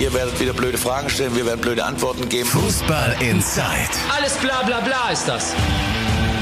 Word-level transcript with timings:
Ihr 0.00 0.14
werdet 0.14 0.40
wieder 0.40 0.54
blöde 0.54 0.78
Fragen 0.78 1.10
stellen, 1.10 1.36
wir 1.36 1.44
werden 1.44 1.60
blöde 1.60 1.84
Antworten 1.84 2.26
geben. 2.26 2.48
Fußball 2.48 3.16
Inside. 3.20 3.90
Alles 4.16 4.34
bla 4.38 4.62
bla 4.62 4.80
bla 4.80 5.10
ist 5.10 5.28
das. 5.28 5.54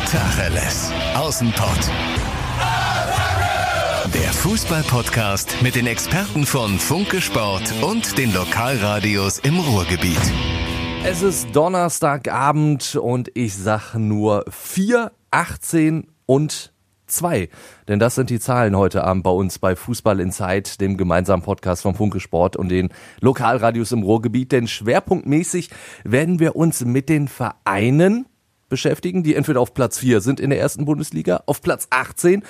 Tacheles. 0.08 0.92
Außenpott. 1.16 1.90
Der 4.14 4.32
Fußball-Podcast 4.32 5.60
mit 5.60 5.74
den 5.74 5.88
Experten 5.88 6.46
von 6.46 6.78
Funke 6.78 7.20
Sport 7.20 7.74
und 7.82 8.16
den 8.16 8.32
Lokalradios 8.32 9.40
im 9.40 9.58
Ruhrgebiet. 9.58 10.22
Es 11.04 11.22
ist 11.22 11.48
Donnerstagabend 11.52 12.94
und 12.94 13.28
ich 13.34 13.56
sag 13.56 13.94
nur 13.94 14.44
4, 14.50 15.10
18 15.32 16.06
und 16.26 16.72
2. 17.08 17.48
Denn 17.88 17.98
das 17.98 18.14
sind 18.14 18.30
die 18.30 18.40
Zahlen 18.40 18.76
heute 18.76 19.04
Abend 19.04 19.24
bei 19.24 19.30
uns 19.30 19.58
bei 19.58 19.76
Fußball 19.76 20.20
Inside, 20.20 20.70
dem 20.80 20.96
gemeinsamen 20.96 21.42
Podcast 21.42 21.82
von 21.82 21.94
Funke 21.94 22.20
Sport 22.20 22.56
und 22.56 22.68
den 22.68 22.90
Lokalradios 23.20 23.92
im 23.92 24.02
Ruhrgebiet. 24.02 24.52
Denn 24.52 24.68
schwerpunktmäßig 24.68 25.70
werden 26.04 26.38
wir 26.38 26.56
uns 26.56 26.84
mit 26.84 27.08
den 27.08 27.28
Vereinen 27.28 28.26
beschäftigen, 28.68 29.22
die 29.22 29.34
entweder 29.34 29.60
auf 29.60 29.74
Platz 29.74 29.98
4 29.98 30.20
sind 30.20 30.40
in 30.40 30.50
der 30.50 30.60
ersten 30.60 30.84
Bundesliga, 30.84 31.42
auf 31.46 31.62
Platz 31.62 31.86
18 31.90 32.42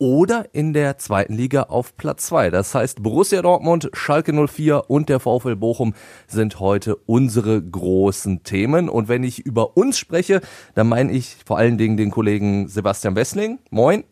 oder 0.00 0.46
in 0.52 0.72
der 0.72 0.96
zweiten 0.96 1.34
Liga 1.34 1.64
auf 1.64 1.94
Platz 1.96 2.26
zwei. 2.26 2.50
Das 2.50 2.74
heißt, 2.74 3.02
Borussia 3.02 3.42
Dortmund, 3.42 3.90
Schalke 3.92 4.32
04 4.32 4.88
und 4.88 5.10
der 5.10 5.20
VfL 5.20 5.56
Bochum 5.56 5.94
sind 6.26 6.58
heute 6.58 6.96
unsere 6.96 7.62
großen 7.62 8.42
Themen. 8.42 8.88
Und 8.88 9.08
wenn 9.08 9.22
ich 9.22 9.40
über 9.40 9.76
uns 9.76 9.98
spreche, 9.98 10.40
dann 10.74 10.88
meine 10.88 11.12
ich 11.12 11.36
vor 11.44 11.58
allen 11.58 11.76
Dingen 11.76 11.98
den 11.98 12.10
Kollegen 12.10 12.66
Sebastian 12.66 13.14
Wessling. 13.14 13.58
Moin. 13.68 14.04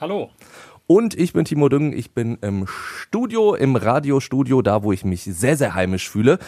Hallo. 0.00 0.30
Und 0.86 1.18
ich 1.18 1.32
bin 1.32 1.44
Timo 1.44 1.68
Düngen. 1.68 1.92
Ich 1.92 2.12
bin 2.12 2.38
im 2.40 2.66
Studio, 2.68 3.54
im 3.56 3.74
Radiostudio, 3.74 4.62
da 4.62 4.84
wo 4.84 4.92
ich 4.92 5.04
mich 5.04 5.24
sehr, 5.24 5.56
sehr 5.56 5.74
heimisch 5.74 6.08
fühle 6.08 6.38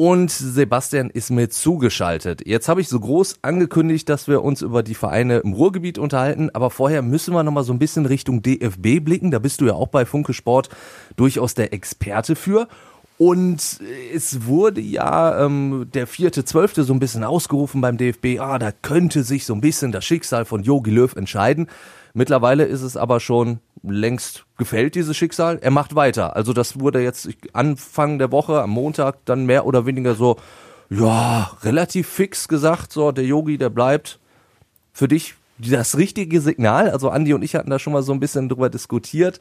und 0.00 0.30
Sebastian 0.30 1.10
ist 1.10 1.30
mir 1.30 1.50
zugeschaltet. 1.50 2.46
Jetzt 2.46 2.68
habe 2.68 2.80
ich 2.80 2.88
so 2.88 3.00
groß 3.00 3.40
angekündigt, 3.42 4.08
dass 4.08 4.28
wir 4.28 4.44
uns 4.44 4.62
über 4.62 4.84
die 4.84 4.94
Vereine 4.94 5.38
im 5.38 5.54
Ruhrgebiet 5.54 5.98
unterhalten, 5.98 6.50
aber 6.52 6.70
vorher 6.70 7.02
müssen 7.02 7.34
wir 7.34 7.42
noch 7.42 7.50
mal 7.50 7.64
so 7.64 7.72
ein 7.72 7.80
bisschen 7.80 8.06
Richtung 8.06 8.40
DFB 8.40 9.00
blicken. 9.00 9.32
Da 9.32 9.40
bist 9.40 9.60
du 9.60 9.66
ja 9.66 9.72
auch 9.72 9.88
bei 9.88 10.06
Funke 10.06 10.34
Sport 10.34 10.68
durchaus 11.16 11.54
der 11.54 11.72
Experte 11.72 12.36
für. 12.36 12.68
Und 13.18 13.80
es 14.14 14.46
wurde 14.46 14.80
ja 14.80 15.44
ähm, 15.44 15.88
der 15.92 16.06
vierte, 16.06 16.44
zwölfte 16.44 16.84
so 16.84 16.92
ein 16.92 17.00
bisschen 17.00 17.24
ausgerufen 17.24 17.80
beim 17.80 17.96
DFB. 17.96 18.38
Ah, 18.38 18.60
da 18.60 18.70
könnte 18.70 19.24
sich 19.24 19.46
so 19.46 19.52
ein 19.52 19.60
bisschen 19.60 19.90
das 19.90 20.04
Schicksal 20.04 20.44
von 20.44 20.62
Jogi 20.62 20.92
Löw 20.92 21.16
entscheiden. 21.16 21.66
Mittlerweile 22.18 22.64
ist 22.64 22.82
es 22.82 22.96
aber 22.96 23.20
schon 23.20 23.60
längst 23.84 24.44
gefällt, 24.56 24.96
dieses 24.96 25.16
Schicksal. 25.16 25.60
Er 25.62 25.70
macht 25.70 25.94
weiter. 25.94 26.34
Also 26.34 26.52
das 26.52 26.80
wurde 26.80 27.00
jetzt 27.00 27.28
Anfang 27.52 28.18
der 28.18 28.32
Woche, 28.32 28.60
am 28.60 28.70
Montag, 28.70 29.24
dann 29.24 29.46
mehr 29.46 29.66
oder 29.66 29.86
weniger 29.86 30.16
so, 30.16 30.36
ja, 30.90 31.52
relativ 31.62 32.08
fix 32.08 32.48
gesagt, 32.48 32.90
so, 32.92 33.12
der 33.12 33.24
Yogi, 33.24 33.56
der 33.56 33.70
bleibt. 33.70 34.18
Für 34.92 35.06
dich 35.06 35.36
das 35.58 35.96
richtige 35.96 36.40
Signal. 36.40 36.90
Also 36.90 37.08
Andi 37.08 37.34
und 37.34 37.42
ich 37.42 37.54
hatten 37.54 37.70
da 37.70 37.78
schon 37.78 37.92
mal 37.92 38.02
so 38.02 38.10
ein 38.12 38.18
bisschen 38.18 38.48
drüber 38.48 38.68
diskutiert. 38.68 39.38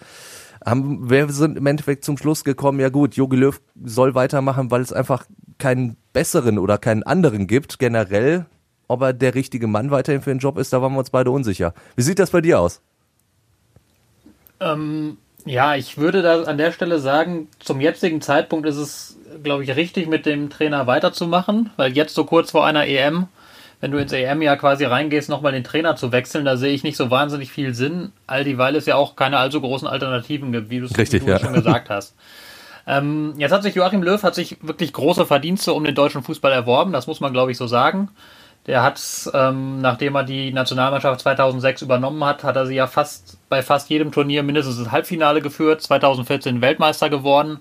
Wir 0.64 1.30
sind 1.30 1.58
im 1.58 1.66
Endeffekt 1.66 2.06
zum 2.06 2.19
Schluss 2.19 2.44
gekommen, 2.44 2.80
ja 2.80 2.89
gut, 2.89 3.16
Jogi 3.16 3.38
Löw 3.38 3.59
soll 3.86 4.14
weitermachen, 4.14 4.69
weil 4.69 4.81
es 4.81 4.94
einfach 4.94 5.25
keinen 5.58 5.97
besseren 6.14 6.59
oder 6.59 6.78
keinen 6.78 7.02
anderen 7.02 7.47
gibt, 7.47 7.80
generell. 7.80 8.45
Ob 8.88 9.02
er 9.02 9.13
der 9.13 9.35
richtige 9.35 9.67
Mann 9.67 9.91
weiterhin 9.91 10.21
für 10.21 10.30
den 10.30 10.39
Job 10.39 10.57
ist, 10.57 10.71
da 10.73 10.81
waren 10.81 10.93
wir 10.93 10.99
uns 10.99 11.09
beide 11.09 11.31
unsicher. 11.31 11.73
Wie 11.95 12.02
sieht 12.02 12.19
das 12.19 12.31
bei 12.31 12.41
dir 12.41 12.59
aus? 12.59 12.81
Ähm, 14.59 15.17
ja, 15.45 15.75
ich 15.75 15.97
würde 15.97 16.21
da 16.21 16.44
an 16.44 16.57
der 16.57 16.71
Stelle 16.71 16.99
sagen, 16.99 17.47
zum 17.59 17.79
jetzigen 17.79 18.21
Zeitpunkt 18.21 18.67
ist 18.67 18.77
es, 18.77 19.17
glaube 19.44 19.63
ich, 19.63 19.75
richtig, 19.75 20.07
mit 20.07 20.25
dem 20.25 20.49
Trainer 20.49 20.88
weiterzumachen, 20.88 21.69
weil 21.77 21.94
jetzt 21.94 22.16
so 22.16 22.25
kurz 22.25 22.52
vor 22.52 22.66
einer 22.66 22.85
EM, 22.85 23.27
wenn 23.79 23.91
du 23.91 23.97
ins 23.97 24.11
EM 24.11 24.41
ja 24.41 24.55
quasi 24.55 24.83
reingehst, 24.83 25.29
nochmal 25.29 25.51
den 25.51 25.63
Trainer 25.63 25.95
zu 25.95 26.11
wechseln, 26.11 26.45
da 26.45 26.57
sehe 26.57 26.73
ich 26.73 26.83
nicht 26.83 26.97
so 26.97 27.12
wahnsinnig 27.12 27.51
viel 27.51 27.73
Sinn, 27.73 28.12
all 28.25 28.44
dieweil 28.44 28.75
es 28.75 28.88
ja 28.88 28.95
auch 28.95 29.16
keine 29.16 29.38
allzu 29.38 29.62
großen 29.62 29.88
Alternativen 29.88 30.51
gibt, 30.51 30.69
wie 30.69 30.79
du 30.79 30.85
es 30.85 31.12
ja. 31.12 31.39
schon 31.39 31.53
gesagt 31.53 31.89
hast. 31.89 32.16
Ähm, 32.88 33.33
jetzt 33.38 33.51
hat 33.51 33.63
sich 33.63 33.75
Joachim 33.75 34.01
Löw 34.01 34.22
hat 34.23 34.33
sich 34.33 34.57
wirklich 34.62 34.94
große 34.94 35.25
Verdienste 35.25 35.73
um 35.73 35.83
den 35.83 35.94
deutschen 35.94 36.23
Fußball 36.23 36.51
erworben, 36.51 36.94
das 36.94 37.06
muss 37.06 37.19
man, 37.19 37.33
glaube 37.33 37.51
ich, 37.51 37.57
so 37.57 37.67
sagen. 37.67 38.09
Der 38.67 38.83
hat, 38.83 39.01
ähm, 39.33 39.79
nachdem 39.79 40.16
er 40.16 40.23
die 40.23 40.51
Nationalmannschaft 40.51 41.22
2006 41.22 41.81
übernommen 41.81 42.23
hat, 42.25 42.44
hat 42.44 42.57
er 42.57 42.66
sie 42.66 42.75
ja 42.75 42.85
fast 42.85 43.38
bei 43.47 43.63
fast 43.63 43.89
jedem 43.89 44.11
Turnier 44.11 44.44
mindestens 44.44 44.78
ins 44.78 44.91
Halbfinale 44.91 45.41
geführt. 45.41 45.81
2014 45.81 46.61
Weltmeister 46.61 47.09
geworden. 47.09 47.59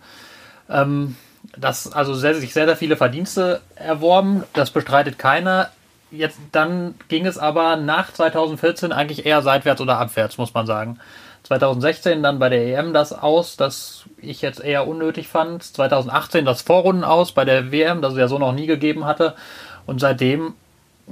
Ähm, 0.69 1.15
das 1.57 1.93
also 1.93 2.15
sehr, 2.15 2.35
sich 2.35 2.53
sehr, 2.53 2.67
sehr 2.67 2.77
viele 2.77 2.97
Verdienste 2.97 3.61
erworben. 3.77 4.43
Das 4.53 4.71
bestreitet 4.71 5.17
keiner. 5.17 5.71
Jetzt 6.11 6.39
dann 6.51 6.97
ging 7.09 7.25
es 7.25 7.39
aber 7.39 7.77
nach 7.77 8.13
2014 8.13 8.91
eigentlich 8.91 9.27
eher 9.27 9.43
seitwärts 9.43 9.81
oder 9.81 9.99
abwärts, 9.99 10.39
muss 10.39 10.55
man 10.55 10.67
sagen. 10.67 10.99
2016 11.45 12.25
dann 12.25 12.41
bei 12.41 12.49
der 12.49 12.79
EM 12.79 12.93
das 12.93 13.13
aus, 13.13 13.57
das 13.57 14.05
ich 14.21 14.43
jetzt 14.43 14.61
eher 14.61 14.89
unnötig 14.89 15.29
fand. 15.29 15.63
2018 15.63 16.45
das 16.45 16.63
Vorrunden 16.63 17.05
aus 17.05 17.31
bei 17.31 17.45
der 17.45 17.71
WM, 17.71 18.03
das 18.03 18.15
es 18.15 18.19
ja 18.19 18.27
so 18.27 18.39
noch 18.39 18.53
nie 18.53 18.67
gegeben 18.67 19.05
hatte. 19.05 19.35
Und 19.87 20.01
seitdem 20.01 20.55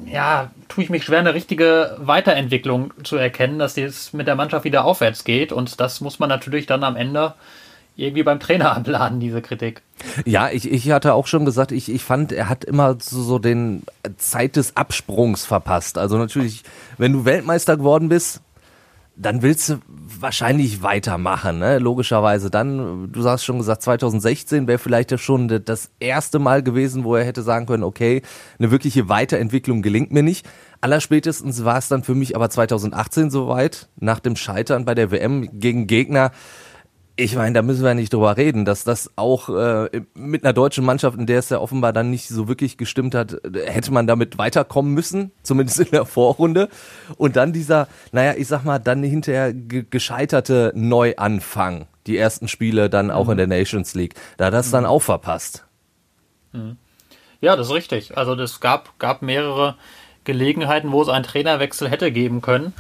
ja, 0.06 0.50
tue 0.69 0.84
ich 0.84 0.91
mich 0.91 1.05
schwer, 1.05 1.21
eine 1.21 1.34
richtige 1.34 1.97
Weiterentwicklung 1.99 2.93
zu 3.05 3.16
erkennen, 3.16 3.59
dass 3.59 3.77
es 3.77 4.12
mit 4.12 4.27
der 4.27 4.34
Mannschaft 4.34 4.65
wieder 4.65 4.84
aufwärts 4.84 5.25
geht. 5.25 5.53
Und 5.53 5.81
das 5.81 6.00
muss 6.00 6.19
man 6.19 6.28
natürlich 6.28 6.66
dann 6.66 6.82
am 6.82 6.97
Ende 6.97 7.34
irgendwie 7.97 8.25
beim 8.25 8.41
Trainer 8.41 8.72
abladen, 8.77 9.21
diese 9.21 9.41
Kritik. 9.41 9.83
Ja, 10.25 10.50
ich, 10.50 10.71
ich 10.71 10.91
hatte 10.91 11.15
auch 11.15 11.27
schon 11.27 11.44
gesagt, 11.44 11.72
ich, 11.72 11.91
ich 11.91 12.03
fand, 12.03 12.33
er 12.33 12.49
hat 12.49 12.65
immer 12.65 12.97
so, 13.00 13.22
so 13.22 13.38
den 13.38 13.84
Zeit 14.16 14.56
des 14.56 14.77
Absprungs 14.77 15.44
verpasst. 15.44 15.97
Also 15.97 16.19
natürlich, 16.19 16.65
wenn 16.99 17.12
du 17.12 17.25
Weltmeister 17.25 17.77
geworden 17.77 18.09
bist, 18.09 18.41
dann 19.17 19.43
willst 19.43 19.69
du 19.69 19.79
wahrscheinlich 20.21 20.83
weitermachen, 20.83 21.59
ne? 21.59 21.79
logischerweise. 21.79 22.51
Dann, 22.51 23.13
du 23.13 23.25
hast 23.25 23.45
schon 23.45 23.59
gesagt, 23.59 23.83
2016 23.83 24.67
wäre 24.67 24.79
vielleicht 24.79 25.19
schon 25.21 25.63
das 25.65 25.91
erste 26.01 26.39
Mal 26.39 26.63
gewesen, 26.63 27.05
wo 27.05 27.15
er 27.15 27.25
hätte 27.25 27.43
sagen 27.43 27.67
können, 27.67 27.85
okay, 27.85 28.23
eine 28.59 28.71
wirkliche 28.71 29.09
Weiterentwicklung 29.09 29.83
gelingt 29.83 30.13
mir 30.13 30.23
nicht. 30.23 30.47
Allerspätestens 30.81 31.65
war 31.65 31.79
es 31.79 31.89
dann 31.89 32.03
für 32.03 32.15
mich 32.15 32.35
aber 32.35 32.51
2018 32.51 33.31
soweit, 33.31 33.89
nach 33.97 34.19
dem 34.19 34.37
Scheitern 34.37 34.85
bei 34.85 34.95
der 34.95 35.11
WM 35.11 35.49
gegen 35.59 35.87
Gegner, 35.87 36.33
ich 37.17 37.37
meine, 37.37 37.53
da 37.53 37.63
müssen 37.63 37.85
wir 37.85 37.95
nicht 37.95 38.13
drüber 38.13 38.37
reden, 38.37 38.65
dass 38.65 38.83
das 38.83 39.11
auch 39.15 39.49
äh, 39.49 40.03
mit 40.15 40.43
einer 40.43 40.53
deutschen 40.53 40.85
Mannschaft, 40.85 41.17
in 41.17 41.27
der 41.27 41.39
es 41.39 41.49
ja 41.49 41.61
offenbar 41.61 41.93
dann 41.93 42.11
nicht 42.11 42.29
so 42.29 42.49
wirklich 42.49 42.77
gestimmt 42.77 43.15
hat, 43.15 43.37
hätte 43.55 43.93
man 43.93 44.09
damit 44.09 44.37
weiterkommen 44.37 44.93
müssen, 44.93 45.31
zumindest 45.43 45.79
in 45.79 45.91
der 45.93 46.07
Vorrunde. 46.07 46.69
Und 47.17 47.37
dann 47.37 47.53
dieser, 47.53 47.87
naja, 48.11 48.35
ich 48.37 48.49
sag 48.49 48.65
mal, 48.65 48.81
dann 48.81 49.05
hinterher 49.05 49.53
gescheiterte 49.55 50.73
Neuanfang, 50.75 51.87
die 52.09 52.19
ersten 52.19 52.49
Spiele 52.49 52.91
dann 52.91 53.13
auch 53.13 53.27
mhm. 53.27 53.33
in 53.33 53.37
der 53.39 53.47
Nations 53.47 53.95
League. 53.95 54.15
Da 54.37 54.47
hat 54.47 54.55
das 54.55 54.69
mhm. 54.69 54.73
dann 54.73 54.87
auch 54.87 55.03
verpasst. 55.03 55.65
Mhm. 56.53 56.79
Ja, 57.41 57.55
das 57.55 57.69
ist 57.69 57.75
richtig. 57.75 58.17
Also 58.17 58.35
es 58.35 58.59
gab, 58.59 58.99
gab 58.99 59.23
mehrere 59.23 59.77
Gelegenheiten, 60.25 60.91
wo 60.91 61.03
es 61.03 61.09
einen 61.09 61.25
Trainerwechsel 61.25 61.89
hätte 61.89 62.11
geben 62.11 62.41
können. 62.41 62.73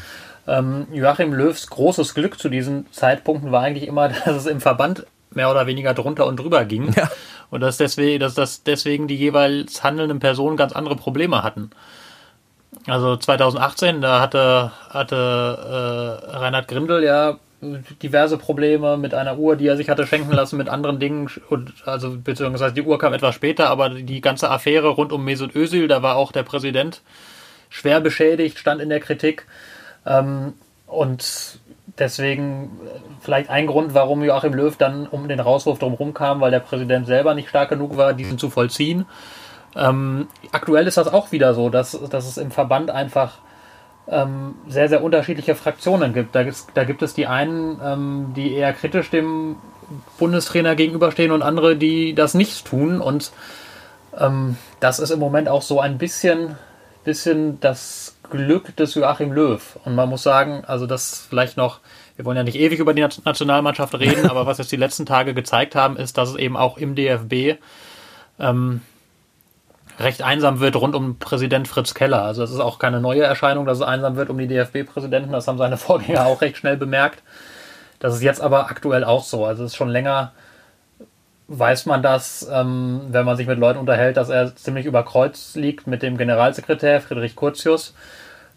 Ähm, 0.46 0.86
Joachim 0.92 1.32
Löws 1.32 1.68
großes 1.68 2.14
Glück 2.14 2.38
zu 2.38 2.48
diesen 2.48 2.90
Zeitpunkten 2.92 3.52
war 3.52 3.62
eigentlich 3.62 3.88
immer, 3.88 4.08
dass 4.24 4.36
es 4.36 4.46
im 4.46 4.60
Verband 4.60 5.06
mehr 5.30 5.50
oder 5.50 5.66
weniger 5.66 5.94
drunter 5.94 6.26
und 6.26 6.38
drüber 6.38 6.64
ging. 6.64 6.92
Ja. 6.96 7.10
Und 7.50 7.60
dass 7.60 7.76
deswegen, 7.76 8.20
dass, 8.20 8.34
dass 8.34 8.62
deswegen 8.62 9.08
die 9.08 9.16
jeweils 9.16 9.82
handelnden 9.82 10.20
Personen 10.20 10.56
ganz 10.56 10.72
andere 10.72 10.96
Probleme 10.96 11.42
hatten. 11.42 11.70
Also 12.86 13.16
2018, 13.16 14.00
da 14.00 14.20
hatte, 14.20 14.72
hatte 14.90 15.16
äh, 15.16 16.36
Reinhard 16.36 16.68
Grindel 16.68 17.04
ja 17.04 17.38
diverse 18.02 18.36
Probleme 18.36 18.96
mit 18.96 19.14
einer 19.14 19.38
Uhr, 19.38 19.56
die 19.56 19.66
er 19.66 19.76
sich 19.76 19.88
hatte 19.88 20.06
schenken 20.06 20.32
lassen, 20.32 20.56
mit 20.56 20.68
anderen 20.68 20.98
Dingen. 20.98 21.30
Und, 21.48 21.72
also, 21.86 22.16
beziehungsweise 22.22 22.74
die 22.74 22.82
Uhr 22.82 22.98
kam 22.98 23.14
etwas 23.14 23.34
später, 23.34 23.70
aber 23.70 23.90
die 23.90 24.20
ganze 24.20 24.50
Affäre 24.50 24.88
rund 24.88 25.12
um 25.12 25.24
Mesut 25.24 25.54
Özil, 25.54 25.88
da 25.88 26.02
war 26.02 26.16
auch 26.16 26.32
der 26.32 26.42
Präsident 26.42 27.00
schwer 27.70 28.00
beschädigt, 28.00 28.58
stand 28.58 28.80
in 28.80 28.88
der 28.88 29.00
Kritik. 29.00 29.46
Ähm, 30.06 30.54
und 30.86 31.58
deswegen 31.98 32.70
vielleicht 33.20 33.50
ein 33.50 33.66
Grund, 33.66 33.94
warum 33.94 34.22
Joachim 34.22 34.54
Löw 34.54 34.76
dann 34.76 35.06
um 35.06 35.28
den 35.28 35.40
Rauswurf 35.40 35.78
drumherum 35.78 36.14
kam, 36.14 36.40
weil 36.40 36.50
der 36.50 36.60
Präsident 36.60 37.06
selber 37.06 37.34
nicht 37.34 37.48
stark 37.48 37.70
genug 37.70 37.96
war, 37.96 38.12
diesen 38.12 38.38
zu 38.38 38.50
vollziehen. 38.50 39.06
Ähm, 39.76 40.28
aktuell 40.52 40.86
ist 40.86 40.96
das 40.96 41.12
auch 41.12 41.32
wieder 41.32 41.54
so, 41.54 41.68
dass, 41.68 41.98
dass 42.10 42.26
es 42.26 42.36
im 42.36 42.50
Verband 42.50 42.90
einfach 42.90 43.38
ähm, 44.06 44.54
sehr, 44.68 44.88
sehr 44.88 45.02
unterschiedliche 45.02 45.54
Fraktionen 45.54 46.12
gibt. 46.12 46.34
Da, 46.34 46.44
da 46.74 46.84
gibt 46.84 47.02
es 47.02 47.14
die 47.14 47.26
einen, 47.26 47.80
ähm, 47.82 48.32
die 48.36 48.52
eher 48.52 48.72
kritisch 48.72 49.10
dem 49.10 49.56
Bundestrainer 50.18 50.74
gegenüberstehen 50.74 51.32
und 51.32 51.42
andere, 51.42 51.76
die 51.76 52.14
das 52.14 52.34
nicht 52.34 52.66
tun. 52.66 53.00
Und 53.00 53.32
ähm, 54.18 54.56
das 54.80 54.98
ist 54.98 55.10
im 55.10 55.20
Moment 55.20 55.48
auch 55.48 55.62
so 55.62 55.80
ein 55.80 55.98
bisschen, 55.98 56.56
bisschen 57.04 57.60
das 57.60 58.13
Glück 58.30 58.74
des 58.76 58.94
Joachim 58.94 59.32
Löw. 59.32 59.78
Und 59.84 59.94
man 59.94 60.08
muss 60.08 60.22
sagen, 60.22 60.64
also 60.66 60.86
das 60.86 61.26
vielleicht 61.28 61.56
noch 61.56 61.80
wir 62.16 62.24
wollen 62.24 62.36
ja 62.36 62.44
nicht 62.44 62.58
ewig 62.58 62.78
über 62.78 62.94
die 62.94 63.02
Nationalmannschaft 63.02 63.94
reden, 63.98 64.26
aber 64.30 64.46
was 64.46 64.58
jetzt 64.58 64.72
die 64.72 64.76
letzten 64.76 65.06
Tage 65.06 65.34
gezeigt 65.34 65.74
haben, 65.74 65.96
ist, 65.96 66.16
dass 66.18 66.30
es 66.30 66.36
eben 66.36 66.56
auch 66.56 66.78
im 66.78 66.94
DFB 66.94 67.58
ähm, 68.38 68.80
recht 69.98 70.22
einsam 70.22 70.60
wird 70.60 70.76
rund 70.76 70.94
um 70.94 71.18
Präsident 71.18 71.68
Fritz 71.68 71.94
Keller. 71.94 72.22
Also 72.22 72.42
es 72.42 72.50
ist 72.50 72.60
auch 72.60 72.78
keine 72.78 73.00
neue 73.00 73.22
Erscheinung, 73.22 73.66
dass 73.66 73.78
es 73.78 73.84
einsam 73.84 74.16
wird 74.16 74.30
um 74.30 74.38
die 74.38 74.48
DFB-Präsidenten. 74.48 75.32
Das 75.32 75.48
haben 75.48 75.58
seine 75.58 75.76
Vorgänger 75.78 76.26
auch 76.26 76.40
recht 76.40 76.56
schnell 76.56 76.76
bemerkt. 76.76 77.22
Das 77.98 78.14
ist 78.14 78.22
jetzt 78.22 78.40
aber 78.40 78.70
aktuell 78.70 79.04
auch 79.04 79.24
so. 79.24 79.44
Also 79.44 79.64
es 79.64 79.72
ist 79.72 79.76
schon 79.76 79.88
länger, 79.88 80.32
weiß 81.48 81.86
man 81.86 82.02
das, 82.02 82.48
ähm, 82.50 83.02
wenn 83.08 83.24
man 83.24 83.36
sich 83.36 83.46
mit 83.46 83.58
Leuten 83.58 83.78
unterhält, 83.78 84.16
dass 84.16 84.28
er 84.28 84.56
ziemlich 84.56 84.86
über 84.86 85.04
Kreuz 85.04 85.54
liegt 85.54 85.86
mit 85.86 86.02
dem 86.02 86.16
Generalsekretär 86.16 87.00
Friedrich 87.00 87.36
Curtius. 87.36 87.94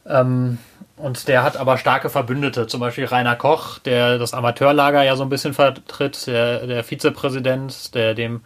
Ähm, 0.06 0.58
und 0.96 1.28
der 1.28 1.44
hat 1.44 1.58
aber 1.58 1.78
starke 1.78 2.10
Verbündete, 2.10 2.66
zum 2.68 2.80
Beispiel 2.80 3.06
Rainer 3.06 3.36
Koch, 3.36 3.78
der 3.80 4.18
das 4.18 4.34
Amateurlager 4.34 5.04
ja 5.04 5.16
so 5.16 5.24
ein 5.24 5.30
bisschen 5.30 5.54
vertritt, 5.54 6.26
der, 6.28 6.66
der 6.66 6.84
Vizepräsident, 6.84 7.94
der 7.94 8.16
dem 8.16 8.42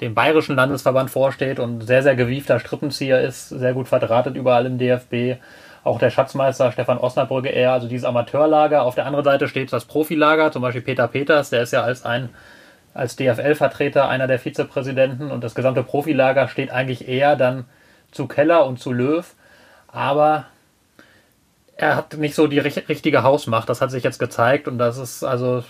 dem 0.00 0.14
Bayerischen 0.14 0.56
Landesverband 0.56 1.10
vorsteht 1.10 1.60
und 1.60 1.82
sehr, 1.82 2.02
sehr 2.02 2.16
gewiefter 2.16 2.58
Strippenzieher 2.58 3.20
ist, 3.20 3.48
sehr 3.48 3.74
gut 3.74 3.88
verdrahtet 3.88 4.34
überall 4.34 4.66
im 4.66 4.78
DFB. 4.78 5.40
Auch 5.84 5.98
der 5.98 6.10
Schatzmeister 6.10 6.72
Stefan 6.72 6.98
Osnabrügge 6.98 7.50
eher, 7.50 7.72
also 7.72 7.86
dieses 7.86 8.04
Amateurlager. 8.04 8.82
Auf 8.82 8.94
der 8.94 9.06
anderen 9.06 9.24
Seite 9.24 9.48
steht 9.48 9.72
das 9.72 9.84
Profilager, 9.84 10.50
zum 10.50 10.62
Beispiel 10.62 10.82
Peter 10.82 11.06
Peters, 11.06 11.50
der 11.50 11.62
ist 11.62 11.72
ja 11.72 11.82
als 11.82 12.04
ein 12.04 12.30
als 12.94 13.16
DFL-Vertreter 13.16 14.08
einer 14.08 14.28
der 14.28 14.38
Vizepräsidenten 14.38 15.30
und 15.30 15.42
das 15.42 15.54
gesamte 15.54 15.82
Profilager 15.82 16.48
steht 16.48 16.70
eigentlich 16.70 17.08
eher 17.08 17.36
dann 17.36 17.64
zu 18.12 18.26
Keller 18.26 18.66
und 18.66 18.78
zu 18.78 18.92
Löw. 18.92 19.34
Aber 19.88 20.46
er 21.76 21.96
hat 21.96 22.16
nicht 22.16 22.36
so 22.36 22.46
die 22.46 22.60
richtige 22.60 23.24
Hausmacht. 23.24 23.68
Das 23.68 23.80
hat 23.80 23.90
sich 23.90 24.04
jetzt 24.04 24.20
gezeigt 24.20 24.68
und 24.68 24.78
das 24.78 24.96
ist 24.96 25.24
also 25.24 25.64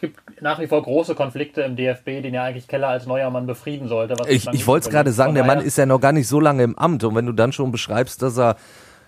gibt 0.00 0.18
nach 0.40 0.58
wie 0.58 0.66
vor 0.66 0.82
große 0.82 1.14
Konflikte 1.14 1.60
im 1.60 1.76
DFB, 1.76 2.22
den 2.22 2.32
ja 2.32 2.44
eigentlich 2.44 2.66
Keller 2.66 2.88
als 2.88 3.06
neuer 3.06 3.30
Mann 3.30 3.46
befrieden 3.46 3.86
sollte. 3.86 4.14
ich 4.28 4.48
ich 4.48 4.66
wollte 4.66 4.88
es 4.88 4.90
gerade 4.90 5.12
sagen, 5.12 5.34
der 5.34 5.44
Mann 5.44 5.60
ist 5.60 5.76
ja 5.76 5.84
noch 5.84 6.00
gar 6.00 6.12
nicht 6.12 6.26
so 6.26 6.40
lange 6.40 6.62
im 6.62 6.76
Amt 6.78 7.04
und 7.04 7.14
wenn 7.14 7.26
du 7.26 7.32
dann 7.32 7.52
schon 7.52 7.70
beschreibst, 7.70 8.22
dass 8.22 8.38
er 8.38 8.56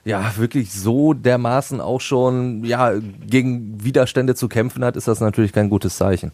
ja 0.04 0.32
wirklich 0.36 0.72
so 0.72 1.14
dermaßen 1.14 1.80
auch 1.80 2.00
schon 2.00 2.64
ja 2.64 2.92
gegen 3.26 3.82
Widerstände 3.82 4.34
zu 4.34 4.48
kämpfen 4.48 4.84
hat, 4.84 4.96
ist 4.96 5.08
das 5.08 5.20
natürlich 5.20 5.52
kein 5.52 5.70
gutes 5.70 5.96
Zeichen. 5.96 6.32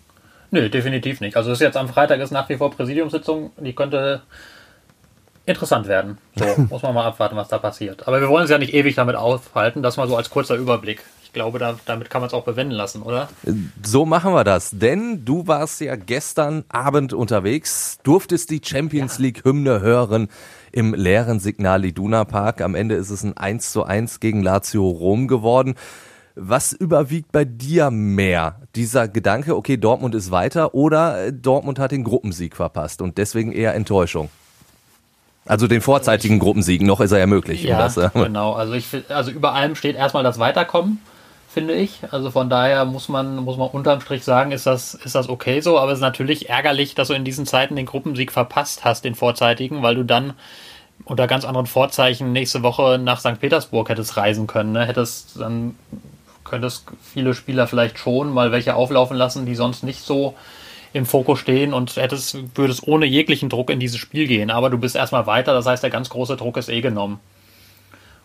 Nö, 0.50 0.69
definitiv 0.69 1.20
nicht. 1.20 1.37
Also 1.37 1.52
ist 1.52 1.60
jetzt 1.60 1.76
am 1.76 1.88
Freitag 1.88 2.20
ist 2.20 2.31
nach 2.31 2.48
wie 2.48 2.56
vor 2.56 2.70
Präsidiumssitzung, 2.70 3.50
die 3.58 3.75
könnte 3.75 4.22
interessant 5.44 5.87
werden. 5.87 6.19
So, 6.34 6.44
muss 6.70 6.82
man 6.82 6.94
mal 6.94 7.06
abwarten, 7.06 7.37
was 7.37 7.48
da 7.48 7.58
passiert. 7.58 8.06
Aber 8.06 8.20
wir 8.20 8.28
wollen 8.28 8.43
uns 8.43 8.50
ja 8.50 8.58
nicht 8.58 8.75
ewig 8.75 8.94
damit 8.94 9.16
aufhalten, 9.16 9.82
das 9.82 9.96
mal 9.96 10.08
so 10.08 10.16
als 10.16 10.31
kurzer 10.31 10.56
Überblick 10.56 11.02
glaube, 11.37 11.58
da, 11.58 11.76
damit 11.84 12.08
kann 12.08 12.22
man 12.22 12.28
es 12.28 12.34
auch 12.34 12.44
bewenden 12.44 12.75
lassen, 12.75 13.02
oder? 13.02 13.28
So 13.82 14.06
machen 14.06 14.32
wir 14.32 14.43
das. 14.43 14.70
Denn 14.70 15.26
du 15.26 15.46
warst 15.46 15.82
ja 15.82 15.94
gestern 15.94 16.64
Abend 16.70 17.12
unterwegs, 17.12 17.98
durftest 18.04 18.48
die 18.48 18.62
Champions 18.64 19.19
League 19.19 19.44
Hymne 19.44 19.82
hören 19.82 20.28
im 20.72 20.94
leeren 20.94 21.38
Signal 21.38 21.84
Iduna 21.84 22.25
Park. 22.25 22.62
Am 22.62 22.75
Ende 22.75 22.94
ist 22.94 23.10
es 23.10 23.22
ein 23.22 23.37
1 23.37 23.70
zu 23.70 23.84
1 23.84 24.20
gegen 24.20 24.43
Lazio 24.43 24.88
Rom 24.88 25.28
geworden. 25.28 25.75
Was 26.36 26.72
überwiegt 26.72 27.32
bei 27.32 27.44
dir 27.44 27.90
mehr? 27.90 28.60
Dieser 28.74 29.08
Gedanke, 29.08 29.56
okay, 29.56 29.78
Dortmund 29.78 30.14
ist 30.14 30.30
weiter 30.30 30.74
oder 30.74 31.32
Dortmund 31.32 31.78
hat 31.78 31.92
den 31.92 32.04
Gruppensieg 32.04 32.54
verpasst 32.54 33.00
und 33.00 33.18
deswegen 33.18 33.52
eher 33.52 33.74
Enttäuschung? 33.74 34.28
Also 35.46 35.66
den 35.66 35.80
vorzeitigen 35.80 36.38
Gruppensieg, 36.38 36.82
noch 36.82 37.00
ist 37.00 37.12
er 37.12 37.18
ja 37.18 37.26
möglich. 37.26 37.62
Ja, 37.62 37.78
das, 37.78 37.96
äh 37.96 38.10
genau. 38.12 38.52
Also, 38.52 38.74
ich, 38.74 38.86
also 39.08 39.30
über 39.30 39.54
allem 39.54 39.74
steht 39.76 39.96
erstmal 39.96 40.24
das 40.24 40.38
Weiterkommen 40.38 41.00
finde 41.56 41.72
ich. 41.72 42.00
Also 42.10 42.30
von 42.30 42.50
daher 42.50 42.84
muss 42.84 43.08
man, 43.08 43.36
muss 43.36 43.56
man 43.56 43.70
unterm 43.70 44.02
Strich 44.02 44.24
sagen, 44.24 44.52
ist 44.52 44.66
das, 44.66 44.92
ist 44.92 45.14
das 45.14 45.30
okay 45.30 45.60
so, 45.60 45.78
aber 45.78 45.92
es 45.92 46.00
ist 46.00 46.02
natürlich 46.02 46.50
ärgerlich, 46.50 46.94
dass 46.94 47.08
du 47.08 47.14
in 47.14 47.24
diesen 47.24 47.46
Zeiten 47.46 47.76
den 47.76 47.86
Gruppensieg 47.86 48.30
verpasst 48.30 48.84
hast, 48.84 49.06
den 49.06 49.14
vorzeitigen, 49.14 49.82
weil 49.82 49.94
du 49.94 50.04
dann 50.04 50.34
unter 51.06 51.26
ganz 51.26 51.46
anderen 51.46 51.66
Vorzeichen 51.66 52.32
nächste 52.32 52.62
Woche 52.62 52.98
nach 53.02 53.20
St. 53.20 53.40
Petersburg 53.40 53.88
hättest 53.88 54.18
reisen 54.18 54.46
können. 54.46 54.72
Ne? 54.72 54.84
Hättest 54.84 55.40
dann 55.40 55.76
könntest 56.48 56.87
viele 57.02 57.34
Spieler 57.34 57.66
vielleicht 57.66 57.98
schon 57.98 58.32
mal 58.32 58.52
welche 58.52 58.75
auflaufen 58.75 59.16
lassen, 59.16 59.46
die 59.46 59.54
sonst 59.54 59.84
nicht 59.84 60.00
so 60.00 60.34
im 60.93 61.06
Fokus 61.06 61.38
stehen 61.40 61.75
und 61.75 61.94
hättest, 61.96 62.38
würdest 62.56 62.87
ohne 62.87 63.06
jeglichen 63.06 63.48
Druck 63.48 63.70
in 63.70 63.81
dieses 63.81 63.98
Spiel 63.98 64.26
gehen. 64.26 64.50
Aber 64.50 64.70
du 64.70 64.78
bist 64.78 64.96
erstmal 64.96 65.26
weiter, 65.26 65.52
das 65.52 65.66
heißt, 65.66 65.82
der 65.82 65.90
ganz 65.90 66.08
große 66.08 66.37
Druck 66.37 66.56
ist 66.56 66.69
eh 66.69 66.81
genommen. 66.81 67.20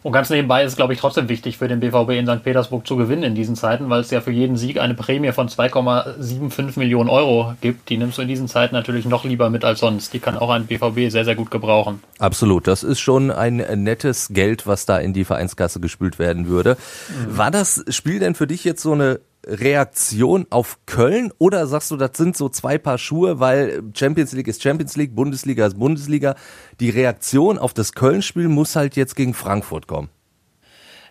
Und 0.04 0.14
ganz 0.14 0.30
nebenbei 0.30 0.64
ist 0.64 0.72
es, 0.72 0.76
glaube 0.76 0.94
ich, 0.94 1.00
trotzdem 1.00 1.30
wichtig 1.30 1.58
für 1.58 1.68
den 1.68 1.80
BVB 1.80 2.12
in 2.12 2.26
St. 2.26 2.44
Petersburg 2.44 2.88
zu 2.88 2.96
gewinnen 2.96 3.24
in 3.24 3.36
diesen 3.36 3.56
Zeiten, 3.56 3.90
weil 3.90 4.02
es 4.02 4.10
ja 4.10 4.20
für 4.22 4.32
jeden 4.32 4.58
Sieg 4.58 4.80
eine 4.80 4.96
Prämie 4.96 5.32
von 5.32 5.48
2,75 5.48 6.80
Millionen 6.80 7.10
Euro 7.10 7.54
gibt. 7.62 7.90
Die 7.90 7.98
nimmst 7.98 8.18
du 8.18 8.24
in 8.24 8.28
diesen 8.28 8.48
Zeiten 8.48 8.74
natürlich 8.74 9.06
noch 9.06 9.26
lieber 9.26 9.50
mit 9.52 9.64
als 9.64 9.80
sonst. 9.80 10.14
Die 10.14 10.20
kann 10.20 10.38
auch 10.38 10.50
ein 10.50 10.66
BVB 10.66 11.12
sehr, 11.12 11.26
sehr 11.26 11.36
gut 11.36 11.52
gebrauchen. 11.52 12.02
Absolut. 12.18 12.68
Das 12.68 12.82
ist 12.84 13.00
schon 13.00 13.30
ein 13.30 13.58
nettes 13.84 14.30
Geld, 14.32 14.66
was 14.66 14.86
da 14.86 14.98
in 14.98 15.14
die 15.14 15.24
Vereinskasse 15.24 15.80
gespült 15.80 16.18
werden 16.18 16.48
würde. 16.48 16.78
Mhm. 17.10 17.38
War 17.38 17.52
das 17.52 17.86
Spiel 17.90 18.20
denn 18.20 18.34
für 18.34 18.48
dich 18.48 18.64
jetzt 18.64 18.82
so 18.82 18.94
eine 18.94 19.20
Reaktion 19.46 20.46
auf 20.50 20.78
Köln 20.86 21.32
oder 21.40 21.66
sagst 21.66 21.92
du, 21.92 21.98
das 21.98 22.12
sind 22.16 22.38
so 22.38 22.50
zwei 22.50 22.78
Paar 22.78 22.98
Schuhe, 22.98 23.40
weil 23.40 23.82
Champions 23.96 24.34
League 24.34 24.48
ist 24.48 24.62
Champions 24.62 24.96
League, 24.96 25.16
Bundesliga 25.16 25.66
ist 25.66 25.80
Bundesliga. 25.80 26.36
Die 26.80 26.90
Reaktion 26.90 27.58
auf 27.58 27.74
das 27.74 27.94
Köln-Spiel 27.94 28.48
muss 28.48 28.76
halt 28.76 28.96
jetzt 28.96 29.16
gegen 29.16 29.34
Frankfurt 29.34 29.88
kommen. 29.88 30.10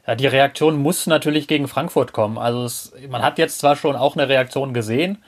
Ja, 0.06 0.14
die 0.14 0.26
Reaktion 0.26 0.78
muss 0.78 1.06
natürlich 1.06 1.48
gegen 1.48 1.68
Frankfurt 1.68 2.12
kommen. 2.12 2.38
Also 2.38 2.64
es, 2.64 2.92
man 3.08 3.22
hat 3.22 3.38
jetzt 3.38 3.58
zwar 3.58 3.76
schon 3.76 3.96
auch 3.96 4.16
eine 4.16 4.28
Reaktion 4.28 4.74
gesehen, 4.74 5.18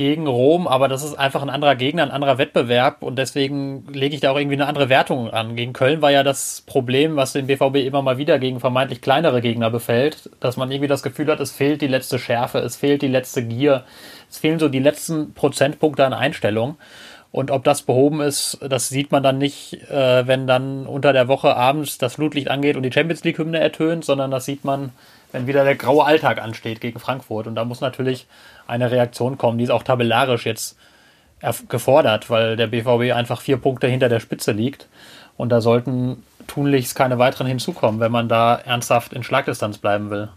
gegen 0.00 0.26
Rom, 0.26 0.66
aber 0.66 0.88
das 0.88 1.02
ist 1.04 1.12
einfach 1.12 1.42
ein 1.42 1.50
anderer 1.50 1.76
Gegner, 1.76 2.02
ein 2.02 2.10
anderer 2.10 2.38
Wettbewerb 2.38 3.02
und 3.02 3.18
deswegen 3.18 3.86
lege 3.92 4.14
ich 4.14 4.22
da 4.22 4.30
auch 4.30 4.38
irgendwie 4.38 4.56
eine 4.56 4.66
andere 4.66 4.88
Wertung 4.88 5.28
an. 5.28 5.56
Gegen 5.56 5.74
Köln 5.74 6.00
war 6.00 6.10
ja 6.10 6.22
das 6.22 6.62
Problem, 6.64 7.16
was 7.16 7.34
den 7.34 7.48
BVB 7.48 7.86
immer 7.86 8.00
mal 8.00 8.16
wieder 8.16 8.38
gegen 8.38 8.60
vermeintlich 8.60 9.02
kleinere 9.02 9.42
Gegner 9.42 9.68
befällt, 9.68 10.30
dass 10.40 10.56
man 10.56 10.70
irgendwie 10.70 10.88
das 10.88 11.02
Gefühl 11.02 11.26
hat, 11.26 11.38
es 11.38 11.52
fehlt 11.52 11.82
die 11.82 11.86
letzte 11.86 12.18
Schärfe, 12.18 12.60
es 12.60 12.76
fehlt 12.76 13.02
die 13.02 13.08
letzte 13.08 13.44
Gier, 13.44 13.84
es 14.30 14.38
fehlen 14.38 14.58
so 14.58 14.70
die 14.70 14.78
letzten 14.78 15.34
Prozentpunkte 15.34 16.06
an 16.06 16.14
Einstellung. 16.14 16.78
Und 17.30 17.50
ob 17.50 17.62
das 17.62 17.82
behoben 17.82 18.22
ist, 18.22 18.58
das 18.66 18.88
sieht 18.88 19.12
man 19.12 19.22
dann 19.22 19.36
nicht, 19.36 19.74
äh, 19.90 20.26
wenn 20.26 20.46
dann 20.46 20.86
unter 20.86 21.12
der 21.12 21.28
Woche 21.28 21.54
abends 21.54 21.98
das 21.98 22.14
Flutlicht 22.14 22.48
angeht 22.48 22.76
und 22.76 22.84
die 22.84 22.92
Champions 22.92 23.22
League-Hymne 23.22 23.60
ertönt, 23.60 24.06
sondern 24.06 24.30
das 24.30 24.46
sieht 24.46 24.64
man, 24.64 24.92
wenn 25.30 25.46
wieder 25.46 25.62
der 25.64 25.76
graue 25.76 26.06
Alltag 26.06 26.42
ansteht 26.42 26.80
gegen 26.80 26.98
Frankfurt. 26.98 27.46
Und 27.46 27.54
da 27.54 27.66
muss 27.66 27.82
natürlich 27.82 28.26
eine 28.70 28.90
Reaktion 28.90 29.36
kommen. 29.36 29.58
Die 29.58 29.64
ist 29.64 29.70
auch 29.70 29.82
tabellarisch 29.82 30.46
jetzt 30.46 30.76
gefordert, 31.68 32.30
weil 32.30 32.56
der 32.56 32.66
BVB 32.66 33.14
einfach 33.14 33.40
vier 33.40 33.56
Punkte 33.56 33.86
hinter 33.86 34.08
der 34.08 34.20
Spitze 34.20 34.52
liegt. 34.52 34.88
Und 35.36 35.50
da 35.50 35.60
sollten 35.60 36.22
tunlichst 36.46 36.94
keine 36.94 37.18
weiteren 37.18 37.46
hinzukommen, 37.46 38.00
wenn 38.00 38.12
man 38.12 38.28
da 38.28 38.56
ernsthaft 38.56 39.12
in 39.12 39.22
Schlagdistanz 39.22 39.78
bleiben 39.78 40.10
will. 40.10 40.28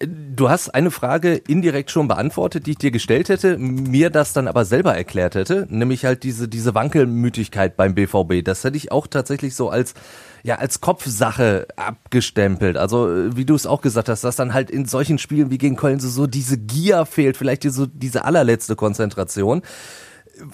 Du 0.00 0.48
hast 0.48 0.74
eine 0.74 0.90
Frage 0.90 1.34
indirekt 1.34 1.90
schon 1.90 2.08
beantwortet, 2.08 2.66
die 2.66 2.72
ich 2.72 2.78
dir 2.78 2.90
gestellt 2.90 3.28
hätte, 3.28 3.58
mir 3.58 4.10
das 4.10 4.32
dann 4.32 4.48
aber 4.48 4.64
selber 4.64 4.94
erklärt 4.94 5.34
hätte, 5.34 5.66
nämlich 5.70 6.04
halt 6.04 6.22
diese, 6.22 6.48
diese 6.48 6.74
Wankelmütigkeit 6.74 7.76
beim 7.76 7.94
BVB. 7.94 8.44
Das 8.44 8.64
hätte 8.64 8.76
ich 8.76 8.90
auch 8.90 9.06
tatsächlich 9.06 9.54
so 9.54 9.68
als, 9.68 9.94
ja, 10.42 10.56
als 10.56 10.80
Kopfsache 10.80 11.66
abgestempelt. 11.76 12.76
Also, 12.76 13.36
wie 13.36 13.44
du 13.44 13.54
es 13.54 13.66
auch 13.66 13.82
gesagt 13.82 14.08
hast, 14.08 14.24
dass 14.24 14.36
dann 14.36 14.54
halt 14.54 14.70
in 14.70 14.86
solchen 14.86 15.18
Spielen 15.18 15.50
wie 15.50 15.58
gegen 15.58 15.76
Köln 15.76 16.00
so, 16.00 16.08
so 16.08 16.26
diese 16.26 16.58
Gier 16.58 17.06
fehlt, 17.06 17.36
vielleicht 17.36 17.62
so 17.64 17.86
diese 17.86 18.24
allerletzte 18.24 18.76
Konzentration 18.76 19.62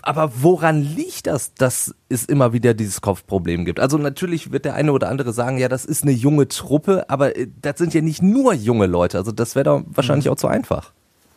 aber 0.02 0.30
woran 0.42 0.82
liegt 0.82 1.26
das, 1.26 1.54
dass 1.54 1.94
es 2.08 2.24
immer 2.24 2.52
wieder 2.52 2.74
dieses 2.74 3.00
Kopfproblem 3.00 3.64
gibt? 3.64 3.80
Also 3.80 3.98
natürlich 3.98 4.52
wird 4.52 4.64
der 4.64 4.74
eine 4.74 4.92
oder 4.92 5.08
andere 5.08 5.32
sagen, 5.32 5.58
ja, 5.58 5.68
das 5.68 5.84
ist 5.84 6.02
eine 6.02 6.12
junge 6.12 6.48
Truppe, 6.48 7.04
aber 7.08 7.36
äh, 7.36 7.48
das 7.60 7.78
sind 7.78 7.94
ja 7.94 8.00
nicht 8.00 8.22
nur 8.22 8.54
junge 8.54 8.86
Leute. 8.86 9.18
Also 9.18 9.32
das 9.32 9.54
wäre 9.54 9.64
doch 9.64 9.82
wahrscheinlich 9.86 10.26
mhm. 10.26 10.32
auch 10.32 10.36
zu 10.36 10.48
einfach. 10.48 10.92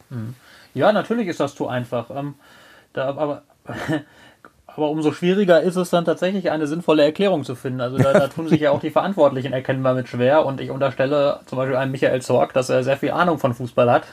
Mhm. 0.09 0.35
Ja, 0.73 0.91
natürlich 0.91 1.27
ist 1.27 1.39
das 1.39 1.55
zu 1.55 1.67
einfach. 1.67 2.09
Ähm, 2.13 2.35
da, 2.93 3.09
aber, 3.09 3.43
aber 4.67 4.89
umso 4.89 5.11
schwieriger 5.11 5.61
ist 5.61 5.75
es 5.75 5.89
dann 5.89 6.05
tatsächlich 6.05 6.51
eine 6.51 6.67
sinnvolle 6.67 7.03
Erklärung 7.03 7.43
zu 7.43 7.55
finden. 7.55 7.81
Also 7.81 7.97
da, 7.97 8.13
da 8.13 8.27
tun 8.27 8.47
sich 8.47 8.61
ja 8.61 8.71
auch 8.71 8.81
die 8.81 8.91
Verantwortlichen 8.91 9.53
erkennbar 9.53 9.93
mit 9.93 10.09
schwer 10.09 10.45
und 10.45 10.59
ich 10.59 10.71
unterstelle 10.71 11.39
zum 11.45 11.57
Beispiel 11.57 11.75
einem 11.75 11.91
Michael 11.91 12.21
Zorg, 12.21 12.53
dass 12.53 12.69
er 12.69 12.83
sehr 12.83 12.97
viel 12.97 13.11
Ahnung 13.11 13.39
von 13.39 13.53
Fußball 13.53 13.89
hat 13.91 14.03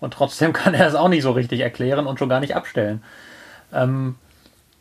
und 0.00 0.14
trotzdem 0.14 0.52
kann 0.54 0.74
er 0.74 0.86
es 0.86 0.94
auch 0.94 1.08
nicht 1.08 1.22
so 1.22 1.32
richtig 1.32 1.60
erklären 1.60 2.06
und 2.06 2.18
schon 2.18 2.28
gar 2.28 2.40
nicht 2.40 2.56
abstellen. 2.56 3.02
Ähm, 3.72 4.16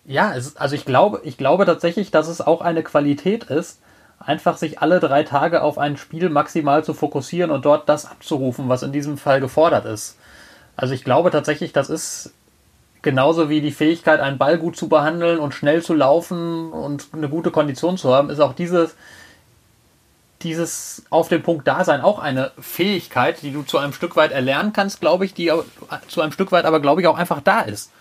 ja, 0.05 0.35
es, 0.35 0.57
also 0.57 0.75
ich 0.75 0.85
glaube, 0.85 1.21
ich 1.23 1.37
glaube 1.37 1.65
tatsächlich, 1.65 2.11
dass 2.11 2.27
es 2.27 2.41
auch 2.41 2.61
eine 2.61 2.83
Qualität 2.83 3.45
ist, 3.45 3.79
einfach 4.19 4.57
sich 4.57 4.79
alle 4.79 4.99
drei 4.99 5.23
Tage 5.23 5.61
auf 5.61 5.77
ein 5.77 5.97
Spiel 5.97 6.29
maximal 6.29 6.83
zu 6.83 6.93
fokussieren 6.93 7.51
und 7.51 7.65
dort 7.65 7.89
das 7.89 8.05
abzurufen, 8.05 8.69
was 8.69 8.83
in 8.83 8.91
diesem 8.91 9.17
Fall 9.17 9.39
gefordert 9.39 9.85
ist. 9.85 10.17
Also 10.75 10.93
ich 10.93 11.03
glaube 11.03 11.31
tatsächlich, 11.31 11.73
das 11.73 11.89
ist 11.89 12.33
genauso 13.01 13.49
wie 13.49 13.61
die 13.61 13.71
Fähigkeit, 13.71 14.19
einen 14.19 14.37
Ball 14.37 14.57
gut 14.57 14.77
zu 14.77 14.87
behandeln 14.87 15.39
und 15.39 15.53
schnell 15.53 15.83
zu 15.83 15.93
laufen 15.93 16.71
und 16.71 17.07
eine 17.13 17.29
gute 17.29 17.51
Kondition 17.51 17.97
zu 17.97 18.13
haben, 18.13 18.29
ist 18.29 18.39
auch 18.39 18.53
dieses, 18.53 18.95
dieses 20.41 21.03
auf 21.09 21.27
dem 21.27 21.43
Punkt 21.43 21.67
Dasein 21.67 22.01
auch 22.01 22.19
eine 22.19 22.51
Fähigkeit, 22.59 23.41
die 23.41 23.51
du 23.51 23.63
zu 23.63 23.77
einem 23.77 23.93
Stück 23.93 24.15
weit 24.15 24.31
erlernen 24.31 24.73
kannst, 24.73 25.01
glaube 25.01 25.25
ich, 25.25 25.33
die 25.33 25.51
zu 26.07 26.21
einem 26.21 26.31
Stück 26.31 26.51
weit 26.51 26.65
aber, 26.65 26.79
glaube 26.79 27.01
ich, 27.01 27.07
auch 27.07 27.17
einfach 27.17 27.41
da 27.41 27.61
ist. 27.61 27.91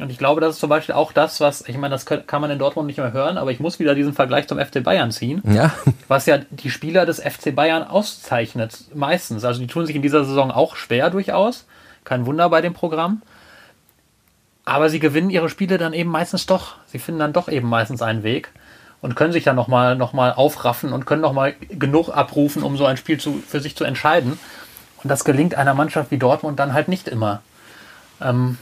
Und 0.00 0.10
ich 0.10 0.18
glaube, 0.18 0.40
das 0.40 0.54
ist 0.54 0.60
zum 0.60 0.70
Beispiel 0.70 0.94
auch 0.94 1.12
das, 1.12 1.40
was, 1.40 1.68
ich 1.68 1.76
meine, 1.76 1.92
das 1.92 2.06
kann 2.06 2.40
man 2.40 2.50
in 2.50 2.58
Dortmund 2.58 2.86
nicht 2.86 2.96
mehr 2.96 3.12
hören, 3.12 3.36
aber 3.36 3.50
ich 3.50 3.60
muss 3.60 3.78
wieder 3.78 3.94
diesen 3.94 4.14
Vergleich 4.14 4.48
zum 4.48 4.58
FC 4.58 4.82
Bayern 4.82 5.12
ziehen. 5.12 5.42
Ja. 5.44 5.72
Was 6.08 6.26
ja 6.26 6.38
die 6.50 6.70
Spieler 6.70 7.06
des 7.06 7.20
FC 7.20 7.54
Bayern 7.54 7.84
auszeichnet, 7.84 8.84
meistens. 8.94 9.44
Also 9.44 9.60
die 9.60 9.66
tun 9.66 9.86
sich 9.86 9.94
in 9.94 10.02
dieser 10.02 10.24
Saison 10.24 10.50
auch 10.50 10.76
schwer 10.76 11.10
durchaus. 11.10 11.66
Kein 12.04 12.26
Wunder 12.26 12.48
bei 12.48 12.62
dem 12.62 12.72
Programm. 12.72 13.22
Aber 14.64 14.88
sie 14.88 14.98
gewinnen 14.98 15.30
ihre 15.30 15.48
Spiele 15.48 15.76
dann 15.76 15.92
eben 15.92 16.10
meistens 16.10 16.46
doch. 16.46 16.76
Sie 16.86 16.98
finden 16.98 17.20
dann 17.20 17.32
doch 17.32 17.48
eben 17.48 17.68
meistens 17.68 18.00
einen 18.00 18.22
Weg 18.22 18.50
und 19.02 19.16
können 19.16 19.32
sich 19.32 19.44
dann 19.44 19.56
nochmal 19.56 19.96
noch 19.96 20.12
mal 20.12 20.32
aufraffen 20.32 20.92
und 20.92 21.04
können 21.04 21.22
nochmal 21.22 21.54
genug 21.68 22.08
abrufen, 22.08 22.62
um 22.62 22.76
so 22.76 22.86
ein 22.86 22.96
Spiel 22.96 23.18
zu, 23.18 23.42
für 23.46 23.60
sich 23.60 23.76
zu 23.76 23.84
entscheiden. 23.84 24.38
Und 25.02 25.10
das 25.10 25.24
gelingt 25.24 25.56
einer 25.56 25.74
Mannschaft 25.74 26.10
wie 26.10 26.18
Dortmund 26.18 26.58
dann 26.58 26.72
halt 26.72 26.88
nicht 26.88 27.08
immer. 27.08 27.42
Ähm, 28.20 28.58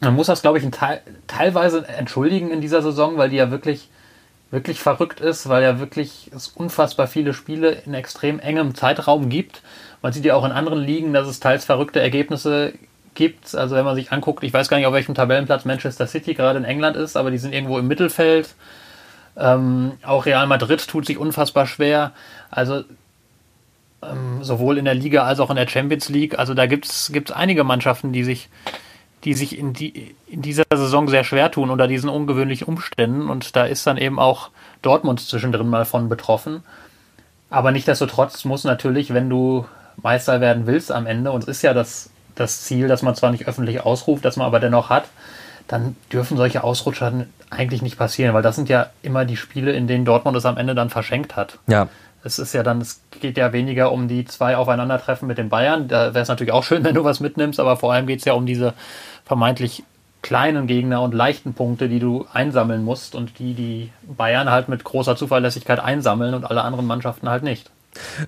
man 0.00 0.14
muss 0.14 0.26
das, 0.26 0.42
glaube 0.42 0.58
ich, 0.58 0.70
Teil, 0.70 1.02
teilweise 1.26 1.86
entschuldigen 1.86 2.50
in 2.50 2.60
dieser 2.60 2.82
Saison, 2.82 3.18
weil 3.18 3.30
die 3.30 3.36
ja 3.36 3.50
wirklich, 3.50 3.88
wirklich 4.50 4.80
verrückt 4.80 5.20
ist, 5.20 5.48
weil 5.48 5.62
ja 5.62 5.78
wirklich 5.78 6.30
es 6.34 6.48
unfassbar 6.48 7.06
viele 7.06 7.34
Spiele 7.34 7.70
in 7.70 7.94
extrem 7.94 8.40
engem 8.40 8.74
Zeitraum 8.74 9.28
gibt. 9.28 9.62
Man 10.02 10.12
sieht 10.12 10.24
ja 10.24 10.34
auch 10.34 10.44
in 10.44 10.52
anderen 10.52 10.80
Ligen, 10.80 11.12
dass 11.12 11.28
es 11.28 11.40
teils 11.40 11.64
verrückte 11.64 12.00
Ergebnisse 12.00 12.72
gibt. 13.14 13.54
Also 13.54 13.76
wenn 13.76 13.84
man 13.84 13.94
sich 13.94 14.12
anguckt, 14.12 14.42
ich 14.42 14.52
weiß 14.52 14.68
gar 14.68 14.78
nicht, 14.78 14.86
auf 14.86 14.94
welchem 14.94 15.14
Tabellenplatz 15.14 15.66
Manchester 15.66 16.06
City 16.06 16.34
gerade 16.34 16.58
in 16.58 16.64
England 16.64 16.96
ist, 16.96 17.16
aber 17.16 17.30
die 17.30 17.38
sind 17.38 17.52
irgendwo 17.52 17.78
im 17.78 17.86
Mittelfeld. 17.86 18.54
Ähm, 19.36 19.92
auch 20.02 20.26
Real 20.26 20.46
Madrid 20.46 20.86
tut 20.88 21.06
sich 21.06 21.18
unfassbar 21.18 21.66
schwer. 21.66 22.12
Also 22.50 22.84
ähm, 24.02 24.42
sowohl 24.42 24.78
in 24.78 24.86
der 24.86 24.94
Liga 24.94 25.24
als 25.24 25.40
auch 25.40 25.50
in 25.50 25.56
der 25.56 25.68
Champions 25.68 26.08
League. 26.08 26.38
Also 26.38 26.54
da 26.54 26.66
gibt 26.66 26.86
es 26.86 27.32
einige 27.32 27.64
Mannschaften, 27.64 28.12
die 28.12 28.24
sich 28.24 28.48
die 29.24 29.34
sich 29.34 29.58
in, 29.58 29.72
die, 29.72 30.14
in 30.26 30.42
dieser 30.42 30.64
Saison 30.74 31.08
sehr 31.08 31.24
schwer 31.24 31.50
tun 31.50 31.70
unter 31.70 31.86
diesen 31.86 32.08
ungewöhnlichen 32.08 32.66
Umständen. 32.66 33.28
Und 33.28 33.54
da 33.54 33.64
ist 33.64 33.86
dann 33.86 33.96
eben 33.96 34.18
auch 34.18 34.50
Dortmund 34.82 35.20
zwischendrin 35.20 35.68
mal 35.68 35.84
von 35.84 36.08
betroffen. 36.08 36.62
Aber 37.50 37.72
nichtsdestotrotz 37.72 38.44
muss 38.44 38.64
natürlich, 38.64 39.12
wenn 39.12 39.28
du 39.28 39.66
Meister 40.02 40.40
werden 40.40 40.66
willst 40.66 40.90
am 40.90 41.06
Ende, 41.06 41.32
und 41.32 41.42
es 41.42 41.48
ist 41.48 41.62
ja 41.62 41.74
das, 41.74 42.10
das 42.34 42.62
Ziel, 42.62 42.88
dass 42.88 43.02
man 43.02 43.14
zwar 43.14 43.30
nicht 43.30 43.46
öffentlich 43.46 43.82
ausruft, 43.82 44.24
dass 44.24 44.36
man 44.36 44.46
aber 44.46 44.60
dennoch 44.60 44.88
hat, 44.88 45.04
dann 45.68 45.96
dürfen 46.12 46.36
solche 46.36 46.64
Ausrutscher 46.64 47.26
eigentlich 47.50 47.82
nicht 47.82 47.98
passieren, 47.98 48.34
weil 48.34 48.42
das 48.42 48.56
sind 48.56 48.68
ja 48.68 48.90
immer 49.02 49.24
die 49.24 49.36
Spiele, 49.36 49.72
in 49.72 49.86
denen 49.86 50.04
Dortmund 50.04 50.36
es 50.36 50.46
am 50.46 50.56
Ende 50.56 50.74
dann 50.74 50.90
verschenkt 50.90 51.36
hat. 51.36 51.58
Ja. 51.66 51.88
Es 52.22 52.38
ist 52.38 52.52
ja 52.52 52.62
dann, 52.62 52.80
es 52.80 53.00
geht 53.20 53.38
ja 53.38 53.52
weniger 53.52 53.92
um 53.92 54.08
die 54.08 54.24
zwei 54.24 54.56
Aufeinandertreffen 54.56 55.26
mit 55.26 55.38
den 55.38 55.48
Bayern. 55.48 55.88
Da 55.88 56.14
wäre 56.14 56.22
es 56.22 56.28
natürlich 56.28 56.52
auch 56.52 56.64
schön, 56.64 56.84
wenn 56.84 56.94
du 56.94 57.04
was 57.04 57.20
mitnimmst, 57.20 57.60
aber 57.60 57.76
vor 57.76 57.92
allem 57.92 58.06
geht 58.06 58.20
es 58.20 58.24
ja 58.24 58.34
um 58.34 58.46
diese 58.46 58.74
vermeintlich 59.24 59.84
kleinen 60.22 60.66
Gegner 60.66 61.00
und 61.02 61.14
leichten 61.14 61.54
Punkte, 61.54 61.88
die 61.88 61.98
du 61.98 62.26
einsammeln 62.32 62.84
musst 62.84 63.14
und 63.14 63.38
die 63.38 63.54
die 63.54 63.90
Bayern 64.02 64.50
halt 64.50 64.68
mit 64.68 64.84
großer 64.84 65.16
Zuverlässigkeit 65.16 65.80
einsammeln 65.80 66.34
und 66.34 66.44
alle 66.44 66.62
anderen 66.62 66.86
Mannschaften 66.86 67.30
halt 67.30 67.42
nicht. 67.42 67.70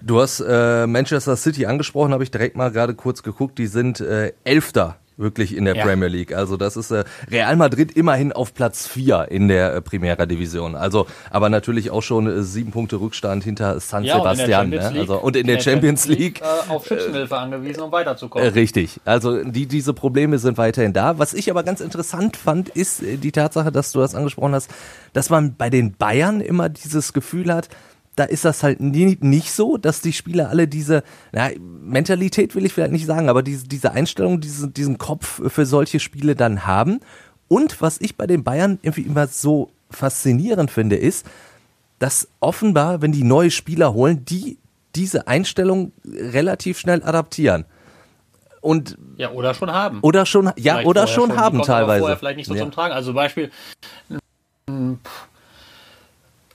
Du 0.01 0.21
hast 0.21 0.41
äh, 0.41 0.87
Manchester 0.87 1.37
City 1.37 1.67
angesprochen, 1.67 2.13
habe 2.13 2.25
ich 2.25 2.31
direkt 2.31 2.57
mal 2.57 2.73
gerade 2.73 2.95
kurz 2.95 3.23
geguckt. 3.23 3.59
Die 3.59 3.67
sind 3.67 4.01
äh, 4.01 4.33
Elfter 4.45 4.97
wirklich 5.17 5.57
in 5.57 5.65
der 5.65 5.77
ja. 5.77 5.85
Premier 5.85 6.09
League. 6.09 6.35
Also 6.35 6.57
das 6.57 6.77
ist 6.77 6.91
äh, 6.91 7.05
Real 7.31 7.57
Madrid 7.57 7.93
immerhin 7.93 8.33
auf 8.33 8.55
Platz 8.55 8.87
4 8.87 9.29
in 9.31 9.49
der 9.49 9.75
äh, 9.75 9.81
Primera 9.83 10.27
Division. 10.27 10.75
Also 10.75 11.07
aber 11.31 11.49
natürlich 11.49 11.91
auch 11.91 12.03
schon 12.03 12.27
äh, 12.27 12.43
sieben 12.43 12.71
Punkte 12.71 13.01
Rückstand 13.01 13.45
hinter 13.45 13.79
San 13.81 14.05
ja, 14.05 14.17
Sebastian. 14.17 14.71
Ne? 14.71 14.81
Also 14.81 15.19
und 15.19 15.37
in, 15.37 15.43
in 15.43 15.47
der, 15.47 15.57
der, 15.57 15.63
Champions, 15.63 16.07
League, 16.07 16.19
League 16.19 16.43
äh, 16.43 16.71
auf 16.71 16.87
Schützenhilfe 16.87 17.37
angewiesen, 17.37 17.83
um 17.83 17.93
weiterzukommen. 17.93 18.47
Äh, 18.47 18.51
richtig. 18.51 19.01
Also 19.05 19.43
die 19.45 19.67
diese 19.67 19.95
Probleme 19.95 20.39
sind 20.39 20.59
weiterhin 20.59 20.93
da. 20.93 21.19
Was 21.19 21.35
ich 21.35 21.51
aber 21.51 21.63
ganz 21.63 21.81
interessant 21.81 22.37
fand, 22.37 22.69
ist 22.71 23.03
äh, 23.03 23.17
die 23.17 23.33
Tatsache, 23.33 23.73
dass 23.73 23.93
du 23.93 24.01
das 24.01 24.15
angesprochen 24.15 24.55
hast, 24.55 24.71
dass 25.13 25.31
man 25.31 25.57
bei 25.57 25.71
den 25.71 25.93
Bayern 25.93 26.41
immer 26.41 26.69
dieses 26.69 27.13
Gefühl 27.13 27.53
hat, 27.53 27.69
da 28.17 28.25
ist 28.25 28.45
das 28.45 28.63
halt 28.63 28.81
nie, 28.81 29.17
nicht 29.21 29.53
so, 29.53 29.79
dass 29.79 30.03
die 30.03 30.13
Spieler 30.13 30.51
alle 30.51 30.69
diese, 30.69 31.03
na, 31.33 31.51
Mentalität 31.59 32.55
will 32.55 32.67
ich 32.67 32.73
vielleicht 32.73 32.93
nicht 32.93 33.07
sagen, 33.07 33.29
aber 33.29 33.43
diese, 33.43 33.67
diese 33.67 33.93
Einstellung, 33.93 34.41
diese, 34.41 34.69
diesen 34.69 34.99
Kopf 34.99 35.41
für 35.51 35.65
solche 35.65 35.99
Spiele 35.99 36.37
dann 36.37 36.67
haben. 36.67 37.01
Und 37.49 37.81
was 37.81 38.01
ich 38.01 38.17
bei 38.17 38.27
den 38.27 38.45
Bayern 38.45 38.79
irgendwie 38.83 39.03
immer 39.03 39.27
so 39.27 39.71
faszinierend 39.91 40.71
finde, 40.71 40.97
ist, 40.97 41.27
dass 41.99 42.29
offenbar, 42.41 43.01
wenn 43.01 43.13
die 43.13 43.25
neue 43.25 43.51
Spieler 43.51 43.95
holen, 43.95 44.25
die 44.25 44.59
diese 44.95 45.27
Einstellung 45.27 45.93
relativ 46.05 46.79
schnell 46.79 47.03
adaptieren. 47.03 47.65
Und 48.61 48.97
ja, 49.17 49.31
oder 49.31 49.55
schon 49.55 49.73
haben. 49.73 50.01
Oder 50.03 50.27
schon, 50.27 50.47
ja, 50.57 50.75
vielleicht 50.75 50.87
oder 50.87 51.07
schon, 51.07 51.31
schon 51.31 51.39
haben 51.39 51.63
teilweise. 51.63 52.01
Vorher 52.01 52.17
vielleicht 52.17 52.37
nicht 52.37 52.47
so 52.47 52.55
ja. 52.55 52.63
zum 52.63 52.71
Tragen. 52.71 52.95
Also 52.95 53.13
Beispiel, 53.13 53.51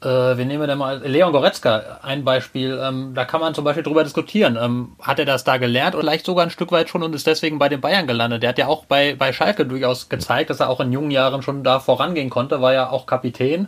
äh, 0.02 0.38
wir 0.38 0.46
nehmen 0.46 0.68
denn 0.68 0.78
mal 0.78 1.00
Leon 1.06 1.32
Goretzka, 1.32 2.00
ein 2.04 2.24
Beispiel. 2.24 2.80
Ähm, 2.82 3.14
da 3.16 3.26
kann 3.26 3.42
man 3.42 3.56
zum 3.56 3.64
Beispiel 3.64 3.84
drüber 3.84 4.04
diskutieren. 4.04 4.58
Ähm, 4.62 4.96
hat 5.02 5.20
er 5.20 5.26
das 5.26 5.44
da 5.44 5.58
gelernt 5.58 5.96
oder 5.96 6.08
vielleicht 6.08 6.26
sogar 6.26 6.46
ein 6.46 6.50
Stück 6.50 6.72
weit 6.72 6.88
schon 6.88 7.04
und 7.04 7.14
ist 7.14 7.28
deswegen 7.28 7.60
bei 7.60 7.68
den 7.68 7.82
Bayern 7.82 8.08
gelandet? 8.08 8.42
Der 8.42 8.50
hat 8.50 8.58
ja 8.58 8.68
auch 8.68 8.86
bei, 8.86 9.14
bei 9.16 9.34
Schalke 9.34 9.66
durchaus 9.66 10.08
gezeigt, 10.08 10.50
dass 10.50 10.62
er 10.62 10.70
auch 10.70 10.80
in 10.80 10.94
jungen 10.94 11.12
Jahren 11.12 11.42
schon 11.42 11.64
da 11.66 11.82
vorangehen 11.82 12.30
konnte, 12.30 12.62
war 12.62 12.74
ja 12.74 12.90
auch 12.90 13.06
Kapitän. 13.06 13.68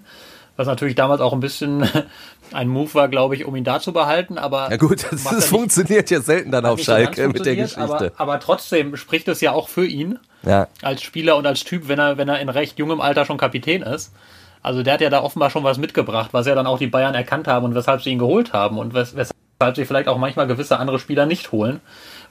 Was 0.55 0.67
natürlich 0.67 0.95
damals 0.95 1.19
auch 1.19 1.33
ein 1.33 1.41
bisschen 1.41 1.87
ein 2.53 2.69
Move 2.69 2.93
war, 2.93 3.09
glaube 3.09 3.35
ich, 3.35 3.43
um 3.43 3.55
ihn 3.55 3.65
da 3.65 3.81
zu 3.81 3.91
behalten. 3.91 4.37
Aber 4.37 4.71
ja 4.71 4.77
gut, 4.77 5.05
das, 5.11 5.25
das 5.25 5.47
funktioniert 5.47 6.09
ja 6.09 6.21
selten 6.21 6.51
dann 6.51 6.65
auf 6.65 6.79
Schalke 6.79 7.27
mit 7.27 7.45
der 7.45 7.57
Geschichte. 7.57 7.81
Aber, 7.81 8.11
aber 8.15 8.39
trotzdem 8.39 8.95
spricht 8.95 9.27
es 9.27 9.41
ja 9.41 9.51
auch 9.51 9.67
für 9.67 9.85
ihn 9.85 10.17
ja. 10.43 10.67
als 10.81 11.01
Spieler 11.01 11.35
und 11.35 11.45
als 11.45 11.65
Typ, 11.65 11.89
wenn 11.89 11.99
er, 11.99 12.17
wenn 12.17 12.29
er 12.29 12.39
in 12.39 12.49
recht 12.49 12.79
jungem 12.79 13.01
Alter 13.01 13.25
schon 13.25 13.37
Kapitän 13.37 13.81
ist. 13.81 14.13
Also 14.61 14.83
der 14.83 14.95
hat 14.95 15.01
ja 15.01 15.09
da 15.09 15.23
offenbar 15.23 15.49
schon 15.49 15.63
was 15.63 15.77
mitgebracht, 15.77 16.29
was 16.33 16.45
ja 16.45 16.55
dann 16.55 16.67
auch 16.67 16.79
die 16.79 16.87
Bayern 16.87 17.15
erkannt 17.15 17.47
haben 17.47 17.65
und 17.65 17.75
weshalb 17.75 18.01
sie 18.01 18.11
ihn 18.11 18.19
geholt 18.19 18.53
haben 18.53 18.77
und 18.77 18.93
wes 18.93 19.15
weshalb 19.15 19.75
sie 19.75 19.85
vielleicht 19.85 20.07
auch 20.07 20.17
manchmal 20.17 20.47
gewisse 20.47 20.79
andere 20.79 20.99
Spieler 20.99 21.25
nicht 21.25 21.51
holen, 21.51 21.81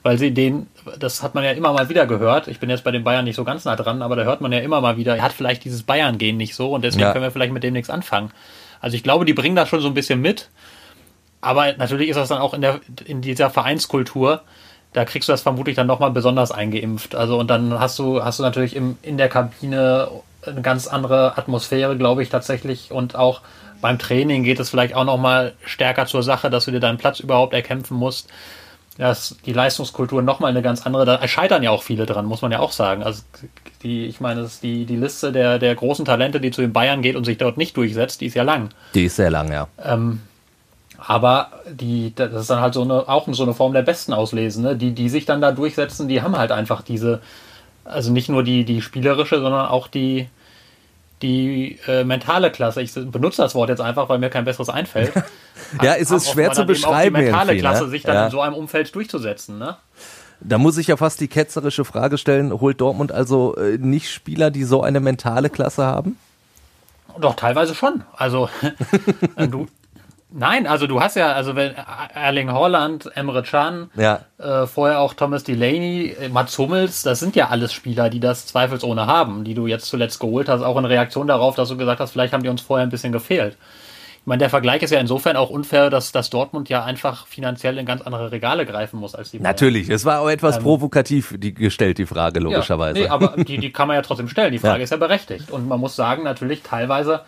weil 0.03 0.17
sie 0.17 0.33
den, 0.33 0.67
das 0.97 1.21
hat 1.21 1.35
man 1.35 1.43
ja 1.43 1.51
immer 1.51 1.73
mal 1.73 1.89
wieder 1.89 2.05
gehört. 2.05 2.47
Ich 2.47 2.59
bin 2.59 2.69
jetzt 2.69 2.83
bei 2.83 2.91
den 2.91 3.03
Bayern 3.03 3.25
nicht 3.25 3.35
so 3.35 3.43
ganz 3.43 3.65
nah 3.65 3.75
dran, 3.75 4.01
aber 4.01 4.15
da 4.15 4.23
hört 4.23 4.41
man 4.41 4.51
ja 4.51 4.59
immer 4.59 4.81
mal 4.81 4.97
wieder, 4.97 5.15
er 5.15 5.23
hat 5.23 5.33
vielleicht 5.33 5.63
dieses 5.63 5.83
Bayern-Gen 5.83 6.37
nicht 6.37 6.55
so 6.55 6.73
und 6.73 6.83
deswegen 6.83 7.03
ja. 7.03 7.11
können 7.11 7.23
wir 7.23 7.31
vielleicht 7.31 7.53
mit 7.53 7.63
dem 7.63 7.73
nichts 7.73 7.89
anfangen. 7.89 8.31
Also 8.81 8.95
ich 8.95 9.03
glaube, 9.03 9.25
die 9.25 9.33
bringen 9.33 9.55
das 9.55 9.69
schon 9.69 9.81
so 9.81 9.87
ein 9.87 9.93
bisschen 9.93 10.21
mit, 10.21 10.49
aber 11.41 11.73
natürlich 11.73 12.09
ist 12.09 12.15
das 12.15 12.29
dann 12.29 12.39
auch 12.39 12.53
in 12.53 12.61
der 12.61 12.79
in 13.05 13.21
dieser 13.21 13.49
Vereinskultur 13.49 14.41
da 14.99 15.05
kriegst 15.05 15.29
du 15.29 15.31
das 15.31 15.41
vermutlich 15.41 15.77
dann 15.77 15.87
nochmal 15.87 16.11
besonders 16.11 16.51
eingeimpft. 16.51 17.15
Also 17.15 17.39
und 17.39 17.49
dann 17.49 17.79
hast 17.79 17.97
du, 17.99 18.21
hast 18.21 18.39
du 18.39 18.43
natürlich 18.43 18.75
im, 18.75 18.97
in 19.01 19.17
der 19.17 19.29
Kabine 19.29 20.09
eine 20.45 20.61
ganz 20.61 20.87
andere 20.87 21.37
Atmosphäre, 21.37 21.95
glaube 21.95 22.21
ich, 22.21 22.27
tatsächlich. 22.27 22.91
Und 22.91 23.15
auch 23.15 23.39
beim 23.79 23.97
Training 23.97 24.43
geht 24.43 24.59
es 24.59 24.69
vielleicht 24.69 24.95
auch 24.95 25.05
nochmal 25.05 25.53
stärker 25.63 26.05
zur 26.05 26.21
Sache, 26.21 26.49
dass 26.49 26.65
du 26.65 26.71
dir 26.71 26.81
deinen 26.81 26.97
Platz 26.97 27.21
überhaupt 27.21 27.53
erkämpfen 27.53 27.95
musst. 27.95 28.27
Dass 28.97 29.37
die 29.45 29.53
Leistungskultur 29.53 30.21
nochmal 30.21 30.49
eine 30.49 30.61
ganz 30.61 30.85
andere, 30.85 31.05
da 31.05 31.25
scheitern 31.25 31.63
ja 31.63 31.71
auch 31.71 31.83
viele 31.83 32.05
dran, 32.05 32.25
muss 32.25 32.41
man 32.41 32.51
ja 32.51 32.59
auch 32.59 32.73
sagen. 32.73 33.01
Also 33.01 33.23
die, 33.81 34.05
ich 34.05 34.19
meine, 34.19 34.49
die, 34.61 34.83
die 34.83 34.97
Liste 34.97 35.31
der, 35.31 35.59
der 35.59 35.75
großen 35.75 36.03
Talente, 36.03 36.41
die 36.41 36.51
zu 36.51 36.59
den 36.59 36.73
Bayern 36.73 37.01
geht 37.01 37.15
und 37.15 37.23
sich 37.23 37.37
dort 37.37 37.55
nicht 37.55 37.77
durchsetzt, 37.77 38.19
die 38.19 38.25
ist 38.25 38.33
ja 38.33 38.43
lang. 38.43 38.71
Die 38.95 39.05
ist 39.05 39.15
sehr 39.15 39.31
lang, 39.31 39.49
ja. 39.49 39.69
Ähm, 39.81 40.19
aber 41.05 41.51
die, 41.69 42.13
das 42.15 42.33
ist 42.33 42.49
dann 42.49 42.61
halt 42.61 42.73
so 42.73 42.81
eine, 42.81 43.07
auch 43.07 43.27
so 43.31 43.43
eine 43.43 43.53
Form 43.53 43.73
der 43.73 43.81
Besten 43.81 44.13
auslesen, 44.13 44.63
ne? 44.63 44.75
Die, 44.75 44.91
die 44.91 45.09
sich 45.09 45.25
dann 45.25 45.41
da 45.41 45.51
durchsetzen, 45.51 46.07
die 46.07 46.21
haben 46.21 46.37
halt 46.37 46.51
einfach 46.51 46.81
diese, 46.81 47.21
also 47.85 48.11
nicht 48.11 48.29
nur 48.29 48.43
die, 48.43 48.65
die 48.65 48.81
spielerische, 48.81 49.39
sondern 49.39 49.67
auch 49.67 49.87
die, 49.87 50.27
die 51.21 51.79
äh, 51.87 52.03
mentale 52.03 52.51
Klasse. 52.51 52.81
Ich 52.81 52.93
benutze 52.93 53.41
das 53.41 53.55
Wort 53.55 53.69
jetzt 53.69 53.81
einfach, 53.81 54.09
weil 54.09 54.19
mir 54.19 54.29
kein 54.29 54.45
besseres 54.45 54.69
einfällt. 54.69 55.13
ja, 55.83 55.95
es 55.95 56.11
ist 56.11 56.29
schwer 56.29 56.51
zu 56.51 56.65
beschreiben. 56.65 57.15
Auch 57.15 57.19
die 57.19 57.25
mentale 57.25 57.57
Klasse, 57.57 57.83
ne? 57.85 57.89
sich 57.89 58.03
dann 58.03 58.15
ja. 58.15 58.25
in 58.25 58.31
so 58.31 58.41
einem 58.41 58.55
Umfeld 58.55 58.93
durchzusetzen. 58.93 59.57
Ne? 59.57 59.77
Da 60.41 60.57
muss 60.57 60.77
ich 60.77 60.87
ja 60.87 60.97
fast 60.97 61.19
die 61.19 61.27
ketzerische 61.27 61.83
Frage 61.83 62.17
stellen, 62.17 62.59
holt 62.59 62.79
Dortmund 62.79 63.11
also 63.11 63.55
äh, 63.55 63.77
nicht 63.77 64.09
Spieler, 64.09 64.51
die 64.51 64.63
so 64.63 64.81
eine 64.81 64.99
mentale 64.99 65.49
Klasse 65.49 65.85
haben? 65.85 66.17
Doch, 67.19 67.35
teilweise 67.35 67.75
schon. 67.75 68.03
Also 68.15 68.49
du, 69.37 69.67
Nein, 70.31 70.67
also 70.67 70.85
du 70.85 71.01
hast 71.01 71.15
ja, 71.15 71.33
also 71.33 71.55
wenn 71.55 71.73
Erling 72.13 72.51
Holland, 72.51 73.09
Emre 73.15 73.41
Can, 73.41 73.89
ja. 73.95 74.21
äh, 74.37 74.67
vorher 74.67 74.99
auch 74.99 75.15
Thomas 75.15 75.43
Delaney, 75.43 76.15
äh, 76.19 76.29
Mats 76.29 76.55
Hummels, 76.57 77.01
das 77.01 77.19
sind 77.19 77.35
ja 77.35 77.47
alles 77.47 77.73
Spieler, 77.73 78.11
die 78.11 78.19
das 78.19 78.45
zweifelsohne 78.45 79.07
haben, 79.07 79.43
die 79.43 79.55
du 79.55 79.65
jetzt 79.65 79.87
zuletzt 79.87 80.19
geholt 80.19 80.47
hast, 80.47 80.61
auch 80.61 80.77
in 80.77 80.85
Reaktion 80.85 81.27
darauf, 81.27 81.55
dass 81.55 81.69
du 81.69 81.77
gesagt 81.77 81.99
hast, 81.99 82.11
vielleicht 82.11 82.33
haben 82.33 82.43
die 82.43 82.49
uns 82.49 82.61
vorher 82.61 82.85
ein 82.85 82.91
bisschen 82.91 83.11
gefehlt. 83.11 83.57
Ich 84.21 84.27
meine, 84.27 84.39
der 84.39 84.51
Vergleich 84.51 84.83
ist 84.83 84.91
ja 84.91 84.99
insofern 84.99 85.35
auch 85.35 85.49
unfair, 85.49 85.89
dass, 85.89 86.11
dass 86.11 86.29
Dortmund 86.29 86.69
ja 86.69 86.83
einfach 86.83 87.25
finanziell 87.25 87.79
in 87.79 87.87
ganz 87.87 88.01
andere 88.01 88.31
Regale 88.31 88.67
greifen 88.67 88.99
muss 88.99 89.15
als 89.15 89.31
die 89.31 89.37
Bayern. 89.37 89.49
Natürlich, 89.49 89.89
es 89.89 90.05
war 90.05 90.19
auch 90.19 90.29
etwas 90.29 90.57
ähm, 90.57 90.63
provokativ 90.63 91.33
die, 91.37 91.55
gestellt, 91.55 91.97
die 91.97 92.05
Frage, 92.05 92.39
logischerweise. 92.39 92.99
Ja, 92.99 93.05
nee, 93.05 93.09
aber 93.09 93.43
die, 93.43 93.57
die 93.57 93.71
kann 93.71 93.87
man 93.87 93.95
ja 93.95 94.03
trotzdem 94.03 94.27
stellen. 94.27 94.51
Die 94.51 94.59
Frage 94.59 94.79
ja. 94.79 94.83
ist 94.83 94.91
ja 94.91 94.97
berechtigt. 94.97 95.49
Und 95.49 95.67
man 95.67 95.79
muss 95.79 95.95
sagen, 95.95 96.23
natürlich 96.23 96.61
teilweise 96.61 97.21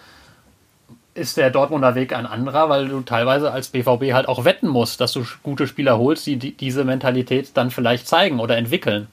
ist 1.14 1.38
der 1.38 1.50
Dortmunder 1.50 1.96
Weg 1.96 2.16
ein 2.16 2.26
anderer, 2.26 2.70
weil 2.70 2.88
du 2.88 3.02
teilweise 3.02 3.52
als 3.52 3.70
BVB 3.70 4.14
halt 4.14 4.28
auch 4.28 4.46
wetten 4.46 4.68
musst, 4.68 5.02
dass 5.02 5.14
du 5.14 5.26
gute 5.44 5.68
Spieler 5.68 5.98
holst, 5.98 6.26
die, 6.26 6.38
die 6.38 6.56
diese 6.56 6.84
Mentalität 6.84 7.52
dann 7.56 7.72
vielleicht 7.72 8.08
zeigen 8.08 8.40
oder 8.40 8.58
entwickeln. 8.58 9.08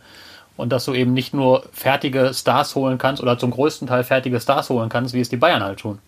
Und 0.57 0.71
dass 0.71 0.85
du 0.85 0.95
eben 0.95 1.13
nicht 1.13 1.35
nur 1.35 1.65
fertige 1.73 2.33
Stars 2.35 2.75
holen 2.75 2.99
kannst 2.99 3.23
oder 3.23 3.39
zum 3.39 3.53
größten 3.53 3.87
Teil 3.89 4.05
fertige 4.05 4.41
Stars 4.41 4.71
holen 4.71 4.89
kannst, 4.89 5.15
wie 5.15 5.21
es 5.21 5.29
die 5.29 5.37
Bayern 5.37 5.63
halt 5.63 5.81
tun. 5.81 5.99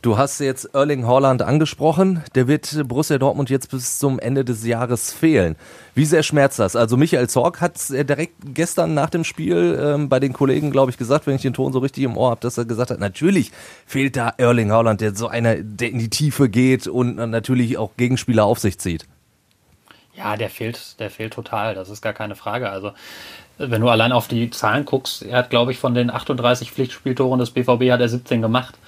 Du 0.00 0.16
hast 0.16 0.38
jetzt 0.38 0.76
Erling 0.76 1.08
Haaland 1.08 1.42
angesprochen. 1.42 2.22
Der 2.36 2.46
wird 2.46 2.86
Borussia 2.86 3.18
Dortmund 3.18 3.50
jetzt 3.50 3.72
bis 3.72 3.98
zum 3.98 4.20
Ende 4.20 4.44
des 4.44 4.64
Jahres 4.64 5.12
fehlen. 5.12 5.56
Wie 5.96 6.04
sehr 6.04 6.22
schmerzt 6.22 6.60
das? 6.60 6.76
Also 6.76 6.96
Michael 6.96 7.28
Zorg 7.28 7.60
hat 7.60 7.74
direkt 7.90 8.34
gestern 8.54 8.94
nach 8.94 9.10
dem 9.10 9.24
Spiel 9.24 9.76
ähm, 9.82 10.08
bei 10.08 10.20
den 10.20 10.32
Kollegen, 10.32 10.70
glaube 10.70 10.92
ich, 10.92 10.98
gesagt, 10.98 11.26
wenn 11.26 11.34
ich 11.34 11.42
den 11.42 11.52
Ton 11.52 11.72
so 11.72 11.80
richtig 11.80 12.04
im 12.04 12.16
Ohr 12.16 12.30
habe, 12.30 12.40
dass 12.40 12.56
er 12.56 12.64
gesagt 12.64 12.92
hat, 12.92 13.00
natürlich 13.00 13.50
fehlt 13.86 14.14
da 14.14 14.32
Erling 14.36 14.70
Haaland, 14.70 15.00
der 15.00 15.16
so 15.16 15.26
einer, 15.26 15.56
der 15.56 15.90
in 15.90 15.98
die 15.98 16.10
Tiefe 16.10 16.48
geht 16.48 16.86
und 16.86 17.16
natürlich 17.16 17.76
auch 17.76 17.90
Gegenspieler 17.96 18.44
auf 18.44 18.60
sich 18.60 18.78
zieht. 18.78 19.04
Ja, 20.14 20.36
der 20.36 20.48
fehlt, 20.48 21.00
der 21.00 21.10
fehlt 21.10 21.32
total. 21.32 21.74
Das 21.74 21.88
ist 21.88 22.02
gar 22.02 22.12
keine 22.12 22.36
Frage. 22.36 22.70
Also 22.70 22.92
wenn 23.58 23.80
du 23.80 23.88
allein 23.88 24.12
auf 24.12 24.28
die 24.28 24.50
Zahlen 24.50 24.84
guckst, 24.84 25.22
er 25.22 25.38
hat, 25.38 25.50
glaube 25.50 25.72
ich, 25.72 25.78
von 25.78 25.94
den 25.94 26.10
38 26.10 26.70
Pflichtspieltoren 26.70 27.40
des 27.40 27.50
BVB 27.50 27.90
hat 27.90 28.00
er 28.00 28.08
17 28.08 28.40
gemacht. 28.40 28.78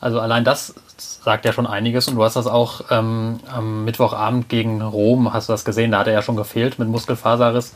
Also 0.00 0.18
allein 0.18 0.44
das 0.44 0.74
sagt 0.96 1.44
ja 1.44 1.52
schon 1.52 1.66
einiges. 1.66 2.08
Und 2.08 2.16
du 2.16 2.24
hast 2.24 2.36
das 2.36 2.46
auch 2.46 2.82
ähm, 2.90 3.40
am 3.52 3.84
Mittwochabend 3.84 4.48
gegen 4.48 4.80
Rom, 4.82 5.32
hast 5.32 5.48
du 5.48 5.52
das 5.52 5.64
gesehen, 5.64 5.90
da 5.90 6.00
hat 6.00 6.06
er 6.06 6.14
ja 6.14 6.22
schon 6.22 6.36
gefehlt 6.36 6.78
mit 6.78 6.88
Muskelfaserriss. 6.88 7.74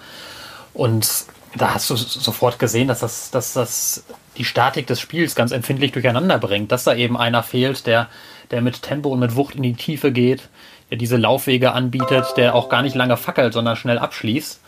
Und 0.73 1.27
da 1.57 1.75
hast 1.75 1.91
du 1.91 1.97
sofort 1.97 2.59
gesehen, 2.59 2.89
dass 2.89 3.01
das, 3.01 3.31
dass 3.31 3.53
das 3.53 4.05
die 4.37 4.45
Statik 4.45 4.87
des 4.87 5.01
Spiels 5.01 5.35
ganz 5.35 5.53
empfindlich 5.53 5.93
durcheinander 5.93 6.39
bringt, 6.39 6.73
dass 6.73 6.85
da 6.85 6.95
eben 6.95 7.17
einer 7.17 7.43
fehlt, 7.43 7.87
der, 7.87 8.09
der 8.51 8.63
mit 8.63 8.83
Tempo 8.83 9.11
und 9.11 9.21
mit 9.21 9.37
Wucht 9.37 9.55
in 9.55 9.63
die 9.63 9.75
Tiefe 9.75 10.11
geht, 10.11 10.49
der 10.91 10.99
diese 10.99 11.17
Laufwege 11.17 11.73
anbietet, 11.73 12.27
der 12.37 12.55
auch 12.55 12.69
gar 12.69 12.83
nicht 12.83 12.97
lange 12.97 13.17
fackelt, 13.17 13.53
sondern 13.53 13.77
schnell 13.77 13.99
abschließt 13.99 14.61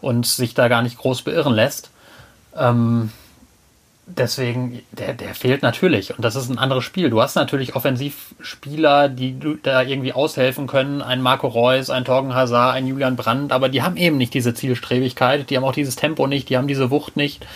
und 0.00 0.26
sich 0.26 0.54
da 0.54 0.68
gar 0.68 0.82
nicht 0.82 0.96
groß 0.96 1.22
beirren 1.22 1.52
lässt. 1.52 1.90
Ähm, 2.56 3.10
deswegen, 4.06 4.82
der, 4.92 5.14
der 5.14 5.34
fehlt 5.34 5.62
natürlich. 5.62 6.16
Und 6.16 6.24
das 6.24 6.36
ist 6.36 6.48
ein 6.48 6.58
anderes 6.58 6.84
Spiel. 6.84 7.10
Du 7.10 7.20
hast 7.20 7.34
natürlich 7.34 7.76
Offensivspieler, 7.76 9.08
die 9.08 9.38
da 9.62 9.82
irgendwie 9.82 10.12
aushelfen 10.12 10.66
können. 10.66 11.02
Ein 11.02 11.22
Marco 11.22 11.48
Reus, 11.48 11.90
ein 11.90 12.04
Torgen 12.04 12.34
Hazard, 12.34 12.74
ein 12.74 12.86
Julian 12.86 13.16
Brandt, 13.16 13.52
aber 13.52 13.68
die 13.68 13.82
haben 13.82 13.96
eben 13.96 14.16
nicht 14.18 14.34
diese 14.34 14.54
Zielstrebigkeit, 14.54 15.48
die 15.50 15.56
haben 15.56 15.64
auch 15.64 15.72
dieses 15.72 15.96
Tempo 15.96 16.26
nicht, 16.26 16.48
die 16.48 16.56
haben 16.56 16.68
diese 16.68 16.90
Wucht 16.90 17.16
nicht. 17.16 17.46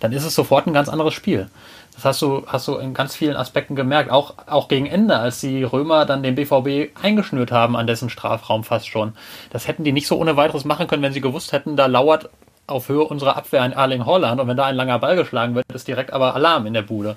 Dann 0.00 0.12
ist 0.12 0.24
es 0.24 0.34
sofort 0.34 0.66
ein 0.66 0.74
ganz 0.74 0.88
anderes 0.88 1.14
Spiel. 1.14 1.48
Das 1.94 2.04
hast 2.04 2.22
du, 2.22 2.42
hast 2.46 2.66
du 2.66 2.76
in 2.76 2.92
ganz 2.92 3.14
vielen 3.14 3.36
Aspekten 3.36 3.76
gemerkt. 3.76 4.10
Auch, 4.10 4.34
auch 4.46 4.66
gegen 4.66 4.86
Ende, 4.86 5.16
als 5.16 5.40
die 5.40 5.62
Römer 5.62 6.04
dann 6.06 6.24
den 6.24 6.34
BVB 6.34 6.90
eingeschnürt 7.00 7.52
haben 7.52 7.76
an 7.76 7.86
dessen 7.86 8.10
Strafraum 8.10 8.64
fast 8.64 8.88
schon. 8.88 9.12
Das 9.50 9.68
hätten 9.68 9.84
die 9.84 9.92
nicht 9.92 10.08
so 10.08 10.18
ohne 10.18 10.36
weiteres 10.36 10.64
machen 10.64 10.88
können, 10.88 11.02
wenn 11.02 11.12
sie 11.12 11.20
gewusst 11.20 11.52
hätten, 11.52 11.76
da 11.76 11.86
lauert 11.86 12.30
auf 12.66 12.88
Höhe 12.88 13.04
unserer 13.04 13.36
Abwehr 13.36 13.62
ein 13.62 13.72
Erling 13.72 14.06
Holland 14.06 14.40
und 14.40 14.48
wenn 14.48 14.56
da 14.56 14.66
ein 14.66 14.76
langer 14.76 14.98
Ball 14.98 15.16
geschlagen 15.16 15.54
wird, 15.54 15.70
ist 15.72 15.88
direkt 15.88 16.12
aber 16.12 16.34
Alarm 16.34 16.66
in 16.66 16.74
der 16.74 16.82
Bude. 16.82 17.16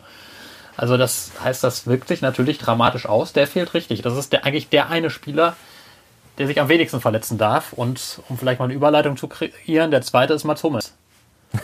Also 0.76 0.96
das 0.96 1.32
heißt, 1.44 1.64
das 1.64 1.88
wirkt 1.88 2.08
sich 2.08 2.22
natürlich 2.22 2.60
dramatisch 2.60 3.08
aus. 3.08 3.34
Der 3.34 3.48
fehlt 3.48 3.74
richtig. 3.74 4.04
Das 4.04 4.16
ist 4.16 4.32
der, 4.32 4.46
eigentlich 4.46 4.70
der 4.70 4.90
eine 4.90 5.10
Spieler, 5.10 5.56
der 6.38 6.46
sich 6.46 6.62
am 6.62 6.70
wenigsten 6.70 7.02
verletzen 7.02 7.40
darf. 7.40 7.74
Und 7.74 8.22
um 8.30 8.38
vielleicht 8.38 8.60
mal 8.60 8.66
eine 8.66 8.76
Überleitung 8.76 9.18
zu 9.18 9.28
kreieren, 9.28 9.90
der 9.90 10.04
zweite 10.04 10.34
ist 10.34 10.44
Mats 10.44 10.64
Hummels. 10.64 10.94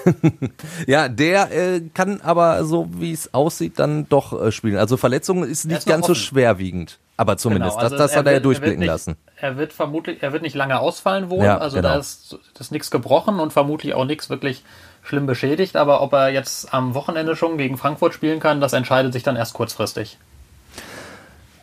ja, 0.88 1.10
der 1.10 1.52
äh, 1.52 1.82
kann 1.94 2.22
aber 2.22 2.64
so 2.64 2.90
wie 2.94 3.12
es 3.12 3.34
aussieht 3.34 3.78
dann 3.78 4.10
doch 4.10 4.42
äh, 4.42 4.52
spielen. 4.52 4.78
Also 4.78 4.98
Verletzungen 4.98 5.48
ist 5.48 5.66
nicht 5.66 5.86
ganz 5.86 6.06
offen. 6.06 6.16
so 6.16 6.20
schwerwiegend. 6.20 7.00
Aber 7.16 7.38
zumindest, 7.38 7.78
genau, 7.78 7.84
also 7.84 7.98
das, 7.98 8.12
das 8.12 8.18
hat 8.18 8.26
er 8.26 8.34
ja 8.34 8.40
durchblicken 8.40 8.80
nicht, 8.80 8.88
lassen. 8.88 9.18
Er 9.38 9.58
wird 9.58 9.72
vermutlich, 9.72 10.24
er 10.24 10.34
wird 10.34 10.42
nicht 10.42 10.56
lange 10.56 10.80
ausfallen 10.80 11.30
wohl. 11.30 11.46
Ja, 11.46 11.60
also 11.60 11.78
genau. 11.78 11.90
da 11.90 11.96
ist, 11.96 12.38
ist 12.60 12.72
nichts 12.72 12.90
gebrochen 12.90 13.40
und 13.40 13.54
vermutlich 13.54 13.94
auch 13.94 14.06
nichts 14.06 14.30
wirklich 14.30 14.64
schlimm 15.04 15.28
beschädigt. 15.28 15.76
Aber 15.76 16.02
ob 16.02 16.14
er 16.14 16.30
jetzt 16.30 16.74
am 16.74 16.96
Wochenende 16.96 17.36
schon 17.36 17.58
gegen 17.58 17.78
Frankfurt 17.78 18.14
spielen 18.16 18.40
kann, 18.40 18.62
das 18.62 18.74
entscheidet 18.74 19.14
sich 19.14 19.22
dann 19.22 19.36
erst 19.36 19.54
kurzfristig. 19.54 20.18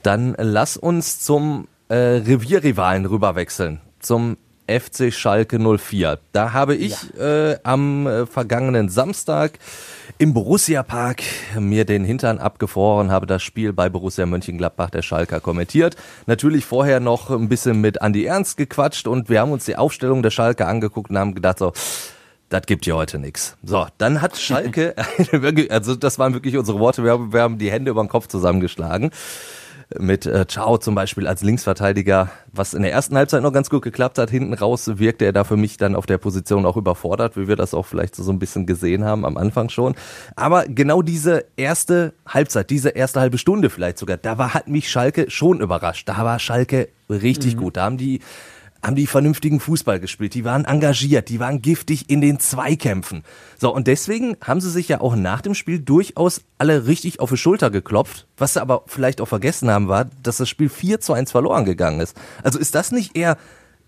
Dann 0.03 0.35
lass 0.39 0.77
uns 0.77 1.21
zum 1.21 1.67
äh, 1.89 1.95
Revierrivalen 1.95 3.05
rüberwechseln. 3.07 3.81
Zum 3.99 4.37
FC 4.71 5.13
Schalke 5.13 5.59
04. 5.59 6.19
Da 6.33 6.53
habe 6.53 6.77
ich 6.77 6.97
ja. 7.19 7.51
äh, 7.51 7.59
am 7.65 8.07
äh, 8.07 8.27
vergangenen 8.27 8.89
Samstag 8.89 9.59
im 10.19 10.33
Borussia 10.33 10.83
Park 10.83 11.23
mir 11.59 11.85
den 11.85 12.05
Hintern 12.05 12.39
abgefroren, 12.39 13.11
habe 13.11 13.27
das 13.27 13.43
Spiel 13.43 13.73
bei 13.73 13.89
Borussia 13.89 14.27
Mönchengladbach 14.27 14.91
der 14.91 15.03
Schalker 15.03 15.41
kommentiert. 15.41 15.97
Natürlich 16.27 16.65
vorher 16.65 17.01
noch 17.01 17.31
ein 17.31 17.49
bisschen 17.49 17.81
mit 17.81 18.01
Andi 18.01 18.25
Ernst 18.25 18.57
gequatscht 18.57 19.09
und 19.09 19.29
wir 19.29 19.41
haben 19.41 19.53
uns 19.53 19.65
die 19.65 19.77
Aufstellung 19.77 20.23
der 20.23 20.31
Schalke 20.31 20.67
angeguckt 20.67 21.11
und 21.11 21.19
haben 21.19 21.35
gedacht 21.35 21.59
so, 21.59 21.73
das 22.49 22.63
gibt 22.63 22.87
ja 22.87 22.95
heute 22.95 23.19
nichts. 23.19 23.57
So, 23.63 23.87
dann 23.99 24.23
hat 24.23 24.37
Schalke, 24.37 24.95
also 25.71 25.95
das 25.97 26.19
waren 26.19 26.35
wirklich 26.35 26.57
unsere 26.57 26.79
Worte, 26.79 27.03
wir 27.03 27.13
haben, 27.13 27.33
wir 27.33 27.43
haben 27.43 27.59
die 27.59 27.71
Hände 27.71 27.91
über 27.91 28.03
den 28.03 28.09
Kopf 28.09 28.29
zusammengeschlagen 28.29 29.11
mit 29.99 30.25
äh, 30.25 30.47
Ciao 30.47 30.79
zum 30.79 30.95
Beispiel 30.95 31.27
als 31.27 31.43
Linksverteidiger, 31.43 32.31
was 32.53 32.75
in 32.75 32.83
der 32.83 32.93
ersten 32.93 33.17
Halbzeit 33.17 33.43
noch 33.43 33.53
ganz 33.53 33.71
gut 33.71 33.83
geklappt 33.83 34.19
hat. 34.19 34.31
Hinten 34.31 34.55
raus 34.55 34.99
wirkte 34.99 35.25
er 35.25 35.33
da 35.33 35.45
für 35.45 35.57
mich 35.57 35.77
dann 35.77 35.97
auf 35.97 36.07
der 36.07 36.19
Position 36.19 36.65
auch 36.65 36.77
überfordert, 36.77 37.37
wie 37.37 37.49
wir 37.49 37.57
das 37.57 37.75
auch 37.75 37.87
vielleicht 37.87 38.15
so, 38.15 38.23
so 38.23 38.31
ein 38.31 38.39
bisschen 38.39 38.67
gesehen 38.67 39.05
haben 39.05 39.25
am 39.25 39.37
Anfang 39.37 39.69
schon. 39.69 39.95
Aber 40.37 40.65
genau 40.65 41.03
diese 41.03 41.45
erste 41.57 42.15
Halbzeit, 42.27 42.71
diese 42.71 42.91
erste 42.91 43.21
halbe 43.21 43.39
Stunde 43.39 43.71
vielleicht 43.71 43.99
sogar, 43.99 44.17
da 44.17 44.39
war, 44.39 44.55
hat 44.55 44.69
mich 44.69 44.91
Schalke 44.91 45.29
schon 45.29 45.61
überrascht. 45.61 46.09
Da 46.09 46.25
war 46.25 46.39
Schalke 46.39 46.89
richtig 47.09 47.57
mhm. 47.57 47.61
gut. 47.61 47.77
Da 47.77 47.85
haben 47.85 47.97
die 47.97 48.21
haben 48.83 48.97
die 48.97 49.07
vernünftigen 49.07 49.61
Fußball 49.61 50.01
gespielt, 50.01 50.35
die 50.35 50.45
waren 50.45 50.65
engagiert, 50.65 51.29
die 51.29 51.41
waren 51.41 51.61
giftig 51.61 52.09
in 52.09 52.21
den 52.21 52.41
Zweikämpfen. 52.41 53.25
So, 53.59 53.75
und 53.75 53.87
deswegen 53.87 54.37
haben 54.41 54.61
sie 54.61 54.71
sich 54.71 54.89
ja 54.89 55.01
auch 55.01 55.17
nach 55.17 55.43
dem 55.43 55.55
Spiel 55.55 55.81
durchaus 55.81 56.43
alle 56.59 56.87
richtig 56.87 57.21
auf 57.21 57.31
die 57.31 57.37
Schulter 57.37 57.71
geklopft. 57.71 58.27
Was 58.37 58.55
sie 58.55 58.63
aber 58.63 58.85
vielleicht 58.87 59.21
auch 59.21 59.29
vergessen 59.29 59.71
haben, 59.71 59.89
war, 59.89 60.07
dass 60.23 60.39
das 60.39 60.49
Spiel 60.49 60.69
4 60.69 61.01
zu 61.01 61.13
1 61.13 61.31
verloren 61.31 61.65
gegangen 61.65 62.01
ist. 62.01 62.17
Also 62.43 62.59
ist 62.59 62.75
das 62.75 62.91
nicht 62.91 63.17
eher 63.17 63.37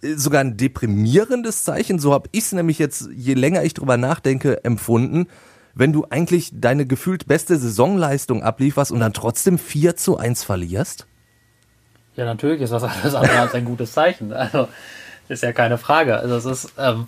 äh, 0.03 0.15
sogar 0.15 0.43
ein 0.43 0.57
deprimierendes 0.57 1.65
Zeichen? 1.65 1.99
So 1.99 2.13
habe 2.13 2.29
ich 2.33 2.45
es 2.45 2.53
nämlich 2.53 2.79
jetzt, 2.79 3.09
je 3.15 3.35
länger 3.35 3.65
ich 3.65 3.75
drüber 3.75 3.97
nachdenke, 3.97 4.63
empfunden, 4.65 5.27
wenn 5.75 5.95
du 5.95 6.05
eigentlich 6.11 6.53
deine 6.55 6.85
gefühlt 6.85 7.27
beste 7.27 7.57
Saisonleistung 7.57 8.43
ablieferst 8.43 8.93
und 8.93 9.01
dann 9.01 9.15
trotzdem 9.15 9.59
4 9.59 9.97
zu 9.97 10.19
1 10.19 10.45
verlierst? 10.45 11.07
Ja, 12.17 12.25
natürlich 12.25 12.61
ist 12.61 12.73
das 12.73 12.83
alles 12.83 13.15
andere 13.15 13.39
als 13.39 13.55
ein 13.55 13.65
gutes 13.65 13.93
Zeichen. 13.93 14.33
Also, 14.33 14.69
ist 15.29 15.43
ja 15.43 15.53
keine 15.53 15.79
Frage. 15.79 16.19
Also, 16.19 16.37
es 16.37 16.45
ist, 16.45 16.73
ähm, 16.79 17.07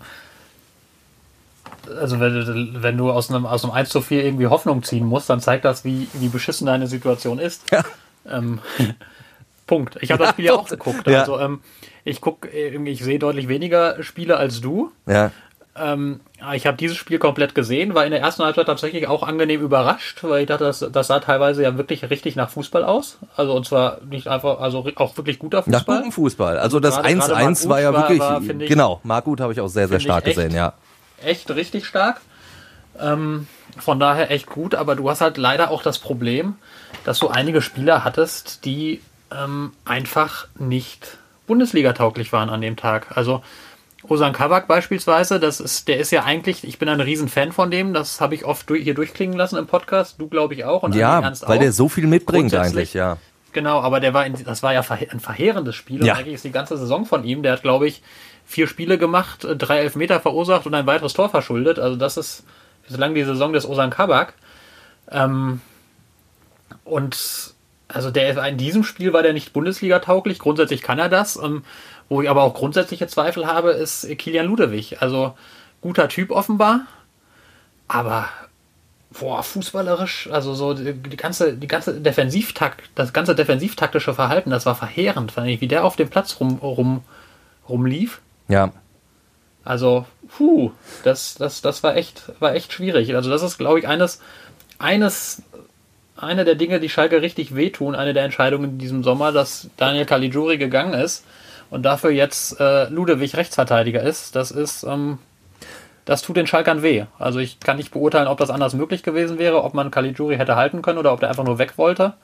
also 2.01 2.21
wenn, 2.21 2.83
wenn 2.83 2.97
du 2.97 3.11
aus 3.11 3.31
einem, 3.31 3.47
aus 3.47 3.65
einem 3.65 3.73
1 3.73 3.89
zu 3.91 4.01
4 4.01 4.25
irgendwie 4.25 4.47
Hoffnung 4.47 4.83
ziehen 4.83 5.07
musst, 5.07 5.29
dann 5.31 5.41
zeigt 5.41 5.65
das, 5.65 5.85
wie, 5.85 6.09
wie 6.15 6.29
beschissen 6.29 6.67
deine 6.67 6.87
Situation 6.87 7.39
ist. 7.39 7.71
Ja. 7.71 7.85
Ähm, 8.29 8.61
Punkt. 9.67 9.97
Ich 10.01 10.11
habe 10.11 10.25
das 10.25 10.33
Spiel 10.33 10.47
ja, 10.47 10.55
auch 10.55 10.69
geguckt. 10.69 11.07
Ja. 11.07 11.21
Also 11.21 11.39
ähm, 11.39 11.61
ich 12.05 12.21
guck, 12.21 12.49
ich 12.53 13.03
sehe 13.03 13.19
deutlich 13.19 13.49
weniger 13.49 14.03
Spiele 14.03 14.37
als 14.37 14.61
du. 14.61 14.93
Ja. 15.07 15.31
Ähm, 15.77 16.21
ich 16.55 16.67
habe 16.67 16.77
dieses 16.77 16.97
Spiel 16.97 17.19
komplett 17.19 17.55
gesehen, 17.55 17.95
war 17.95 18.05
in 18.05 18.13
der 18.13 18.21
ersten 18.21 18.45
Halbzeit 18.45 18.67
tatsächlich 18.67 19.09
auch 19.09 19.25
angenehm 19.25 19.61
überrascht, 19.61 20.23
weil 20.23 20.43
ich 20.43 20.47
dachte, 20.47 20.65
das, 20.65 20.85
das 20.93 21.09
sah 21.09 21.19
teilweise 21.19 21.65
ja 21.65 21.77
wirklich 21.77 22.09
richtig 22.11 22.37
nach 22.37 22.49
Fußball 22.51 22.85
aus. 22.85 23.19
Also 23.37 23.55
und 23.55 23.67
zwar 23.67 23.99
nicht 24.09 24.29
einfach, 24.29 24.61
also 24.61 24.87
auch 24.97 25.17
wirklich 25.17 25.41
guter 25.41 25.65
Fußball. 25.65 25.81
Nach 25.81 25.87
gutem 25.87 26.13
Fußball. 26.13 26.59
Also 26.59 26.79
das 26.79 26.99
1-1 26.99 27.69
war 27.69 27.81
ja 27.81 27.93
wirklich, 27.93 28.21
war, 28.21 28.47
war, 28.47 28.61
ich, 28.61 28.69
genau, 28.69 29.01
Marc 29.03 29.27
habe 29.41 29.53
ich 29.53 29.61
auch 29.61 29.69
sehr, 29.69 29.89
sehr 29.89 29.99
stark 29.99 30.27
echt, 30.27 30.37
gesehen, 30.37 30.55
ja. 30.55 30.75
Echt 31.25 31.51
richtig 31.51 31.87
stark. 31.87 32.21
Ähm, 33.01 33.49
von 33.79 33.99
daher 33.99 34.31
echt 34.31 34.47
gut, 34.47 34.77
aber 34.77 34.95
du 34.95 35.11
hast 35.11 35.21
halt 35.21 35.39
leider 35.39 35.71
auch 35.73 35.83
das 35.83 35.99
Problem, 35.99 36.55
dass 37.05 37.19
du 37.19 37.29
einige 37.29 37.61
Spieler 37.61 38.05
hattest, 38.05 38.65
die 38.65 39.01
ähm, 39.33 39.73
einfach 39.85 40.47
nicht 40.57 41.19
Bundesliga-tauglich 41.47 42.33
waren 42.33 42.49
an 42.49 42.61
dem 42.61 42.77
Tag. 42.77 43.17
Also 43.17 43.43
Osan 44.09 44.33
Kabak 44.33 44.69
beispielsweise, 44.69 45.41
das 45.41 45.61
ist, 45.61 45.89
der 45.89 45.99
ist 45.99 46.11
ja 46.11 46.25
eigentlich, 46.25 46.65
ich 46.65 46.79
bin 46.79 46.89
ein 46.89 47.01
Riesenfan 47.01 47.53
von 47.53 47.71
dem, 47.71 47.95
das 47.95 48.21
habe 48.21 48.35
ich 48.35 48.45
oft 48.45 48.71
hier 48.71 48.95
durchklingen 48.95 49.37
lassen 49.37 49.57
im 49.57 49.67
Podcast, 49.67 50.17
du 50.19 50.29
glaube 50.29 50.55
ich 50.55 50.65
auch. 50.65 50.83
Und 50.83 50.95
ja, 50.95 51.23
weil 51.23 51.33
auch. 51.33 51.61
der 51.61 51.73
so 51.73 51.89
viel 51.89 52.07
mitbringt 52.07 52.55
eigentlich, 52.55 52.95
ja. 52.95 53.17
Genau, 53.53 53.81
aber 53.81 54.01
der 54.01 54.13
war 54.13 54.27
in, 54.27 54.35
das 54.45 54.63
war 54.63 54.73
ja 54.75 54.85
ein 55.11 55.21
verheerendes 55.21 55.77
Spiel 55.77 56.05
ja. 56.05 56.13
und 56.13 56.19
eigentlich 56.19 56.35
ist 56.35 56.45
die 56.45 56.53
ganze 56.53 56.77
Saison 56.77 57.07
von 57.07 57.25
ihm, 57.25 57.43
der 57.43 57.53
hat 57.53 57.63
glaube 57.63 57.87
ich 57.87 58.03
vier 58.45 58.67
Spiele 58.67 58.99
gemacht, 58.99 59.47
drei 59.57 59.79
Elfmeter 59.79 60.21
verursacht 60.21 60.67
und 60.67 60.75
ein 60.75 60.87
weiteres 60.87 61.15
Tor 61.15 61.31
verschuldet, 61.31 61.79
also 61.79 61.97
das 61.97 62.17
ist 62.17 62.45
bislang 62.87 63.15
die 63.15 63.25
Saison 63.25 63.53
des 63.53 63.67
Osan 63.67 63.91
Kabak. 63.91 64.35
Ähm, 65.11 65.61
und 66.85 67.55
also 67.89 68.11
der 68.11 68.45
in 68.47 68.57
diesem 68.57 68.83
Spiel 68.83 69.13
war 69.13 69.23
der 69.23 69.33
nicht 69.33 69.53
Bundesliga 69.53 69.99
tauglich, 70.01 70.39
grundsätzlich 70.39 70.83
kann 70.83 70.99
er 70.99 71.09
das. 71.09 71.37
Ähm, 71.37 71.65
wo 72.09 72.23
ich 72.23 72.31
aber 72.31 72.43
auch 72.43 72.55
grundsätzliche 72.55 73.07
Zweifel 73.07 73.47
habe, 73.47 73.71
ist 73.71 74.07
Kilian 74.19 74.47
Ludewig. 74.47 75.01
Also 75.01 75.35
guter 75.81 76.09
Typ 76.09 76.31
offenbar, 76.31 76.87
aber 77.89 78.29
boah, 79.19 79.43
fußballerisch, 79.43 80.29
also 80.31 80.55
so 80.55 80.75
die, 80.75 80.95
die 80.95 81.17
ganze, 81.17 81.57
die 81.57 81.69
ganze 81.69 82.01
Defensivtakt, 82.01 82.83
das 82.95 83.13
ganze 83.13 83.35
defensivtaktische 83.35 84.15
Verhalten, 84.15 84.51
das 84.51 84.67
war 84.67 84.75
verheerend, 84.75 85.33
fand 85.33 85.49
ich, 85.49 85.61
wie 85.61 85.69
der 85.69 85.85
auf 85.85 85.97
dem 85.97 86.09
Platz 86.09 86.41
rum, 86.41 86.59
rum, 86.59 87.03
rumlief. 87.69 88.21
Ja. 88.49 88.73
Also, 89.65 90.05
puh, 90.37 90.73
das, 91.05 91.37
das, 91.37 91.63
das 91.63 91.83
war 91.83 91.97
echt, 91.97 92.33
war 92.41 92.55
echt 92.55 92.73
schwierig. 92.73 93.15
Also, 93.15 93.31
das 93.31 93.43
ist, 93.43 93.57
glaube 93.57 93.79
ich, 93.79 93.89
eines, 93.89 94.21
eines, 94.79 95.43
eine 96.17 96.45
der 96.45 96.55
Dinge, 96.55 96.81
die 96.81 96.89
Schalke 96.89 97.23
richtig 97.23 97.55
wehtun, 97.55 97.95
eine 97.95 98.15
der 98.15 98.25
Entscheidungen 98.25 98.71
in 98.73 98.79
diesem 98.79 99.03
Sommer, 99.03 99.33
dass 99.33 99.69
Daniel 99.77 100.07
Caligiuri 100.07 100.59
gegangen 100.59 100.95
ist 100.95 101.25
und 101.75 101.83
dafür 101.83 102.11
jetzt 102.11 102.61
äh, 102.61 102.89
Ludewig 102.89 103.37
Rechtsverteidiger 103.37 104.01
ist. 104.01 104.37
Das 104.37 104.53
ist, 104.53 104.85
ähm, 104.85 105.19
das 106.05 106.23
tut 106.23 106.37
den 106.37 106.47
Schalkern 106.47 106.85
weh. 106.85 107.07
Also 107.19 107.41
ich 107.41 107.59
kann 107.59 107.79
nicht 107.79 107.91
beurteilen, 107.91 108.29
ob 108.29 108.39
das 108.39 108.51
anders 108.51 108.75
möglich 108.75 109.03
gewesen 109.03 109.41
wäre, 109.41 109.65
ob 109.65 109.75
man 109.75 109.91
Caligiuri 109.91 110.37
hätte 110.37 110.55
halten 110.55 110.83
können 110.83 110.99
oder 110.99 111.13
ob 111.13 111.19
der 111.19 111.31
einfach 111.31 111.43
nur 111.43 111.59
weg 111.59 111.77
wollte. 111.77 112.15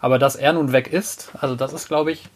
Aber 0.00 0.18
dass 0.18 0.36
er 0.36 0.54
nun 0.54 0.72
weg 0.72 0.90
ist, 0.90 1.32
also 1.38 1.54
das 1.54 1.74
ist, 1.74 1.86
glaube 1.86 2.12
ich, 2.12 2.30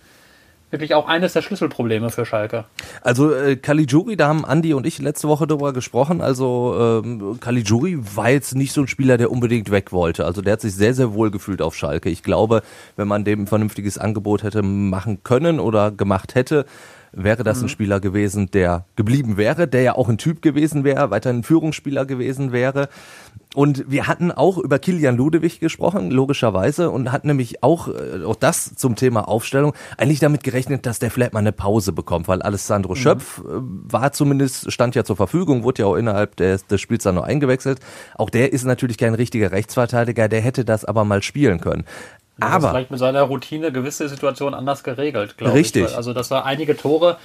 wirklich 0.70 0.94
auch 0.94 1.09
eines 1.09 1.33
der 1.33 1.42
Schlüsselprobleme 1.42 2.11
für 2.11 2.26
Schalke. 2.26 2.64
Also 3.02 3.33
äh, 3.35 3.57
Caligiuri, 3.57 4.16
da 4.16 4.28
haben 4.28 4.44
Andi 4.44 4.74
und 4.74 4.87
ich 4.87 4.98
letzte 4.98 5.28
Woche 5.28 5.46
darüber 5.46 5.72
gesprochen. 5.72 6.20
Also 6.20 7.02
ähm, 7.04 7.38
Caligiuri 7.40 7.98
war 8.16 8.31
jetzt 8.31 8.54
nicht 8.54 8.72
so 8.72 8.83
ein 8.83 8.88
Spieler, 8.88 9.16
der 9.16 9.31
unbedingt 9.31 9.70
weg 9.70 9.92
wollte. 9.92 10.24
Also 10.24 10.42
der 10.42 10.54
hat 10.54 10.61
sich 10.61 10.74
sehr, 10.74 10.94
sehr 10.94 11.14
wohl 11.14 11.31
gefühlt 11.31 11.62
auf 11.62 11.74
Schalke. 11.74 12.11
Ich 12.11 12.22
glaube, 12.22 12.62
wenn 12.96 13.09
man 13.09 13.24
dem 13.24 13.42
ein 13.42 13.46
vernünftiges 13.46 13.98
Angebot 13.98 14.42
hätte 14.42 14.62
machen 14.62 15.22
können 15.22 15.61
oder 15.61 15.90
gemacht 15.90 16.35
hätte, 16.35 16.66
wäre 17.12 17.44
das 17.44 17.59
ein 17.59 17.64
mhm. 17.64 17.68
Spieler 17.68 18.01
gewesen, 18.01 18.51
der 18.51 18.85
geblieben 18.97 19.37
wäre, 19.37 19.68
der 19.68 19.83
ja 19.83 19.94
auch 19.94 20.09
ein 20.09 20.18
Typ 20.18 20.42
gewesen 20.42 20.85
wäre, 20.85 21.11
weiter 21.11 21.31
ein 21.31 21.42
Führungsspieler 21.42 22.07
gewesen 22.07 22.53
wäre. 22.53 22.88
Und 23.55 23.90
wir 23.90 24.07
hatten 24.07 24.31
auch 24.31 24.59
über 24.59 24.79
Kilian 24.79 25.16
Ludewig 25.16 25.59
gesprochen, 25.59 26.11
logischerweise, 26.11 26.90
und 26.90 27.12
hatten 27.12 27.29
nämlich 27.29 27.62
auch, 27.62 27.88
äh, 27.88 28.23
auch 28.25 28.37
das 28.37 28.75
zum 28.75 28.94
Thema 28.94 29.27
Aufstellung, 29.27 29.73
eigentlich 29.97 30.21
damit 30.21 30.44
gerechnet, 30.44 30.85
dass 30.85 30.99
der 30.99 31.11
vielleicht 31.11 31.33
mal 31.33 31.40
eine 31.40 31.53
Pause 31.53 31.92
bekommt, 31.92 32.29
weil 32.29 32.42
Alessandro 32.42 32.92
mhm. 32.92 32.97
Schöpf 32.97 33.38
äh, 33.38 33.42
war 33.47 34.12
zumindest, 34.12 34.71
stand 34.71 34.94
ja 34.94 35.03
zur 35.03 35.16
Verfügung, 35.16 35.62
wurde 35.62 35.83
ja 35.83 35.87
auch 35.88 35.97
innerhalb 35.97 36.37
des, 36.37 36.66
des 36.66 36.81
Spiels 36.81 37.05
dann 37.05 37.14
noch 37.14 37.25
eingewechselt. 37.25 37.81
Auch 38.16 38.29
der 38.29 38.53
ist 38.53 38.64
natürlich 38.64 38.99
kein 38.99 39.14
richtiger 39.14 39.51
Rechtsverteidiger, 39.51 40.29
der 40.29 40.42
hätte 40.42 40.66
das 40.66 40.85
aber 40.85 41.05
mal 41.05 41.23
spielen 41.23 41.61
können. 41.61 41.85
Ja, 42.40 42.48
aber 42.48 42.70
vielleicht 42.70 42.90
mit 42.90 43.01
seiner 43.01 43.22
Routine 43.22 43.72
gewisse 43.72 44.09
Situationen 44.09 44.55
anders 44.55 44.85
geregelt, 44.85 45.37
glaube 45.37 45.59
ich. 45.59 45.64
Richtig. 45.64 45.96
Also 45.96 46.12
das 46.12 46.31
war 46.31 46.44
einige 46.44 46.77
Tore, 46.77 47.16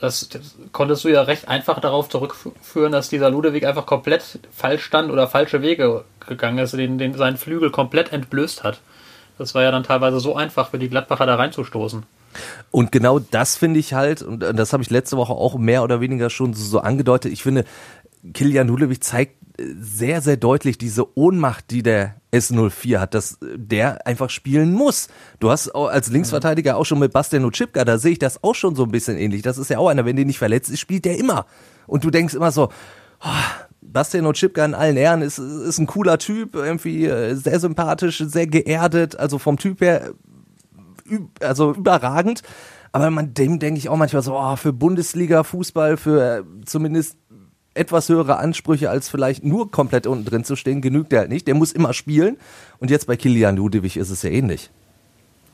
das, 0.00 0.28
das, 0.28 0.56
konntest 0.72 1.04
du 1.04 1.08
ja 1.08 1.22
recht 1.22 1.48
einfach 1.48 1.80
darauf 1.80 2.08
zurückführen, 2.08 2.92
dass 2.92 3.08
dieser 3.08 3.30
Ludewig 3.30 3.66
einfach 3.66 3.86
komplett 3.86 4.40
falsch 4.50 4.84
stand 4.84 5.10
oder 5.10 5.28
falsche 5.28 5.62
Wege 5.62 6.04
gegangen 6.26 6.58
ist, 6.58 6.72
den, 6.72 6.98
den 6.98 7.14
seinen 7.14 7.36
Flügel 7.36 7.70
komplett 7.70 8.12
entblößt 8.12 8.64
hat. 8.64 8.80
Das 9.38 9.54
war 9.54 9.62
ja 9.62 9.70
dann 9.70 9.84
teilweise 9.84 10.20
so 10.20 10.36
einfach 10.36 10.70
für 10.70 10.78
die 10.78 10.88
Gladbacher 10.88 11.26
da 11.26 11.36
reinzustoßen. 11.36 12.04
Und 12.70 12.92
genau 12.92 13.18
das 13.18 13.56
finde 13.56 13.80
ich 13.80 13.94
halt, 13.94 14.22
und 14.22 14.40
das 14.40 14.72
habe 14.72 14.82
ich 14.82 14.90
letzte 14.90 15.16
Woche 15.16 15.32
auch 15.32 15.56
mehr 15.56 15.82
oder 15.82 16.00
weniger 16.00 16.30
schon 16.30 16.54
so 16.54 16.78
angedeutet, 16.78 17.32
ich 17.32 17.42
finde, 17.42 17.64
Kilian 18.32 18.68
Ludewig 18.68 19.02
zeigt 19.02 19.36
sehr, 19.78 20.20
sehr 20.22 20.36
deutlich 20.36 20.78
diese 20.78 21.16
Ohnmacht, 21.18 21.70
die 21.70 21.82
der 21.82 22.16
S04 22.32 22.98
hat, 22.98 23.14
dass 23.14 23.38
der 23.42 24.06
einfach 24.06 24.30
spielen 24.30 24.72
muss. 24.72 25.08
Du 25.38 25.50
hast 25.50 25.70
als 25.70 26.10
Linksverteidiger 26.10 26.76
auch 26.76 26.84
schon 26.84 26.98
mit 26.98 27.12
Bastian 27.12 27.44
Utschipka, 27.44 27.84
da 27.84 27.98
sehe 27.98 28.12
ich 28.12 28.18
das 28.18 28.42
auch 28.42 28.54
schon 28.54 28.74
so 28.74 28.84
ein 28.84 28.90
bisschen 28.90 29.16
ähnlich. 29.18 29.42
Das 29.42 29.58
ist 29.58 29.70
ja 29.70 29.78
auch 29.78 29.88
einer, 29.88 30.04
wenn 30.04 30.16
der 30.16 30.24
nicht 30.24 30.38
verletzt 30.38 30.70
ist, 30.70 30.80
spielt 30.80 31.04
der 31.04 31.18
immer. 31.18 31.46
Und 31.86 32.04
du 32.04 32.10
denkst 32.10 32.34
immer 32.34 32.52
so, 32.52 32.70
oh, 33.22 33.28
Bastian 33.82 34.26
Utschipka 34.26 34.64
in 34.64 34.74
allen 34.74 34.96
Ehren 34.96 35.22
ist, 35.22 35.38
ist 35.38 35.78
ein 35.78 35.86
cooler 35.86 36.18
Typ, 36.18 36.54
irgendwie 36.54 37.06
äh, 37.06 37.34
sehr 37.34 37.60
sympathisch, 37.60 38.22
sehr 38.26 38.46
geerdet, 38.46 39.16
also 39.16 39.38
vom 39.38 39.56
Typ 39.58 39.80
her 39.80 40.12
also 41.40 41.72
überragend. 41.72 42.42
Aber 42.92 43.10
man, 43.10 43.34
dem 43.34 43.58
denke 43.58 43.78
ich 43.78 43.88
auch 43.88 43.96
manchmal 43.96 44.22
so, 44.22 44.36
oh, 44.36 44.56
für 44.56 44.72
Bundesliga-Fußball, 44.72 45.96
für 45.96 46.38
äh, 46.38 46.42
zumindest 46.64 47.16
etwas 47.74 48.08
höhere 48.08 48.38
Ansprüche 48.38 48.90
als 48.90 49.08
vielleicht 49.08 49.44
nur 49.44 49.70
komplett 49.70 50.06
unten 50.06 50.24
drin 50.24 50.44
zu 50.44 50.56
stehen, 50.56 50.80
genügt 50.80 51.12
der 51.12 51.20
halt 51.20 51.30
nicht. 51.30 51.46
Der 51.46 51.54
muss 51.54 51.72
immer 51.72 51.92
spielen. 51.92 52.36
Und 52.78 52.90
jetzt 52.90 53.06
bei 53.06 53.16
Kilian 53.16 53.56
Ludewig 53.56 53.96
ist 53.96 54.10
es 54.10 54.22
ja 54.22 54.30
ähnlich. 54.30 54.70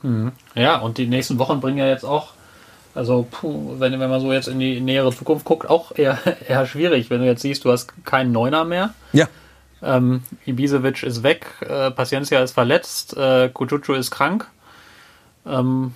Mhm. 0.03 0.33
Ja, 0.55 0.79
und 0.79 0.99
die 0.99 1.07
nächsten 1.07 1.39
Wochen 1.39 1.61
bringen 1.61 1.79
ja 1.79 1.89
jetzt 1.89 2.05
auch, 2.05 2.33
also 2.95 3.27
puh, 3.31 3.79
wenn, 3.79 3.99
wenn 4.01 4.11
man 4.11 4.21
so 4.21 4.33
jetzt 4.33 4.49
in 4.49 4.59
die 4.59 4.81
nähere 4.81 5.13
Zukunft 5.13 5.45
guckt, 5.45 5.69
auch 5.69 5.97
eher, 5.97 6.19
eher 6.49 6.67
schwierig. 6.67 7.11
Wenn 7.11 7.21
du 7.21 7.27
jetzt 7.27 7.43
siehst, 7.43 7.65
du 7.65 7.73
hast 7.73 7.93
keinen 8.05 8.33
Neuner 8.33 8.65
mehr. 8.65 8.95
Ja. 9.13 9.29
Ähm, 9.83 10.23
Ibisevic 10.47 11.03
ist 11.03 11.23
weg, 11.23 11.47
äh, 11.61 11.91
Paciencia 11.91 12.43
ist 12.43 12.53
verletzt, 12.53 13.15
äh, 13.17 13.51
Kuchuchu 13.51 13.93
ist 13.93 14.11
krank. 14.11 14.49
Ähm, 15.45 15.93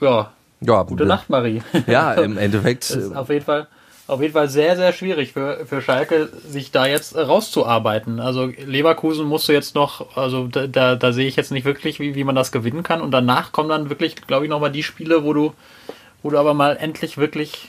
ja, 0.00 0.32
ja, 0.60 0.82
gute 0.82 1.06
Nacht, 1.06 1.28
Marie. 1.30 1.62
Ja, 1.86 2.12
im 2.14 2.38
Endeffekt. 2.38 2.96
auf 3.14 3.28
jeden 3.28 3.44
Fall 3.44 3.68
auf 4.08 4.22
jeden 4.22 4.32
Fall 4.32 4.48
sehr, 4.48 4.74
sehr 4.74 4.94
schwierig 4.94 5.34
für, 5.34 5.66
für 5.66 5.82
Schalke, 5.82 6.30
sich 6.48 6.70
da 6.70 6.86
jetzt 6.86 7.14
rauszuarbeiten. 7.14 8.20
Also 8.20 8.46
Leverkusen 8.46 9.26
musst 9.26 9.48
du 9.48 9.52
jetzt 9.52 9.74
noch, 9.74 10.16
also 10.16 10.48
da, 10.48 10.66
da, 10.66 10.96
da 10.96 11.12
sehe 11.12 11.28
ich 11.28 11.36
jetzt 11.36 11.52
nicht 11.52 11.66
wirklich, 11.66 12.00
wie, 12.00 12.14
wie 12.14 12.24
man 12.24 12.34
das 12.34 12.50
gewinnen 12.50 12.82
kann. 12.82 13.02
Und 13.02 13.10
danach 13.10 13.52
kommen 13.52 13.68
dann 13.68 13.90
wirklich, 13.90 14.16
glaube 14.16 14.46
ich, 14.46 14.50
nochmal 14.50 14.72
die 14.72 14.82
Spiele, 14.82 15.24
wo 15.24 15.34
du, 15.34 15.52
wo 16.22 16.30
du 16.30 16.38
aber 16.38 16.54
mal 16.54 16.78
endlich 16.78 17.18
wirklich 17.18 17.68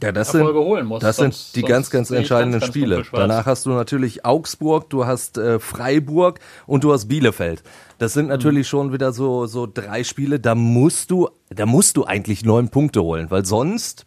ja, 0.00 0.12
das 0.12 0.32
Erfolge 0.32 0.60
sind, 0.60 0.68
holen 0.68 0.86
musst. 0.86 1.02
Das 1.02 1.16
sonst, 1.16 1.54
sind 1.54 1.56
die 1.56 1.68
ganz, 1.68 1.90
ganz 1.90 2.12
entscheidenden 2.12 2.60
ganz, 2.60 2.72
ganz 2.72 2.72
Spiele. 2.72 3.02
Danach 3.12 3.46
hast 3.46 3.66
du 3.66 3.70
natürlich 3.70 4.24
Augsburg, 4.24 4.88
du 4.90 5.06
hast 5.06 5.38
äh, 5.38 5.58
Freiburg 5.58 6.38
und 6.68 6.84
du 6.84 6.92
hast 6.92 7.08
Bielefeld. 7.08 7.64
Das 7.98 8.12
sind 8.12 8.28
natürlich 8.28 8.68
mhm. 8.68 8.70
schon 8.70 8.92
wieder 8.92 9.12
so, 9.12 9.46
so 9.46 9.66
drei 9.66 10.04
Spiele, 10.04 10.38
da 10.38 10.54
musst 10.54 11.10
du, 11.10 11.28
da 11.50 11.66
musst 11.66 11.96
du 11.96 12.04
eigentlich 12.04 12.44
neun 12.44 12.68
Punkte 12.68 13.02
holen, 13.02 13.28
weil 13.30 13.44
sonst 13.44 14.06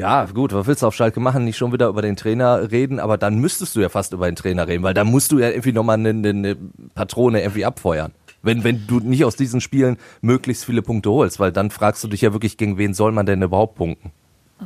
ja, 0.00 0.24
gut, 0.24 0.54
was 0.54 0.66
willst 0.66 0.82
du 0.82 0.86
auf 0.86 0.94
Schalke 0.94 1.20
machen? 1.20 1.44
Nicht 1.44 1.58
schon 1.58 1.72
wieder 1.72 1.88
über 1.88 2.00
den 2.00 2.16
Trainer 2.16 2.70
reden, 2.70 2.98
aber 2.98 3.18
dann 3.18 3.36
müsstest 3.36 3.76
du 3.76 3.80
ja 3.80 3.90
fast 3.90 4.14
über 4.14 4.24
den 4.24 4.34
Trainer 4.34 4.66
reden, 4.66 4.82
weil 4.82 4.94
da 4.94 5.04
musst 5.04 5.30
du 5.30 5.38
ja 5.38 5.50
irgendwie 5.50 5.72
nochmal 5.72 5.98
eine, 5.98 6.08
eine 6.08 6.56
Patrone 6.94 7.42
irgendwie 7.42 7.66
abfeuern. 7.66 8.12
Wenn, 8.42 8.64
wenn 8.64 8.86
du 8.86 9.00
nicht 9.00 9.26
aus 9.26 9.36
diesen 9.36 9.60
Spielen 9.60 9.98
möglichst 10.22 10.64
viele 10.64 10.80
Punkte 10.80 11.10
holst, 11.10 11.38
weil 11.38 11.52
dann 11.52 11.70
fragst 11.70 12.02
du 12.02 12.08
dich 12.08 12.22
ja 12.22 12.32
wirklich, 12.32 12.56
gegen 12.56 12.78
wen 12.78 12.94
soll 12.94 13.12
man 13.12 13.26
denn 13.26 13.42
überhaupt 13.42 13.74
punkten? 13.74 14.10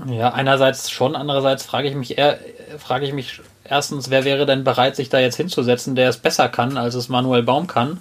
Ja, 0.09 0.33
einerseits 0.33 0.88
schon, 0.88 1.16
andererseits 1.16 1.64
frage 1.64 1.88
ich 1.88 1.97
mich 1.97 2.16
eher, 2.16 2.38
frage 2.79 3.05
ich 3.05 3.12
mich 3.12 3.40
erstens, 3.64 4.11
wer 4.11 4.25
wäre 4.25 4.47
denn 4.47 4.62
bereit, 4.62 4.94
sich 4.94 5.09
da 5.09 5.18
jetzt 5.18 5.37
hinzusetzen, 5.37 5.97
der 5.97 6.11
es 6.11 6.18
besser 6.18 6.49
kann, 6.49 6.77
als 6.77 6.94
es 6.94 7.09
Manuel 7.09 7.42
Baum 7.42 7.66
kann? 7.66 7.99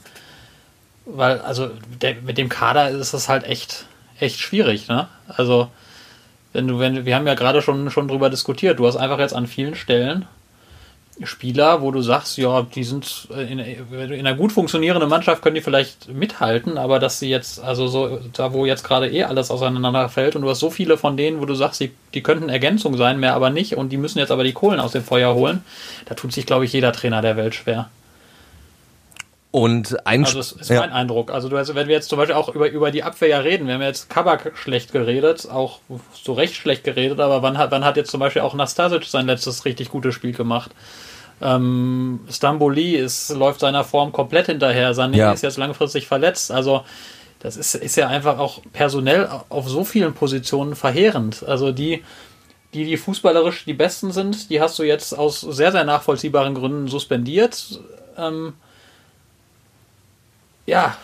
Weil, 1.05 1.39
also, 1.41 1.71
der, 1.99 2.15
mit 2.21 2.37
dem 2.37 2.49
Kader 2.49 2.91
ist 2.91 3.13
es 3.13 3.27
halt 3.27 3.43
echt, 3.43 3.87
echt 4.19 4.39
schwierig, 4.39 4.87
ne? 4.87 5.07
Also, 5.27 5.69
wenn 6.53 6.67
du, 6.67 6.79
wenn, 6.79 7.05
wir 7.05 7.15
haben 7.15 7.27
ja 7.27 7.33
gerade 7.33 7.61
schon, 7.61 7.89
schon 7.91 8.07
drüber 8.07 8.29
diskutiert, 8.29 8.79
du 8.79 8.87
hast 8.87 8.95
einfach 8.95 9.19
jetzt 9.19 9.35
an 9.35 9.47
vielen 9.47 9.75
Stellen 9.75 10.25
Spieler, 11.21 11.81
wo 11.81 11.91
du 11.91 12.01
sagst, 12.01 12.37
ja, 12.37 12.63
die 12.63 12.83
sind 12.83 13.27
in, 13.29 13.59
in 13.59 14.19
einer 14.19 14.33
gut 14.33 14.51
funktionierenden 14.51 15.09
Mannschaft 15.09 15.43
können 15.43 15.55
die 15.55 15.61
vielleicht 15.61 16.11
mithalten, 16.11 16.77
aber 16.77 16.97
dass 16.99 17.19
sie 17.19 17.29
jetzt, 17.29 17.59
also 17.63 17.87
so, 17.87 18.19
da 18.33 18.51
wo 18.51 18.65
jetzt 18.65 18.83
gerade 18.83 19.11
eh 19.11 19.23
alles 19.23 19.51
auseinanderfällt 19.51 20.35
und 20.35 20.41
du 20.41 20.49
hast 20.49 20.59
so 20.59 20.71
viele 20.71 20.97
von 20.97 21.15
denen, 21.15 21.39
wo 21.39 21.45
du 21.45 21.53
sagst, 21.53 21.81
die, 21.81 21.91
die 22.15 22.23
könnten 22.23 22.49
Ergänzung 22.49 22.97
sein, 22.97 23.19
mehr 23.19 23.35
aber 23.35 23.51
nicht 23.51 23.77
und 23.77 23.89
die 23.89 23.97
müssen 23.97 24.17
jetzt 24.17 24.31
aber 24.31 24.43
die 24.43 24.53
Kohlen 24.53 24.79
aus 24.79 24.93
dem 24.93 25.03
Feuer 25.03 25.35
holen, 25.35 25.63
da 26.05 26.15
tut 26.15 26.33
sich, 26.33 26.47
glaube 26.47 26.65
ich, 26.65 26.73
jeder 26.73 26.91
Trainer 26.91 27.21
der 27.21 27.37
Welt 27.37 27.53
schwer. 27.53 27.89
Und 29.53 30.07
ein 30.07 30.25
also 30.25 30.39
das 30.39 30.51
ist 30.53 30.71
ja. 30.71 30.79
mein 30.79 30.91
Eindruck. 30.91 31.29
Also 31.29 31.47
du 31.47 31.59
hast, 31.59 31.75
wenn 31.75 31.87
wir 31.87 31.93
jetzt 31.93 32.09
zum 32.09 32.17
Beispiel 32.17 32.33
auch 32.33 32.49
über, 32.55 32.71
über 32.71 32.89
die 32.89 33.03
Abwehr 33.03 33.27
ja 33.27 33.37
reden, 33.37 33.67
wir 33.67 33.75
haben 33.75 33.83
jetzt 33.83 34.09
Kabak 34.09 34.53
schlecht 34.55 34.91
geredet, 34.91 35.47
auch 35.47 35.77
so 36.11 36.33
recht 36.33 36.55
schlecht 36.55 36.83
geredet, 36.83 37.19
aber 37.19 37.43
wann 37.43 37.59
hat, 37.59 37.69
wann 37.69 37.85
hat 37.85 37.95
jetzt 37.95 38.09
zum 38.09 38.19
Beispiel 38.19 38.41
auch 38.41 38.55
Nastasic 38.55 39.03
sein 39.03 39.27
letztes 39.27 39.63
richtig 39.65 39.89
gutes 39.89 40.15
Spiel 40.15 40.33
gemacht? 40.33 40.71
Ähm, 41.39 42.21
Stamboli 42.31 42.95
ist, 42.95 43.29
läuft 43.29 43.59
seiner 43.59 43.83
Form 43.83 44.11
komplett 44.11 44.47
hinterher. 44.47 44.95
Sané 44.95 45.17
ja. 45.17 45.31
ist 45.33 45.43
jetzt 45.43 45.57
langfristig 45.57 46.07
verletzt. 46.07 46.51
Also 46.51 46.83
das 47.37 47.55
ist, 47.55 47.75
ist 47.75 47.95
ja 47.95 48.07
einfach 48.07 48.39
auch 48.39 48.59
personell 48.73 49.29
auf 49.49 49.69
so 49.69 49.83
vielen 49.83 50.15
Positionen 50.15 50.75
verheerend. 50.75 51.43
Also 51.47 51.71
die, 51.71 52.03
die, 52.73 52.85
die 52.85 52.97
fußballerisch 52.97 53.65
die 53.65 53.73
Besten 53.75 54.11
sind, 54.11 54.49
die 54.49 54.61
hast 54.61 54.79
du 54.79 54.83
jetzt 54.83 55.13
aus 55.13 55.41
sehr, 55.41 55.71
sehr 55.71 55.83
nachvollziehbaren 55.83 56.55
Gründen 56.55 56.87
suspendiert. 56.87 57.79
Ähm, 58.17 58.53
ja, 60.65 60.97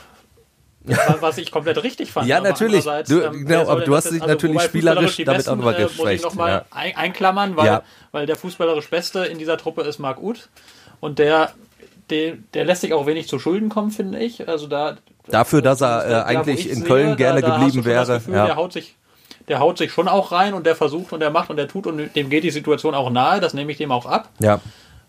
was 1.19 1.37
ich 1.37 1.51
komplett 1.51 1.83
richtig 1.83 2.11
fand. 2.11 2.27
ja, 2.27 2.39
natürlich. 2.39 2.85
Du, 3.07 3.21
ähm, 3.21 3.45
genau, 3.45 3.69
aber 3.69 3.81
du 3.81 3.95
hast 3.95 4.11
dich 4.11 4.21
also, 4.21 4.33
natürlich 4.33 4.61
spielerisch 4.61 5.17
damit 5.17 5.47
auch 5.47 5.55
nochmal 5.55 5.75
geschwächt. 5.75 5.97
Muss 5.97 6.11
ich 6.11 6.23
nochmal 6.23 6.51
ja. 6.51 6.65
ein, 6.71 6.95
einklammern, 6.95 7.55
weil, 7.57 7.65
ja. 7.65 7.83
weil 8.11 8.25
der 8.25 8.35
fußballerisch 8.35 8.89
Beste 8.89 9.25
in 9.25 9.37
dieser 9.37 9.57
Truppe 9.57 9.81
ist 9.81 9.99
Marc 9.99 10.21
Uth. 10.21 10.49
Und 10.99 11.19
der, 11.19 11.51
der, 12.09 12.37
der 12.53 12.65
lässt 12.65 12.81
sich 12.81 12.93
auch 12.93 13.05
wenig 13.05 13.27
zu 13.27 13.39
Schulden 13.39 13.69
kommen, 13.69 13.91
finde 13.91 14.19
ich. 14.19 14.47
Also 14.47 14.67
da, 14.67 14.97
Dafür, 15.27 15.61
dass 15.61 15.81
er 15.81 16.09
äh, 16.09 16.23
eigentlich 16.23 16.69
in 16.69 16.83
Köln 16.83 17.09
sehe, 17.09 17.15
gerne 17.17 17.41
da, 17.41 17.49
da 17.49 17.57
geblieben 17.57 17.85
wäre. 17.85 18.13
Gefühl, 18.15 18.33
ja. 18.33 18.45
Der 18.45 18.55
haut 18.55 18.73
sich 18.73 18.95
der 19.47 19.59
haut 19.59 19.79
sich 19.79 19.91
schon 19.91 20.07
auch 20.07 20.31
rein 20.31 20.53
und 20.53 20.65
der 20.65 20.75
versucht 20.75 21.11
und 21.11 21.19
der 21.19 21.31
macht 21.31 21.49
und 21.49 21.57
der 21.57 21.67
tut 21.67 21.87
und 21.87 22.15
dem 22.15 22.29
geht 22.29 22.43
die 22.43 22.51
Situation 22.51 22.93
auch 22.93 23.09
nahe, 23.09 23.39
das 23.39 23.55
nehme 23.55 23.71
ich 23.71 23.79
dem 23.79 23.91
auch 23.91 24.05
ab. 24.05 24.29
Ja. 24.39 24.61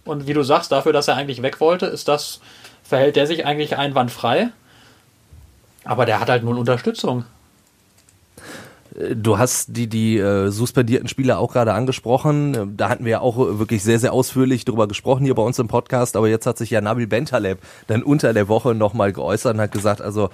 Und 0.04 0.26
wie 0.26 0.32
du 0.32 0.42
sagst, 0.42 0.72
dafür, 0.72 0.94
dass 0.94 1.08
er 1.08 1.16
eigentlich 1.16 1.42
weg 1.42 1.60
wollte, 1.60 1.84
ist 1.84 2.08
das, 2.08 2.40
verhält 2.90 3.16
der 3.16 3.26
sich 3.26 3.46
eigentlich 3.46 3.78
einwandfrei. 3.78 4.48
Aber 5.84 6.04
der 6.04 6.20
hat 6.20 6.28
halt 6.28 6.44
null 6.44 6.58
Unterstützung. 6.58 7.24
Du 9.14 9.38
hast 9.38 9.76
die, 9.76 9.86
die 9.86 10.18
äh, 10.18 10.50
suspendierten 10.50 11.08
Spieler 11.08 11.38
auch 11.38 11.52
gerade 11.52 11.72
angesprochen. 11.72 12.76
Da 12.76 12.88
hatten 12.88 13.04
wir 13.04 13.12
ja 13.12 13.20
auch 13.20 13.38
wirklich 13.38 13.84
sehr, 13.84 14.00
sehr 14.00 14.12
ausführlich 14.12 14.64
drüber 14.64 14.88
gesprochen 14.88 15.24
hier 15.24 15.36
bei 15.36 15.42
uns 15.42 15.58
im 15.60 15.68
Podcast. 15.68 16.16
Aber 16.16 16.28
jetzt 16.28 16.44
hat 16.44 16.58
sich 16.58 16.70
ja 16.70 16.80
Nabil 16.80 17.06
Bentaleb 17.06 17.60
dann 17.86 18.02
unter 18.02 18.34
der 18.34 18.48
Woche 18.48 18.74
nochmal 18.74 19.12
geäußert 19.12 19.54
und 19.54 19.60
hat 19.60 19.72
gesagt, 19.72 20.02
also 20.02 20.28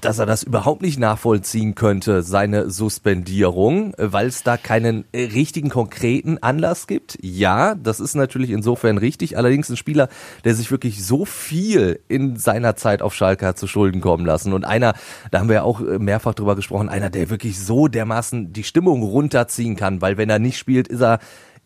dass 0.00 0.18
er 0.18 0.26
das 0.26 0.42
überhaupt 0.42 0.82
nicht 0.82 0.98
nachvollziehen 0.98 1.74
könnte, 1.74 2.22
seine 2.22 2.70
Suspendierung, 2.70 3.94
weil 3.98 4.26
es 4.26 4.42
da 4.42 4.56
keinen 4.56 5.04
richtigen 5.14 5.68
konkreten 5.68 6.38
Anlass 6.38 6.86
gibt. 6.86 7.18
Ja, 7.22 7.74
das 7.74 8.00
ist 8.00 8.14
natürlich 8.14 8.50
insofern 8.50 8.98
richtig. 8.98 9.36
Allerdings 9.36 9.68
ein 9.68 9.76
Spieler, 9.76 10.08
der 10.44 10.54
sich 10.54 10.70
wirklich 10.70 11.04
so 11.04 11.24
viel 11.24 12.00
in 12.08 12.36
seiner 12.36 12.76
Zeit 12.76 13.02
auf 13.02 13.14
Schalke 13.14 13.46
hat 13.46 13.58
zu 13.58 13.66
Schulden 13.66 14.00
kommen 14.00 14.26
lassen 14.26 14.52
und 14.52 14.64
einer, 14.64 14.94
da 15.30 15.40
haben 15.40 15.48
wir 15.48 15.56
ja 15.56 15.62
auch 15.62 15.80
mehrfach 15.80 16.34
drüber 16.34 16.56
gesprochen, 16.56 16.88
einer, 16.88 17.10
der 17.10 17.30
wirklich 17.30 17.58
so 17.58 17.88
dermaßen 17.88 18.52
die 18.52 18.64
Stimmung 18.64 19.02
runterziehen 19.02 19.76
kann, 19.76 20.00
weil 20.00 20.16
wenn 20.16 20.30
er 20.30 20.38
nicht 20.38 20.58
spielt, 20.58 20.88
ist 20.88 21.02
er 21.02 21.18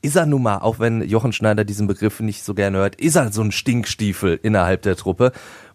ist 0.05 0.17
er 0.17 0.27
nun 0.27 0.43
mal, 0.43 0.59
auch 0.59 0.79
wenn 0.81 1.01
Jochen 1.01 1.33
Schneider 1.33 1.65
diesen 1.65 1.87
Begriff 1.87 2.21
nicht 2.21 2.45
so 2.45 2.53
gerne 2.53 2.77
hört, 2.77 2.97
ist 2.97 3.17
er 3.17 3.33
so 3.33 3.41
ein 3.41 3.53
Stinkstiefel 3.53 4.39
innerhalb 4.43 4.83
der 4.83 4.97
Truppe. 4.97 5.33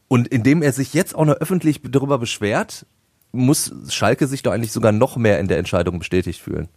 Und 0.10 0.28
indem 0.28 0.62
er 0.62 0.74
sich 0.74 0.94
jetzt 0.94 1.16
auch 1.16 1.26
noch 1.26 1.36
öffentlich 1.36 1.80
darüber 1.84 2.18
beschwert, 2.18 2.86
muss 3.32 3.72
Schalke 3.90 4.28
sich 4.28 4.44
doch 4.44 4.52
eigentlich 4.52 4.72
sogar 4.72 4.92
noch 4.92 5.16
mehr 5.16 5.40
in 5.40 5.48
der 5.48 5.60
Entscheidung 5.60 6.00
bestätigt 6.00 6.42
fühlen. 6.42 6.68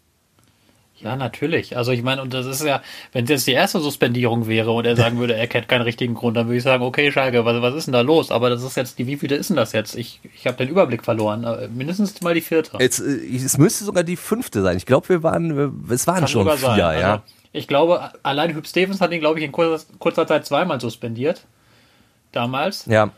Ja, 1.02 1.16
natürlich. 1.16 1.76
Also 1.76 1.90
ich 1.90 2.02
meine, 2.02 2.22
und 2.22 2.32
das 2.32 2.46
ist 2.46 2.62
ja, 2.62 2.80
wenn 3.12 3.24
es 3.24 3.30
jetzt 3.30 3.46
die 3.48 3.52
erste 3.52 3.80
Suspendierung 3.80 4.46
wäre 4.46 4.70
und 4.70 4.84
er 4.84 4.94
sagen 4.94 5.18
würde, 5.18 5.34
er 5.34 5.48
kennt 5.48 5.68
keinen 5.68 5.82
richtigen 5.82 6.14
Grund, 6.14 6.36
dann 6.36 6.46
würde 6.46 6.58
ich 6.58 6.62
sagen, 6.62 6.84
okay, 6.84 7.10
Schalke, 7.10 7.44
was, 7.44 7.60
was 7.60 7.74
ist 7.74 7.86
denn 7.86 7.92
da 7.92 8.02
los? 8.02 8.30
Aber 8.30 8.50
das 8.50 8.62
ist 8.62 8.76
jetzt, 8.76 8.98
die 9.00 9.08
wievielte 9.08 9.34
ist 9.34 9.50
denn 9.50 9.56
das 9.56 9.72
jetzt? 9.72 9.96
Ich, 9.96 10.20
ich 10.34 10.46
habe 10.46 10.58
den 10.58 10.68
Überblick 10.68 11.02
verloren. 11.02 11.44
Mindestens 11.74 12.20
mal 12.20 12.34
die 12.34 12.40
vierte. 12.40 12.76
Jetzt, 12.78 13.00
äh, 13.00 13.34
es 13.34 13.58
müsste 13.58 13.84
sogar 13.84 14.04
die 14.04 14.16
fünfte 14.16 14.62
sein. 14.62 14.76
Ich 14.76 14.86
glaube, 14.86 15.08
wir 15.08 15.22
waren, 15.24 15.86
es 15.90 16.06
waren 16.06 16.20
Kann 16.20 16.28
schon 16.28 16.46
vier, 16.46 16.56
sein. 16.58 16.78
ja. 16.78 17.12
Also, 17.14 17.22
ich 17.52 17.66
glaube, 17.66 18.12
allein 18.22 18.54
Hüb 18.54 18.66
Stevens 18.66 19.00
hat 19.00 19.10
ihn, 19.10 19.20
glaube 19.20 19.40
ich, 19.40 19.44
in 19.44 19.50
kurzer, 19.52 19.84
kurzer 19.98 20.26
Zeit 20.26 20.46
zweimal 20.46 20.80
suspendiert. 20.80 21.46
Damals. 22.30 22.86
Ja. 22.86 23.10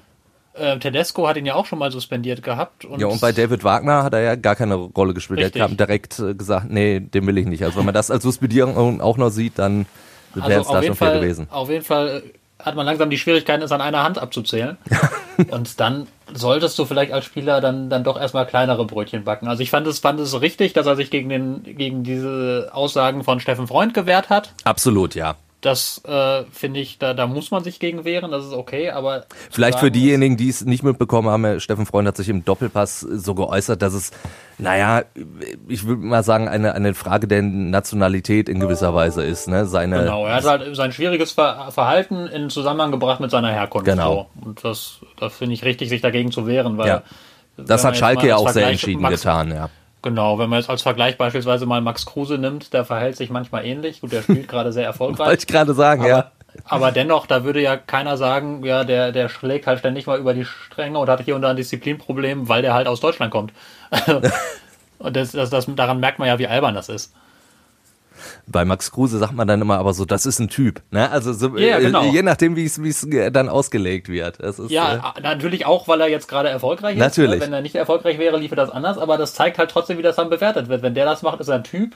Äh, 0.55 0.79
Tedesco 0.79 1.27
hat 1.27 1.37
ihn 1.37 1.47
ja 1.47 1.55
auch 1.55 1.67
schon 1.67 1.81
mal 1.81 1.91
suspendiert 1.91 2.43
gehabt. 2.43 2.85
Und 2.85 3.01
ja, 3.01 3.09
und 3.09 3.21
bei 3.21 3.33
David 3.33 3.65
Wagner 3.65 4.05
hat 4.05 4.15
er 4.15 4.21
ja 4.21 4.35
gar 4.37 4.55
keine 4.55 4.75
Rolle 4.75 5.13
gespielt. 5.13 5.41
Richtig. 5.41 5.61
Er 5.61 5.69
hat 5.69 5.81
direkt 5.81 6.19
äh, 6.21 6.35
gesagt, 6.35 6.71
nee, 6.71 7.01
den 7.01 7.27
will 7.27 7.37
ich 7.39 7.47
nicht. 7.47 7.65
Also 7.65 7.79
wenn 7.79 7.85
man 7.85 7.95
das 7.95 8.11
als 8.11 8.23
Suspendierung 8.23 9.01
auch 9.01 9.17
noch 9.17 9.31
sieht, 9.31 9.59
dann 9.59 9.87
wäre 10.35 10.61
es 10.61 10.69
also 10.69 10.75
da 10.75 10.83
schon 10.83 10.95
Fall, 10.95 11.13
viel 11.13 11.21
gewesen. 11.21 11.49
Auf 11.51 11.71
jeden 11.71 11.85
Fall 11.85 12.23
äh, 12.25 12.65
hat 12.65 12.77
man 12.77 12.87
langsam 12.87 13.11
die 13.11 13.19
Schwierigkeiten, 13.19 13.63
es 13.63 13.73
an 13.73 13.81
einer 13.81 14.05
Hand 14.05 14.19
abzuzählen. 14.19 14.79
und 15.51 15.81
dann 15.81 16.07
solltest 16.33 16.79
du 16.79 16.85
vielleicht 16.85 17.13
als 17.13 17.25
Spieler 17.25 17.61
dann, 17.61 17.91
dann 17.91 18.05
doch 18.05 18.19
erstmal 18.19 18.47
kleinere 18.47 18.85
Brötchen 18.85 19.25
backen. 19.25 19.49
Also 19.49 19.63
ich 19.63 19.71
fand 19.71 19.87
es, 19.89 19.99
fand 19.99 20.21
es 20.21 20.41
richtig, 20.41 20.73
dass 20.73 20.87
er 20.87 20.95
sich 20.95 21.11
gegen, 21.11 21.29
den, 21.29 21.65
gegen 21.65 22.05
diese 22.05 22.71
Aussagen 22.73 23.25
von 23.25 23.41
Steffen 23.41 23.67
Freund 23.67 23.93
gewehrt 23.93 24.31
hat. 24.31 24.55
Absolut, 24.63 25.17
ja. 25.17 25.35
Das 25.65 26.03
äh, 26.05 26.45
finde 26.53 26.81
ich, 26.81 26.99
da, 26.99 27.15
da 27.15 27.27
muss 27.27 27.51
man 27.51 27.65
sich 27.65 27.81
gegen 27.81 28.05
wehren, 28.05 28.31
das 28.31 28.45
ist 28.45 28.53
okay, 28.53 28.91
aber. 28.91 29.25
Vielleicht 29.51 29.79
für 29.79 29.91
diejenigen, 29.91 30.37
die 30.37 30.51
es 30.51 30.63
nicht 30.63 30.83
mitbekommen 30.83 31.31
haben, 31.31 31.59
Steffen 31.59 31.87
Freund 31.87 32.07
hat 32.07 32.19
sich 32.19 32.29
im 32.29 32.45
Doppelpass 32.45 33.01
so 33.01 33.35
geäußert, 33.35 33.81
dass 33.81 33.95
es, 33.95 34.11
naja, 34.59 35.05
ich 35.67 35.87
würde 35.87 36.03
mal 36.03 36.23
sagen, 36.23 36.49
eine, 36.49 36.75
eine 36.75 36.93
Frage 36.93 37.27
der 37.27 37.41
Nationalität 37.41 38.51
in 38.51 38.61
gewisser 38.61 38.95
Weise 38.95 39.25
ist. 39.25 39.49
Ne? 39.49 39.65
Seine, 39.65 40.01
genau, 40.01 40.27
er 40.27 40.35
hat 40.35 40.45
halt 40.45 40.77
sein 40.77 40.93
schwieriges 40.93 41.33
Verhalten 41.33 42.27
in 42.27 42.51
Zusammenhang 42.51 42.91
gebracht 42.91 43.21
mit 43.21 43.31
seiner 43.31 43.51
Herkunft. 43.51 43.87
Genau. 43.87 44.29
So. 44.35 44.47
Und 44.47 44.65
das, 44.65 44.99
das 45.19 45.35
finde 45.35 45.55
ich 45.55 45.65
richtig, 45.65 45.89
sich 45.89 46.03
dagegen 46.03 46.31
zu 46.31 46.47
wehren, 46.47 46.77
weil. 46.77 46.89
Ja. 46.89 47.03
Das 47.57 47.85
hat 47.85 47.97
Schalke 47.97 48.27
ja 48.27 48.37
auch 48.37 48.51
sehr 48.51 48.67
entschieden 48.67 49.01
Max, 49.01 49.23
getan, 49.23 49.51
ja. 49.51 49.71
Genau, 50.05 50.39
wenn 50.39 50.51
man 50.51 50.59
jetzt 50.59 50.69
als 50.69 50.83
Vergleich 50.83 51.17
beispielsweise 51.17 51.65
mal 51.65 51.81
Max 51.81 52.05
Kruse 52.05 52.37
nimmt, 52.37 52.75
der 52.75 52.85
verhält 52.85 53.17
sich 53.17 53.31
manchmal 53.31 53.65
ähnlich. 53.65 54.03
Gut, 54.03 54.13
der 54.13 54.21
spielt 54.21 54.49
gerade 54.49 54.71
sehr 54.71 54.85
erfolgreich. 54.85 55.27
Wollte 55.27 55.45
ich 55.45 55.47
gerade 55.47 55.73
sagen, 55.73 56.03
aber, 56.03 56.11
ja. 56.11 56.31
Aber 56.67 56.93
dennoch, 56.93 57.27
da 57.27 57.43
würde 57.43 57.63
ja 57.63 57.79
keiner 57.79 58.19
sagen, 58.19 58.63
ja, 58.65 58.85
der, 58.85 59.13
der 59.13 59.31
schlägt 59.31 59.67
halt 59.67 59.79
ständig 59.79 60.07
mal 60.07 60.19
über 60.19 60.35
die 60.35 60.45
Stränge 60.45 60.99
und 60.99 61.09
hat 61.09 61.23
hier 61.23 61.35
und 61.35 61.41
da 61.41 61.49
ein 61.49 61.57
Disziplinproblem, 61.57 62.51
weil 62.51 62.61
der 62.61 62.75
halt 62.75 62.87
aus 62.87 63.01
Deutschland 63.01 63.33
kommt. 63.33 63.55
und 64.99 65.17
das, 65.17 65.33
das, 65.33 65.49
das, 65.49 65.67
daran 65.75 66.01
merkt 66.01 66.19
man 66.19 66.29
ja, 66.29 66.39
wie 66.39 66.49
albern 66.49 66.75
das 66.75 66.91
ist 66.91 67.15
bei 68.47 68.65
Max 68.65 68.91
Kruse 68.91 69.19
sagt 69.19 69.33
man 69.33 69.49
dann 69.49 69.61
immer 69.61 69.79
aber 69.79 69.95
so, 69.95 70.05
das 70.05 70.27
ist 70.27 70.39
ein 70.39 70.49
Typ. 70.49 70.83
Ne? 70.91 71.11
Also 71.11 71.33
so, 71.33 71.57
ja, 71.57 71.79
genau. 71.79 72.05
je 72.05 72.23
nachdem, 72.23 72.57
wie 72.57 72.65
es 72.65 73.07
dann 73.33 73.49
ausgelegt 73.49 74.09
wird. 74.09 74.39
Ist, 74.39 74.71
ja, 74.71 75.15
äh, 75.17 75.21
natürlich 75.21 75.67
auch, 75.67 75.89
weil 75.89 76.01
er 76.01 76.09
jetzt 76.09 76.29
gerade 76.29 76.49
erfolgreich 76.49 76.97
ist. 76.97 77.19
Ne? 77.19 77.41
Wenn 77.41 77.53
er 77.53 77.63
nicht 77.63 77.75
erfolgreich 77.75 78.19
wäre, 78.19 78.39
liefe 78.39 78.57
das 78.57 78.71
anders, 78.71 78.99
aber 78.99 79.19
das 79.19 79.35
zeigt 79.35 79.59
halt 79.59 79.71
trotzdem, 79.71 79.99
wie 79.99 80.03
das 80.03 80.17
dann 80.17 80.31
bewertet 80.31 80.69
wird. 80.69 80.83
Wenn 80.83 80.95
der 80.95 81.05
das 81.05 81.23
macht, 81.23 81.41
ist 81.41 81.49
er 81.49 81.57
ein 81.57 81.65
Typ. 81.65 81.95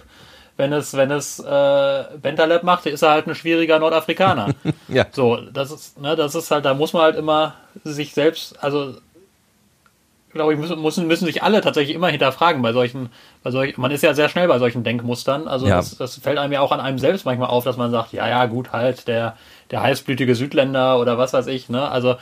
Wenn 0.59 0.73
es, 0.73 0.97
wenn 0.97 1.13
es 1.13 1.39
äh, 1.39 2.05
Bentaleb 2.21 2.65
macht, 2.65 2.87
ist 2.87 3.03
er 3.03 3.11
halt 3.11 3.29
ein 3.29 3.37
schwieriger 3.37 3.79
Nordafrikaner. 3.79 4.49
ja. 4.89 5.07
So, 5.13 5.37
das 5.37 5.71
ist, 5.71 6.01
ne, 6.01 6.17
das 6.17 6.35
ist 6.35 6.51
halt, 6.51 6.65
da 6.65 6.75
muss 6.75 6.93
man 6.93 7.03
halt 7.03 7.17
immer 7.17 7.55
sich 7.85 8.13
selbst, 8.13 8.61
also 8.63 8.95
glaube 10.33 10.53
ich, 10.53 10.59
müssen, 10.59 10.81
müssen, 10.81 11.07
müssen 11.07 11.27
sich 11.27 11.43
alle 11.43 11.61
tatsächlich 11.61 11.95
immer 11.95 12.09
hinterfragen 12.09 12.63
bei 12.63 12.73
solchen, 12.73 13.11
bei 13.43 13.51
solchen, 13.51 13.81
man 13.81 13.91
ist 13.91 14.03
ja 14.03 14.15
sehr 14.15 14.29
schnell 14.29 14.49
bei 14.49 14.59
solchen 14.59 14.85
Denkmustern. 14.85 15.49
Also 15.49 15.67
ja. 15.67 15.77
das, 15.77 15.97
das, 15.97 16.17
fällt 16.19 16.39
einem 16.39 16.53
ja 16.53 16.61
auch 16.61 16.73
an 16.73 16.81
einem 16.81 16.99
selbst 16.99 17.25
manchmal 17.25 17.49
auf, 17.49 17.65
dass 17.65 17.77
man 17.77 17.91
sagt, 17.91 18.13
ja, 18.13 18.29
ja, 18.29 18.47
gut, 18.47 18.73
halt, 18.73 19.09
der, 19.09 19.37
der 19.71 19.83
heißblütige 19.83 20.35
Südländer 20.35 20.99
oder 21.01 21.19
was 21.19 21.33
weiß 21.33 21.47
ich, 21.47 21.69
ne? 21.69 21.89
Also 21.89 22.17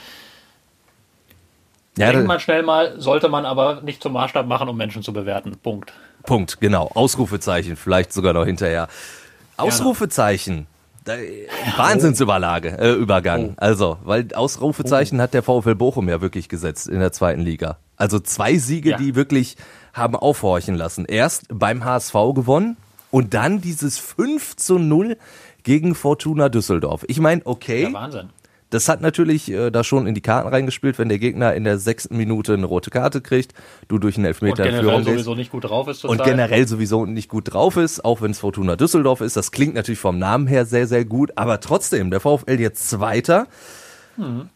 ja, 1.99 2.13
denkt 2.13 2.29
man 2.29 2.41
schnell 2.41 2.63
mal, 2.63 3.01
sollte 3.01 3.29
man 3.29 3.47
aber 3.47 3.81
nicht 3.81 4.03
zum 4.03 4.13
Maßstab 4.13 4.47
machen, 4.47 4.69
um 4.69 4.77
Menschen 4.77 5.03
zu 5.03 5.13
bewerten. 5.13 5.57
Punkt. 5.63 5.95
Punkt, 6.25 6.61
genau. 6.61 6.91
Ausrufezeichen, 6.95 7.77
vielleicht 7.77 8.13
sogar 8.13 8.35
noch 8.35 8.45
hinterher. 8.45 8.89
Ausrufezeichen. 9.57 10.67
Wahnsinnsüberlage, 11.77 12.79
äh, 12.79 12.93
Übergang. 12.93 13.51
Oh. 13.51 13.55
Also, 13.59 13.99
weil 14.03 14.27
Ausrufezeichen 14.35 15.19
oh. 15.19 15.23
hat 15.23 15.35
der 15.35 15.43
VfL 15.43 15.75
Bochum 15.75 16.09
ja 16.09 16.21
wirklich 16.21 16.49
gesetzt 16.49 16.89
in 16.89 16.99
der 16.99 17.13
zweiten 17.13 17.41
Liga. 17.41 17.79
Also 17.97 18.19
zwei 18.19 18.59
Siege, 18.59 18.91
ja. 18.91 18.97
die 18.97 19.15
wirklich 19.15 19.57
haben 19.93 20.17
aufhorchen 20.17 20.75
lassen. 20.75 21.05
Erst 21.07 21.47
beim 21.51 21.85
HSV 21.85 22.15
gewonnen 22.35 22.77
und 23.11 23.35
dann 23.35 23.61
dieses 23.61 23.99
5 23.99 24.57
zu 24.57 24.79
0 24.79 25.17
gegen 25.63 25.95
Fortuna 25.95 26.49
Düsseldorf. 26.49 27.05
Ich 27.09 27.19
meine, 27.19 27.43
okay. 27.45 27.85
Ja, 27.85 27.93
Wahnsinn. 27.93 28.31
Das 28.71 28.89
hat 28.89 29.01
natürlich 29.01 29.51
äh, 29.51 29.71
da 29.71 29.85
schon 29.85 30.09
in 30.09 30.15
die 30.15 30.21
Karten 30.21 30.49
reingespielt, 30.49 30.99
wenn 30.99 31.09
der 31.09 31.19
Gegner 31.19 31.55
in 31.55 31.63
der 31.63 31.79
sechsten 31.79 32.17
Minute 32.17 32.55
eine 32.55 32.67
rote 32.67 32.91
Karte 32.91 33.21
kriegt, 33.21 33.55
du 33.87 33.99
durch 33.99 34.17
einen 34.17 34.27
Elfmeter 34.27 34.65
und 34.65 34.71
generell 34.71 35.05
sowieso 35.05 35.35
nicht 35.37 35.53
gut 35.53 35.65
drauf 35.65 35.87
ist. 35.87 36.05
Und 36.05 36.23
generell 36.25 36.67
sowieso 36.67 37.07
nicht 37.07 37.29
gut 37.29 37.53
drauf 37.53 37.77
ist, 37.77 38.05
auch 38.05 38.23
wenn 38.23 38.33
es 38.33 38.41
Fortuna 38.41 38.75
Düsseldorf 38.75 39.21
ist. 39.21 39.37
Das 39.37 39.53
klingt 39.53 39.75
natürlich 39.75 40.01
vom 40.01 40.19
Namen 40.19 40.49
her 40.49 40.67
sehr, 40.67 40.89
sehr 40.89 41.05
gut, 41.05 41.33
aber 41.37 41.61
trotzdem, 41.61 42.11
der 42.11 42.21
VfL 42.21 42.59
jetzt 42.59 42.91
Zweiter. 42.91 43.47
Hm. 44.17 44.51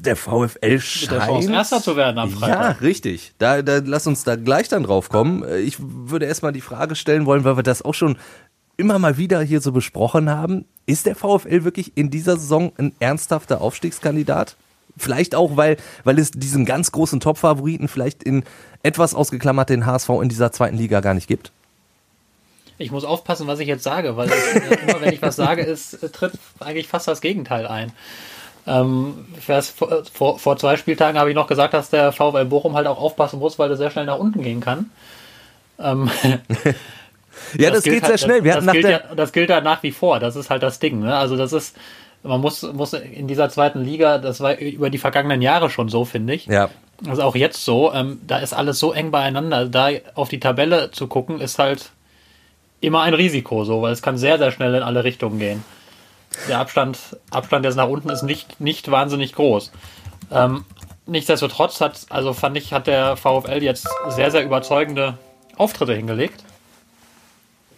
Der 0.00 0.16
VfL 0.16 0.80
scheint... 0.80 1.48
Der 1.48 1.54
Erster 1.54 1.82
zu 1.82 1.96
werden 1.96 2.18
am 2.18 2.30
Freitag. 2.30 2.80
Ja, 2.80 2.86
richtig. 2.86 3.32
Da, 3.38 3.62
da, 3.62 3.80
lass 3.84 4.06
uns 4.06 4.24
da 4.24 4.36
gleich 4.36 4.68
dann 4.68 4.84
drauf 4.84 5.08
kommen. 5.08 5.44
Ich 5.64 5.76
würde 5.78 6.26
erstmal 6.26 6.52
die 6.52 6.60
Frage 6.60 6.96
stellen 6.96 7.26
wollen, 7.26 7.44
weil 7.44 7.56
wir 7.56 7.62
das 7.62 7.82
auch 7.82 7.94
schon 7.94 8.16
immer 8.76 8.98
mal 8.98 9.18
wieder 9.18 9.42
hier 9.42 9.60
so 9.60 9.72
besprochen 9.72 10.30
haben. 10.30 10.64
Ist 10.86 11.06
der 11.06 11.14
VfL 11.14 11.64
wirklich 11.64 11.96
in 11.96 12.10
dieser 12.10 12.36
Saison 12.36 12.72
ein 12.78 12.94
ernsthafter 12.98 13.60
Aufstiegskandidat? 13.60 14.56
Vielleicht 14.96 15.34
auch, 15.34 15.56
weil, 15.56 15.76
weil 16.04 16.18
es 16.18 16.30
diesen 16.30 16.64
ganz 16.64 16.90
großen 16.90 17.20
Top-Favoriten 17.20 17.88
vielleicht 17.88 18.22
in 18.22 18.42
etwas 18.82 19.14
ausgeklammert 19.14 19.68
den 19.68 19.86
HSV 19.86 20.08
in 20.22 20.28
dieser 20.28 20.50
zweiten 20.50 20.76
Liga 20.76 21.00
gar 21.00 21.14
nicht 21.14 21.28
gibt? 21.28 21.52
Ich 22.78 22.90
muss 22.90 23.04
aufpassen, 23.04 23.46
was 23.46 23.60
ich 23.60 23.68
jetzt 23.68 23.84
sage, 23.84 24.16
weil 24.16 24.30
es, 24.30 24.54
immer 24.88 25.00
wenn 25.02 25.12
ich 25.12 25.20
was 25.20 25.36
sage, 25.36 25.62
es 25.66 25.98
tritt 26.12 26.32
eigentlich 26.60 26.88
fast 26.88 27.06
das 27.06 27.20
Gegenteil 27.20 27.66
ein. 27.66 27.92
Ähm, 28.66 29.26
vor, 29.40 29.62
vor, 30.12 30.38
vor, 30.38 30.56
zwei 30.56 30.76
Spieltagen 30.76 31.18
habe 31.18 31.30
ich 31.30 31.36
noch 31.36 31.46
gesagt, 31.46 31.74
dass 31.74 31.90
der 31.90 32.12
VfL 32.12 32.44
Bochum 32.44 32.74
halt 32.76 32.86
auch 32.86 33.00
aufpassen 33.00 33.38
muss, 33.38 33.58
weil 33.58 33.70
er 33.70 33.76
sehr 33.76 33.90
schnell 33.90 34.06
nach 34.06 34.18
unten 34.18 34.42
gehen 34.42 34.60
kann. 34.60 34.90
Ähm, 35.78 36.10
ja, 37.56 37.70
das, 37.70 37.82
das 37.82 37.84
geht 37.84 38.02
halt, 38.02 38.06
sehr 38.06 38.18
schnell. 38.18 38.44
Wir 38.44 38.54
das, 38.56 38.72
gilt 38.72 38.88
ja, 38.88 39.00
das 39.16 39.32
gilt 39.32 39.50
ja 39.50 39.60
nach 39.60 39.82
wie 39.82 39.92
vor. 39.92 40.20
Das 40.20 40.36
ist 40.36 40.50
halt 40.50 40.62
das 40.62 40.78
Ding. 40.78 41.00
Ne? 41.00 41.16
Also 41.16 41.36
das 41.36 41.52
ist, 41.52 41.76
man 42.22 42.40
muss, 42.40 42.62
muss 42.62 42.92
in 42.92 43.26
dieser 43.28 43.48
zweiten 43.48 43.82
Liga, 43.82 44.18
das 44.18 44.40
war 44.40 44.58
über 44.58 44.90
die 44.90 44.98
vergangenen 44.98 45.40
Jahre 45.40 45.70
schon 45.70 45.88
so, 45.88 46.04
finde 46.04 46.34
ich. 46.34 46.46
Ja. 46.46 46.68
Also 47.08 47.22
auch 47.22 47.34
jetzt 47.34 47.64
so. 47.64 47.92
Ähm, 47.94 48.20
da 48.26 48.38
ist 48.38 48.52
alles 48.52 48.78
so 48.78 48.92
eng 48.92 49.10
beieinander. 49.10 49.66
Da 49.66 49.88
auf 50.14 50.28
die 50.28 50.40
Tabelle 50.40 50.90
zu 50.90 51.06
gucken, 51.06 51.40
ist 51.40 51.58
halt 51.58 51.90
immer 52.82 53.02
ein 53.02 53.14
Risiko, 53.14 53.64
so, 53.64 53.80
weil 53.82 53.92
es 53.92 54.02
kann 54.02 54.18
sehr, 54.18 54.38
sehr 54.38 54.50
schnell 54.50 54.74
in 54.74 54.82
alle 54.82 55.04
Richtungen 55.04 55.38
gehen 55.38 55.64
der 56.48 56.58
Abstand, 56.58 56.98
Abstand 57.30 57.64
jetzt 57.64 57.76
nach 57.76 57.88
unten 57.88 58.10
ist 58.10 58.22
nicht, 58.22 58.60
nicht 58.60 58.90
wahnsinnig 58.90 59.34
groß. 59.34 59.72
Ähm, 60.30 60.64
nichtsdestotrotz 61.06 61.80
hat, 61.80 62.06
also 62.10 62.32
fand 62.32 62.56
ich, 62.56 62.72
hat 62.72 62.86
der 62.86 63.16
VfL 63.16 63.62
jetzt 63.62 63.88
sehr, 64.08 64.30
sehr 64.30 64.44
überzeugende 64.44 65.18
Auftritte 65.56 65.94
hingelegt. 65.94 66.44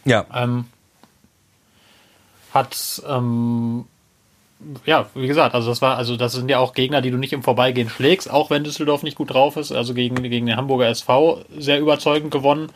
Ja. 0.05 0.27
Ähm, 0.35 0.67
hat 2.53 3.03
ähm, 3.09 3.87
ja, 4.87 5.09
wie 5.15 5.27
gesagt, 5.27 5.55
also 5.55 5.69
das 5.69 5.83
war, 5.83 5.97
also 5.97 6.17
das 6.17 6.33
sind 6.33 6.49
ja 6.49 6.59
auch 6.59 6.75
Gegner, 6.75 7.01
die 7.01 7.11
du 7.11 7.17
nicht 7.17 7.33
im 7.33 7.43
Vorbeigehen 7.43 7.89
schlägst, 7.89 8.31
auch 8.31 8.51
wenn 8.51 8.65
Düsseldorf 8.65 9.03
nicht 9.03 9.17
gut 9.17 9.33
drauf 9.33 9.57
ist. 9.57 9.73
Also 9.73 9.95
gegen, 9.95 10.23
gegen 10.23 10.47
den 10.47 10.57
Hamburger 10.57 10.89
SV 10.89 11.45
sehr 11.57 11.81
überzeugend 11.81 12.31
gewonnen. 12.31 12.71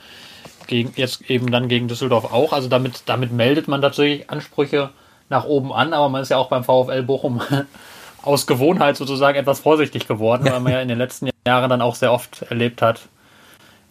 Gegen, 0.66 0.92
jetzt 0.96 1.30
eben 1.30 1.50
dann 1.50 1.68
gegen 1.68 1.88
Düsseldorf 1.88 2.32
auch. 2.32 2.52
Also 2.52 2.68
damit, 2.68 3.02
damit 3.06 3.32
meldet 3.32 3.68
man 3.68 3.82
tatsächlich 3.82 4.28
Ansprüche 4.30 4.90
nach 5.28 5.44
oben 5.44 5.72
an, 5.72 5.92
aber 5.92 6.08
man 6.08 6.22
ist 6.22 6.30
ja 6.30 6.36
auch 6.36 6.48
beim 6.48 6.64
VfL 6.64 7.02
Bochum 7.02 7.40
aus 8.22 8.46
Gewohnheit 8.46 8.96
sozusagen 8.96 9.38
etwas 9.38 9.60
vorsichtig 9.60 10.08
geworden, 10.08 10.46
weil 10.50 10.60
man 10.60 10.72
ja 10.72 10.80
in 10.80 10.88
den 10.88 10.98
letzten 10.98 11.30
Jahren 11.46 11.70
dann 11.70 11.80
auch 11.80 11.94
sehr 11.94 12.12
oft 12.12 12.42
erlebt 12.42 12.82
hat, 12.82 13.08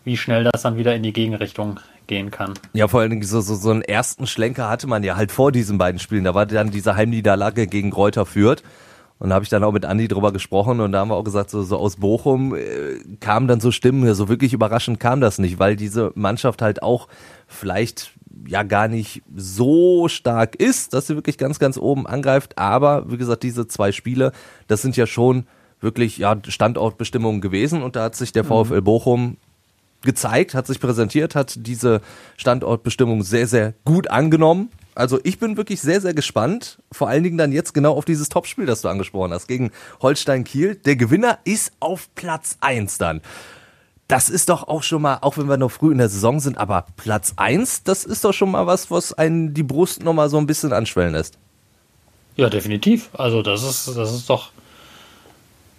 wie 0.03 0.17
schnell 0.17 0.43
das 0.43 0.61
dann 0.61 0.77
wieder 0.77 0.95
in 0.95 1.03
die 1.03 1.13
Gegenrichtung 1.13 1.79
gehen 2.07 2.31
kann. 2.31 2.53
Ja, 2.73 2.87
vor 2.87 3.01
allen 3.01 3.09
Dingen 3.09 3.23
so, 3.23 3.41
so, 3.41 3.55
so 3.55 3.71
einen 3.71 3.81
ersten 3.81 4.27
Schlenker 4.27 4.69
hatte 4.69 4.87
man 4.87 5.03
ja 5.03 5.15
halt 5.15 5.31
vor 5.31 5.51
diesen 5.51 5.77
beiden 5.77 5.99
Spielen. 5.99 6.23
Da 6.23 6.35
war 6.35 6.45
dann 6.45 6.69
diese 6.69 6.95
Heimniederlage 6.95 7.67
gegen 7.67 7.91
Kräuter 7.91 8.25
führt. 8.25 8.63
Und 9.17 9.29
da 9.29 9.35
habe 9.35 9.43
ich 9.43 9.49
dann 9.49 9.63
auch 9.63 9.71
mit 9.71 9.85
Andi 9.85 10.09
drüber 10.09 10.33
gesprochen 10.33 10.81
und 10.81 10.91
da 10.91 10.99
haben 10.99 11.07
wir 11.07 11.15
auch 11.15 11.23
gesagt, 11.23 11.49
so, 11.49 11.63
so 11.63 11.77
aus 11.77 11.95
Bochum 11.95 12.53
äh, 12.53 12.99
kamen 13.21 13.47
dann 13.47 13.61
so 13.61 13.71
Stimmen, 13.71 14.13
so 14.13 14.27
wirklich 14.27 14.51
überraschend 14.51 14.99
kam 14.99 15.21
das 15.21 15.39
nicht, 15.39 15.57
weil 15.57 15.77
diese 15.77 16.11
Mannschaft 16.15 16.61
halt 16.61 16.83
auch 16.83 17.07
vielleicht 17.47 18.11
ja 18.47 18.63
gar 18.63 18.87
nicht 18.87 19.21
so 19.35 20.07
stark 20.07 20.55
ist, 20.55 20.93
dass 20.93 21.07
sie 21.07 21.15
wirklich 21.15 21.37
ganz, 21.37 21.59
ganz 21.59 21.77
oben 21.77 22.07
angreift. 22.07 22.57
Aber 22.57 23.09
wie 23.11 23.17
gesagt, 23.17 23.43
diese 23.43 23.67
zwei 23.67 23.91
Spiele, 23.91 24.31
das 24.67 24.81
sind 24.81 24.97
ja 24.97 25.07
schon 25.07 25.45
wirklich 25.81 26.17
ja, 26.17 26.37
Standortbestimmungen 26.47 27.41
gewesen 27.41 27.83
und 27.83 27.95
da 27.95 28.03
hat 28.03 28.15
sich 28.15 28.31
der 28.31 28.43
mhm. 28.43 28.65
VfL 28.65 28.81
Bochum 28.81 29.37
gezeigt, 30.01 30.53
hat 30.53 30.67
sich 30.67 30.79
präsentiert, 30.79 31.35
hat 31.35 31.55
diese 31.57 32.01
Standortbestimmung 32.37 33.23
sehr, 33.23 33.47
sehr 33.47 33.73
gut 33.83 34.09
angenommen. 34.09 34.69
Also 34.93 35.19
ich 35.23 35.39
bin 35.39 35.57
wirklich 35.57 35.81
sehr, 35.81 35.99
sehr 35.99 36.13
gespannt. 36.13 36.77
Vor 36.91 37.09
allen 37.09 37.23
Dingen 37.23 37.37
dann 37.37 37.51
jetzt 37.51 37.73
genau 37.73 37.93
auf 37.93 38.05
dieses 38.05 38.29
Topspiel, 38.29 38.65
das 38.65 38.81
du 38.81 38.87
angesprochen 38.87 39.33
hast, 39.33 39.47
gegen 39.47 39.71
Holstein 40.01 40.45
Kiel. 40.45 40.75
Der 40.75 40.95
Gewinner 40.95 41.39
ist 41.43 41.73
auf 41.81 42.07
Platz 42.15 42.57
1 42.61 42.97
dann. 42.97 43.21
Das 44.07 44.29
ist 44.29 44.49
doch 44.49 44.67
auch 44.67 44.83
schon 44.83 45.01
mal, 45.01 45.17
auch 45.21 45.37
wenn 45.37 45.49
wir 45.49 45.57
noch 45.57 45.71
früh 45.71 45.91
in 45.91 45.97
der 45.97 46.09
Saison 46.09 46.39
sind, 46.39 46.57
aber 46.57 46.85
Platz 46.95 47.33
1, 47.37 47.83
das 47.83 48.05
ist 48.05 48.23
doch 48.23 48.33
schon 48.33 48.51
mal 48.51 48.67
was, 48.67 48.91
was 48.91 49.13
einen 49.13 49.53
die 49.53 49.63
Brust 49.63 50.03
noch 50.03 50.13
mal 50.13 50.29
so 50.29 50.37
ein 50.37 50.45
bisschen 50.45 50.73
anschwellen 50.73 51.13
lässt. 51.13 51.39
Ja, 52.35 52.49
definitiv. 52.49 53.09
Also 53.13 53.41
das 53.41 53.63
ist, 53.63 53.97
das 53.97 54.13
ist 54.13 54.29
doch, 54.29 54.51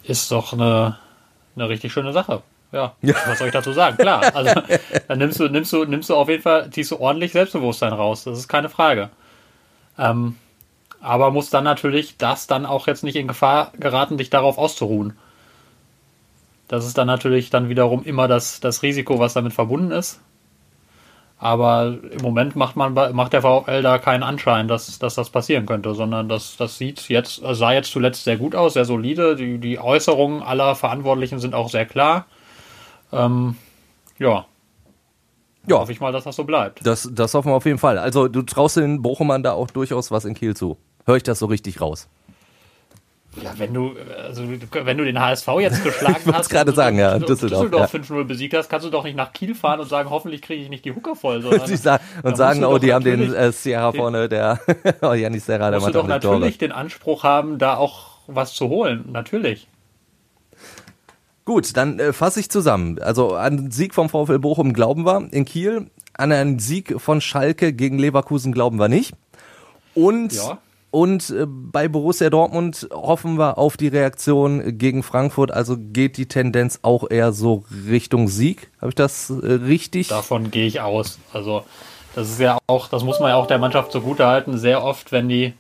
ist 0.03 0.31
doch 0.33 0.53
eine, 0.53 0.99
eine 1.55 1.69
richtig 1.69 1.93
schöne 1.93 2.13
Sache. 2.13 2.43
Ja, 2.73 2.95
ja, 3.01 3.15
was 3.27 3.39
soll 3.39 3.47
ich 3.47 3.53
dazu 3.53 3.73
sagen? 3.73 3.97
Klar, 3.97 4.35
also 4.35 4.61
dann 5.09 5.19
nimmst 5.19 5.39
du, 5.39 5.49
nimmst 5.49 5.73
du, 5.73 5.85
nimmst 5.85 6.11
du 6.11 6.17
auf 6.17 6.29
jeden 6.29 6.43
Fall, 6.43 6.69
ziehst 6.71 6.91
du 6.91 6.99
ordentlich 6.99 7.33
Selbstbewusstsein 7.33 7.93
raus. 7.93 8.25
Das 8.25 8.39
ist 8.39 8.49
keine 8.49 8.69
Frage. 8.69 9.11
Ähm, 9.99 10.37
aber 11.01 11.31
muss 11.31 11.51
dann 11.51 11.65
natürlich 11.65 12.17
das 12.17 12.49
dann 12.49 12.67
auch 12.67 12.89
jetzt 12.89 13.05
nicht 13.05 13.17
in 13.17 13.29
Gefahr 13.29 13.73
geraten, 13.79 14.19
dich 14.19 14.31
darauf 14.31 14.59
auszuruhen. 14.59 15.17
Das 16.69 16.87
ist 16.87 16.99
dann 16.99 17.07
natürlich 17.07 17.51
dann 17.51 17.69
wiederum 17.69 18.03
immer 18.05 18.29
das, 18.29 18.61
das 18.61 18.83
Risiko, 18.83 19.19
was 19.19 19.35
damit 19.35 19.53
verbunden 19.53 19.93
ist. 19.93 20.21
Aber 21.39 21.99
im 22.11 22.23
Moment 22.23 22.57
macht 22.57 22.77
man 22.77 22.95
macht 22.95 23.33
der 23.35 23.43
VfL 23.43 23.83
da 23.83 23.99
keinen 23.99 24.23
Anschein, 24.23 24.69
dass, 24.69 24.99
dass 24.99 25.15
das 25.15 25.29
passieren 25.29 25.67
könnte, 25.67 25.95
sondern 25.95 26.31
das, 26.31 26.57
das 26.57 26.79
sieht 26.79 27.09
jetzt, 27.09 27.43
sah 27.45 27.73
jetzt 27.73 27.93
zuletzt 27.93 28.25
sehr 28.25 28.39
gut 28.39 28.55
aus, 28.55 28.73
sehr 28.73 28.87
solide. 28.87 29.37
Die, 29.37 29.59
die 29.59 29.79
Äußerungen 29.79 30.43
aller 30.43 30.75
Verantwortlichen 30.75 31.39
sind 31.39 31.55
auch 31.55 31.69
sehr 31.69 31.85
klar. 31.85 32.25
Ähm, 33.13 33.57
ja. 34.19 34.47
Ja. 35.67 35.81
Hoffe 35.81 35.93
ich 35.93 36.01
mal, 36.01 36.13
dass 36.13 36.25
das 36.25 36.37
so 36.37 36.45
bleibt. 36.45 36.87
Das, 36.87 37.11
das 37.13 37.35
hoffen 37.35 37.51
wir 37.51 37.57
auf 37.57 37.67
jeden 37.67 37.79
Fall. 37.79 37.99
Also 37.99 38.29
du 38.29 38.43
traust 38.43 38.79
den 38.79 39.03
Bochumern 39.03 39.43
da 39.43 39.53
auch 39.53 39.71
durchaus 39.71 40.11
was 40.11 40.25
in 40.25 40.35
Kiel 40.35 40.57
zu. 40.57 40.79
Hör 41.05 41.17
ich 41.17 41.23
das 41.23 41.39
so 41.39 41.47
richtig 41.47 41.81
raus? 41.81 42.09
Ja, 43.43 43.53
wenn 43.59 43.75
du, 43.75 43.95
also, 44.23 44.45
wenn 44.73 44.97
du 44.97 45.05
den 45.05 45.21
HSV 45.21 45.49
jetzt 45.61 45.85
geschlagen 45.85 46.17
ich 46.27 46.33
hast, 46.33 46.49
gerade 46.49 46.73
sagen, 46.73 46.99
ja, 46.99 47.19
Düsseldorf, 47.19 47.63
Düsseldorf 47.63 47.93
ja. 47.93 48.01
5-0 48.01 48.25
besiegt 48.25 48.55
hast, 48.55 48.71
kannst 48.71 48.87
du 48.87 48.91
doch 48.91 49.05
nicht 49.05 49.17
nach 49.17 49.33
Kiel 49.33 49.55
fahren 49.55 49.81
und 49.81 49.89
sagen, 49.89 50.09
hoffentlich 50.09 50.41
kriege 50.41 50.63
ich 50.63 50.71
nicht 50.71 50.85
die 50.85 50.95
Hucke 50.95 51.15
voll. 51.15 51.43
Sondern, 51.43 51.77
sagen, 51.77 52.05
und 52.23 52.37
sagen, 52.37 52.65
oh, 52.65 52.79
die 52.79 52.95
haben 52.95 53.05
den 53.05 53.35
äh, 53.35 53.53
Sierra 53.53 53.93
vorne, 53.93 54.29
der 54.29 54.59
oh, 55.03 55.13
Janis 55.13 55.47
Serra, 55.47 55.71
der 55.71 55.81
macht 55.81 55.95
doch 55.95 56.07
natürlich 56.07 56.59
Tore. 56.59 56.69
den 56.69 56.73
Anspruch 56.73 57.25
haben, 57.25 57.59
da 57.59 57.77
auch 57.77 58.21
was 58.27 58.55
zu 58.55 58.69
holen, 58.69 59.05
natürlich. 59.13 59.69
Gut, 61.45 61.77
dann 61.77 62.01
äh, 62.01 62.13
fasse 62.13 62.41
ich 62.41 62.51
zusammen. 62.51 62.99
Also 63.01 63.35
an 63.35 63.71
Sieg 63.71 63.95
vom 63.95 64.09
VfL 64.09 64.39
Bochum 64.39 64.73
glauben 64.73 65.05
wir 65.05 65.29
in 65.31 65.45
Kiel, 65.45 65.91
an 66.15 66.33
einen 66.33 66.59
Sieg 66.59 67.01
von 67.01 67.21
Schalke 67.21 67.73
gegen 67.73 67.99
Leverkusen 67.99 68.53
glauben 68.53 68.79
wir 68.79 68.89
nicht. 68.89 69.15
Und 69.95 70.33
ja. 70.33 70.59
Und 70.91 71.31
äh, 71.31 71.47
bei 71.47 71.89
Borussia 71.89 72.31
Dortmund 72.31 72.89
hoffen 72.93 73.39
wir 73.39 73.59
auf 73.59 73.77
die 73.77 73.89
Reaktion 73.89 74.79
gegen 74.79 75.03
Frankfurt. 75.03 75.51
Also 75.51 75.77
geht 75.79 76.17
die 76.17 76.27
Tendenz 76.27 76.81
auch 76.83 77.11
eher 77.11 77.33
so 77.33 77.65
Richtung 77.89 78.29
Sieg. 78.29 78.71
Habe 78.81 78.91
ich 78.91 78.95
das 78.95 79.31
äh, 79.31 79.35
richtig? 79.35 80.09
Davon 80.09 80.51
gehe 80.51 80.67
ich 80.67 80.81
aus. 80.81 81.19
Also 81.33 81.65
das 82.15 82.31
ist 82.31 82.41
ja 82.41 82.59
auch, 82.67 82.89
das 82.89 83.05
muss 83.05 83.21
man 83.21 83.31
ja 83.31 83.37
auch 83.37 83.47
der 83.47 83.59
Mannschaft 83.59 83.93
zugute 83.93 84.27
halten. 84.27 84.59
Sehr 84.59 84.83
oft, 84.83 85.13
wenn 85.13 85.29
die 85.29 85.53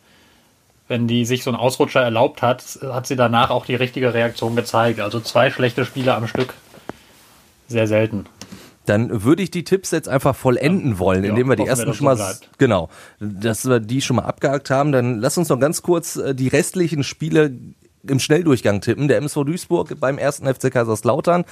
wenn 0.88 1.08
die 1.08 1.24
sich 1.24 1.42
so 1.42 1.50
einen 1.50 1.58
Ausrutscher 1.58 2.02
erlaubt 2.02 2.42
hat, 2.42 2.78
hat 2.82 3.06
sie 3.06 3.16
danach 3.16 3.50
auch 3.50 3.66
die 3.66 3.74
richtige 3.74 4.14
Reaktion 4.14 4.54
gezeigt. 4.54 5.00
Also 5.00 5.20
zwei 5.20 5.50
schlechte 5.50 5.84
Spiele 5.84 6.14
am 6.14 6.28
Stück. 6.28 6.54
Sehr 7.66 7.88
selten. 7.88 8.26
Dann 8.86 9.24
würde 9.24 9.42
ich 9.42 9.50
die 9.50 9.64
Tipps 9.64 9.90
jetzt 9.90 10.08
einfach 10.08 10.34
vollenden 10.34 10.98
wollen, 10.98 11.24
ja, 11.24 11.30
indem 11.30 11.48
wir 11.48 11.56
die 11.56 11.66
ersten 11.66 11.86
wir, 11.86 11.94
schon 11.94 12.06
mal, 12.06 12.16
so 12.16 12.24
genau, 12.58 12.88
dass 13.20 13.66
wir 13.68 13.80
die 13.80 14.00
schon 14.00 14.16
mal 14.16 14.24
abgehakt 14.24 14.70
haben. 14.70 14.92
Dann 14.92 15.18
lass 15.18 15.36
uns 15.36 15.48
noch 15.48 15.60
ganz 15.60 15.82
kurz 15.82 16.16
äh, 16.16 16.34
die 16.34 16.48
restlichen 16.48 17.04
Spiele 17.04 17.52
im 18.08 18.20
Schnelldurchgang 18.20 18.80
tippen. 18.80 19.08
Der 19.08 19.18
MSV 19.18 19.44
Duisburg 19.44 19.98
beim 20.00 20.18
ersten 20.18 20.46
FC 20.46 20.70
Kaiserslautern. 20.70 21.44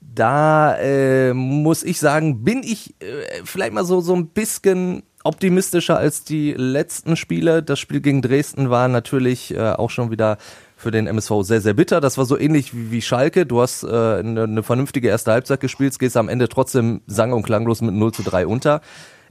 Da 0.00 0.76
äh, 0.78 1.32
muss 1.32 1.82
ich 1.84 2.00
sagen, 2.00 2.42
bin 2.42 2.62
ich 2.64 2.94
äh, 3.00 3.42
vielleicht 3.44 3.72
mal 3.72 3.84
so, 3.84 4.00
so 4.00 4.14
ein 4.14 4.28
bisschen 4.28 5.04
optimistischer 5.24 5.96
als 5.96 6.24
die 6.24 6.52
letzten 6.52 7.16
Spiele. 7.16 7.62
Das 7.62 7.78
Spiel 7.78 8.00
gegen 8.00 8.22
Dresden 8.22 8.70
war 8.70 8.88
natürlich 8.88 9.54
äh, 9.54 9.60
auch 9.72 9.90
schon 9.90 10.10
wieder 10.10 10.38
für 10.82 10.90
den 10.90 11.06
MSV 11.06 11.30
sehr, 11.42 11.60
sehr 11.60 11.74
bitter. 11.74 12.00
Das 12.00 12.18
war 12.18 12.24
so 12.24 12.38
ähnlich 12.38 12.74
wie, 12.74 12.90
wie 12.90 13.02
Schalke. 13.02 13.46
Du 13.46 13.62
hast 13.62 13.84
äh, 13.84 13.86
eine, 13.86 14.42
eine 14.42 14.62
vernünftige 14.62 15.08
erste 15.08 15.32
Halbzeit 15.32 15.60
gespielt, 15.60 15.98
gehst 15.98 16.16
am 16.16 16.28
Ende 16.28 16.48
trotzdem 16.48 17.02
sang- 17.06 17.32
und 17.32 17.44
klanglos 17.44 17.80
mit 17.80 17.94
0 17.94 18.12
zu 18.12 18.22
3 18.22 18.46
unter. 18.46 18.80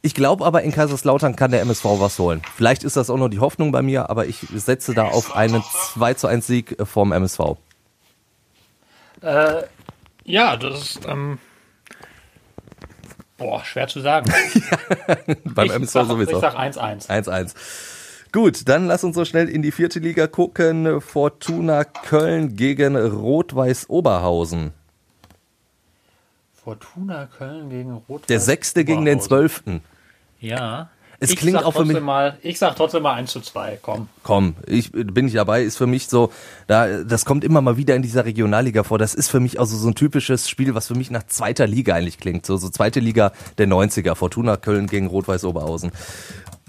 Ich 0.02 0.16
glaube 0.16 0.46
aber, 0.46 0.64
in 0.64 0.72
Kaiserslautern 0.72 1.36
kann 1.36 1.52
der 1.52 1.62
MSV 1.62 1.86
was 2.00 2.18
holen. 2.18 2.42
Vielleicht 2.56 2.84
ist 2.84 2.98
das 2.98 3.10
auch 3.10 3.18
nur 3.18 3.30
die 3.30 3.40
Hoffnung 3.40 3.72
bei 3.72 3.84
mir, 3.84 4.10
aber 4.10 4.26
ich 4.26 4.40
setze 4.56 4.96
da 4.96 5.04
auf 5.04 5.36
einen 5.36 5.62
2 5.94 6.16
zu 6.16 6.28
1 6.28 6.48
Sieg 6.48 6.78
vom 6.84 7.12
MSV. 7.12 7.40
Äh, 9.22 9.64
ja, 10.24 10.58
das 10.58 10.82
ist, 10.82 11.00
ähm, 11.08 11.38
Boah, 13.42 13.66
schwer 13.66 13.88
zu 13.88 14.02
sagen. 14.02 14.32
Beim 15.46 15.66
ich 15.66 15.74
MSV 15.74 15.92
sag, 15.92 16.06
sowieso. 16.06 16.34
Ich 16.34 16.42
sag 16.42 16.56
1-1. 16.56 17.08
1-1. 17.10 17.56
Gut, 18.32 18.70
dann 18.70 18.88
lass 18.88 19.04
uns 19.04 19.16
so 19.16 19.26
schnell 19.26 19.50
in 19.50 19.62
die 19.62 19.72
vierte 19.72 20.00
Liga 20.00 20.26
gucken. 20.28 21.02
Fortuna 21.02 21.84
Köln 21.84 22.56
gegen 22.56 22.96
Rot-Weiß 22.96 23.90
Oberhausen. 23.90 24.72
Fortuna 26.54 27.26
Köln 27.26 27.70
gegen 27.70 27.92
Rot-Weiß 28.08 28.28
Der 28.28 28.40
sechste 28.40 28.86
gegen 28.86 29.04
den 29.04 29.20
zwölften. 29.20 29.82
Ja. 30.40 30.90
Es 31.24 31.30
ich 31.30 31.36
klingt 31.36 31.64
auch 31.64 31.74
für 31.74 31.86
mich. 31.86 32.00
Mal, 32.00 32.40
ich 32.42 32.58
sag 32.58 32.76
trotzdem 32.76 33.04
mal 33.04 33.14
1 33.14 33.32
zu 33.32 33.42
2, 33.42 33.78
komm. 33.80 34.08
Komm, 34.24 34.56
ich 34.66 34.92
bin 34.92 35.28
ich 35.28 35.34
dabei, 35.34 35.62
ist 35.62 35.78
für 35.78 35.86
mich 35.86 36.08
so, 36.08 36.32
da, 36.66 37.04
das 37.04 37.26
kommt 37.26 37.44
immer 37.44 37.62
mal 37.62 37.78
wieder 37.78 37.96
in 37.96 38.02
dieser 38.02 38.26
Regionalliga 38.26 38.84
vor. 38.84 38.98
Das 38.98 39.14
ist 39.14 39.30
für 39.30 39.40
mich 39.40 39.60
also 39.60 39.78
so 39.78 39.88
ein 39.88 39.94
typisches 39.94 40.50
Spiel, 40.50 40.74
was 40.74 40.88
für 40.88 40.96
mich 40.96 41.12
nach 41.12 41.28
zweiter 41.28 41.68
Liga 41.68 41.94
eigentlich 41.94 42.18
klingt. 42.18 42.48
So, 42.48 42.58
so 42.58 42.70
zweite 42.70 43.00
Liga 43.00 43.34
der 43.60 43.68
90er. 43.68 44.16
Fortuna 44.16 44.58
Köln 44.58 44.88
gegen 44.88 45.06
Rot-Weiß 45.06 45.44
Oberhausen. 45.44 45.92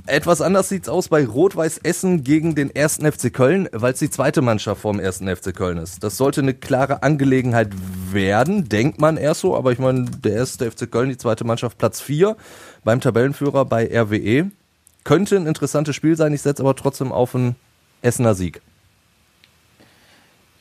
Etwas 0.06 0.40
anders 0.40 0.68
sieht's 0.68 0.88
aus 0.88 1.08
bei 1.08 1.24
Rot-Weiß 1.24 1.78
Essen 1.84 2.24
gegen 2.24 2.56
den 2.56 2.74
ersten 2.74 3.10
FC 3.10 3.32
Köln, 3.32 3.68
weil 3.70 3.92
es 3.92 4.00
die 4.00 4.10
zweite 4.10 4.42
Mannschaft 4.42 4.80
vom 4.80 4.98
ersten 4.98 5.28
FC 5.28 5.54
Köln 5.54 5.78
ist. 5.78 6.02
Das 6.02 6.16
sollte 6.16 6.40
eine 6.40 6.54
klare 6.54 7.04
Angelegenheit 7.04 7.68
werden, 8.10 8.68
denkt 8.68 9.00
man 9.00 9.16
erst 9.16 9.42
so, 9.42 9.56
aber 9.56 9.70
ich 9.70 9.78
meine, 9.78 10.06
der 10.06 10.32
erste 10.32 10.68
FC 10.68 10.90
Köln, 10.90 11.08
die 11.08 11.16
zweite 11.16 11.44
Mannschaft 11.44 11.78
Platz 11.78 12.00
4 12.00 12.36
beim 12.82 13.00
Tabellenführer 13.00 13.64
bei 13.64 13.88
RWE. 13.96 14.50
Könnte 15.04 15.36
ein 15.36 15.46
interessantes 15.46 15.94
Spiel 15.94 16.16
sein, 16.16 16.34
ich 16.34 16.42
setze 16.42 16.64
aber 16.64 16.74
trotzdem 16.74 17.12
auf 17.12 17.36
einen 17.36 17.54
Essener 18.02 18.34
Sieg. 18.34 18.60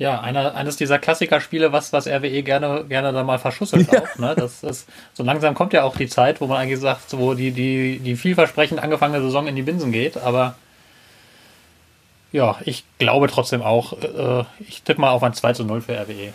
Ja, 0.01 0.19
einer, 0.19 0.55
eines 0.55 0.77
dieser 0.77 0.97
Klassikerspiele, 0.97 1.73
was, 1.73 1.93
was 1.93 2.07
RWE 2.07 2.41
gerne, 2.41 2.85
gerne 2.89 3.13
da 3.13 3.23
mal 3.23 3.37
verschusselt 3.37 3.87
ja. 3.91 4.01
auch. 4.01 4.17
Ne? 4.17 4.33
Das 4.35 4.63
ist, 4.63 4.87
so 5.13 5.21
langsam 5.21 5.53
kommt 5.53 5.73
ja 5.73 5.83
auch 5.83 5.95
die 5.95 6.07
Zeit, 6.07 6.41
wo 6.41 6.47
man 6.47 6.57
eigentlich 6.57 6.79
sagt, 6.79 7.15
wo 7.19 7.35
die, 7.35 7.51
die, 7.51 7.99
die 7.99 8.15
vielversprechend 8.15 8.81
angefangene 8.81 9.21
Saison 9.21 9.45
in 9.45 9.55
die 9.55 9.61
Binsen 9.61 9.91
geht. 9.91 10.17
Aber 10.17 10.55
ja, 12.31 12.57
ich 12.65 12.83
glaube 12.97 13.27
trotzdem 13.27 13.61
auch, 13.61 13.93
äh, 13.93 14.43
ich 14.67 14.81
tippe 14.81 15.01
mal 15.01 15.11
auf 15.11 15.21
ein 15.21 15.35
2 15.35 15.53
zu 15.53 15.65
0 15.65 15.81
für 15.81 15.93
RWE. 15.93 16.33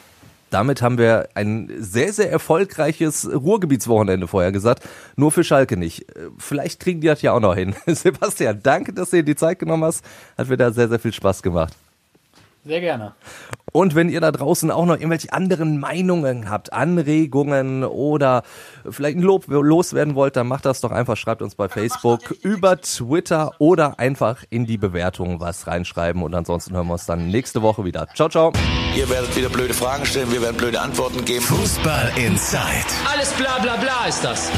damit 0.51 0.81
haben 0.81 0.97
wir 0.97 1.31
ein 1.35 1.69
sehr, 1.77 2.13
sehr 2.13 2.31
erfolgreiches 2.31 3.29
Ruhrgebietswochenende 3.29 4.29
vorher 4.29 4.53
gesagt. 4.53 4.85
Nur 5.17 5.33
für 5.33 5.43
Schalke 5.43 5.77
nicht. 5.77 6.07
Vielleicht 6.39 6.79
kriegen 6.79 7.01
die 7.01 7.09
das 7.09 7.21
ja 7.21 7.33
auch 7.33 7.41
noch 7.41 7.57
hin. 7.57 7.75
Sebastian, 7.87 8.61
danke, 8.63 8.93
dass 8.93 9.11
du 9.11 9.17
dir 9.17 9.25
die 9.25 9.35
Zeit 9.35 9.59
genommen 9.59 9.83
hast. 9.83 10.05
Hat 10.39 10.49
mir 10.49 10.57
da 10.57 10.71
sehr, 10.71 10.89
sehr 10.89 11.01
viel 11.01 11.13
Spaß 11.13 11.43
gemacht. 11.43 11.75
Sehr 12.67 12.81
gerne. 12.81 13.15
Und 13.77 13.95
wenn 13.95 14.09
ihr 14.09 14.23
da 14.23 14.33
draußen 14.33 14.71
auch 14.71 14.87
noch 14.87 14.95
irgendwelche 14.95 15.35
anderen 15.35 15.79
Meinungen 15.79 16.49
habt, 16.49 16.73
Anregungen 16.73 17.85
oder 17.85 18.43
vielleicht 18.89 19.19
ein 19.19 19.23
Lob 19.23 19.49
loswerden 19.49 20.15
wollt, 20.15 20.35
dann 20.37 20.47
macht 20.47 20.65
das 20.65 20.81
doch 20.81 20.93
einfach, 20.93 21.19
schreibt 21.19 21.43
uns 21.43 21.57
bei 21.57 21.69
Facebook, 21.69 22.31
über 22.41 22.81
Twitter 22.81 23.53
oder 23.59 23.99
einfach 23.99 24.45
in 24.49 24.65
die 24.65 24.79
Bewertung 24.79 25.41
was 25.41 25.67
reinschreiben 25.67 26.23
und 26.23 26.35
ansonsten 26.35 26.75
hören 26.75 26.87
wir 26.87 26.95
uns 26.95 27.05
dann 27.05 27.29
nächste 27.29 27.61
Woche 27.61 27.85
wieder. 27.85 28.07
Ciao, 28.15 28.31
ciao. 28.31 28.51
Ihr 28.97 29.11
werdet 29.11 29.37
wieder 29.37 29.51
blöde 29.51 29.75
Fragen 29.75 30.07
stellen, 30.07 30.33
wir 30.33 30.41
werden 30.41 30.57
blöde 30.57 30.81
Antworten 30.81 31.23
geben. 31.27 31.45
Fußball 31.45 32.13
Inside. 32.17 32.63
Alles 33.13 33.31
bla 33.35 33.59
bla 33.59 33.77
bla 33.77 34.07
ist 34.09 34.25
das. 34.25 34.51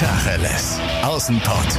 Tacheles. 0.00 0.80
Außenpott. 1.04 1.78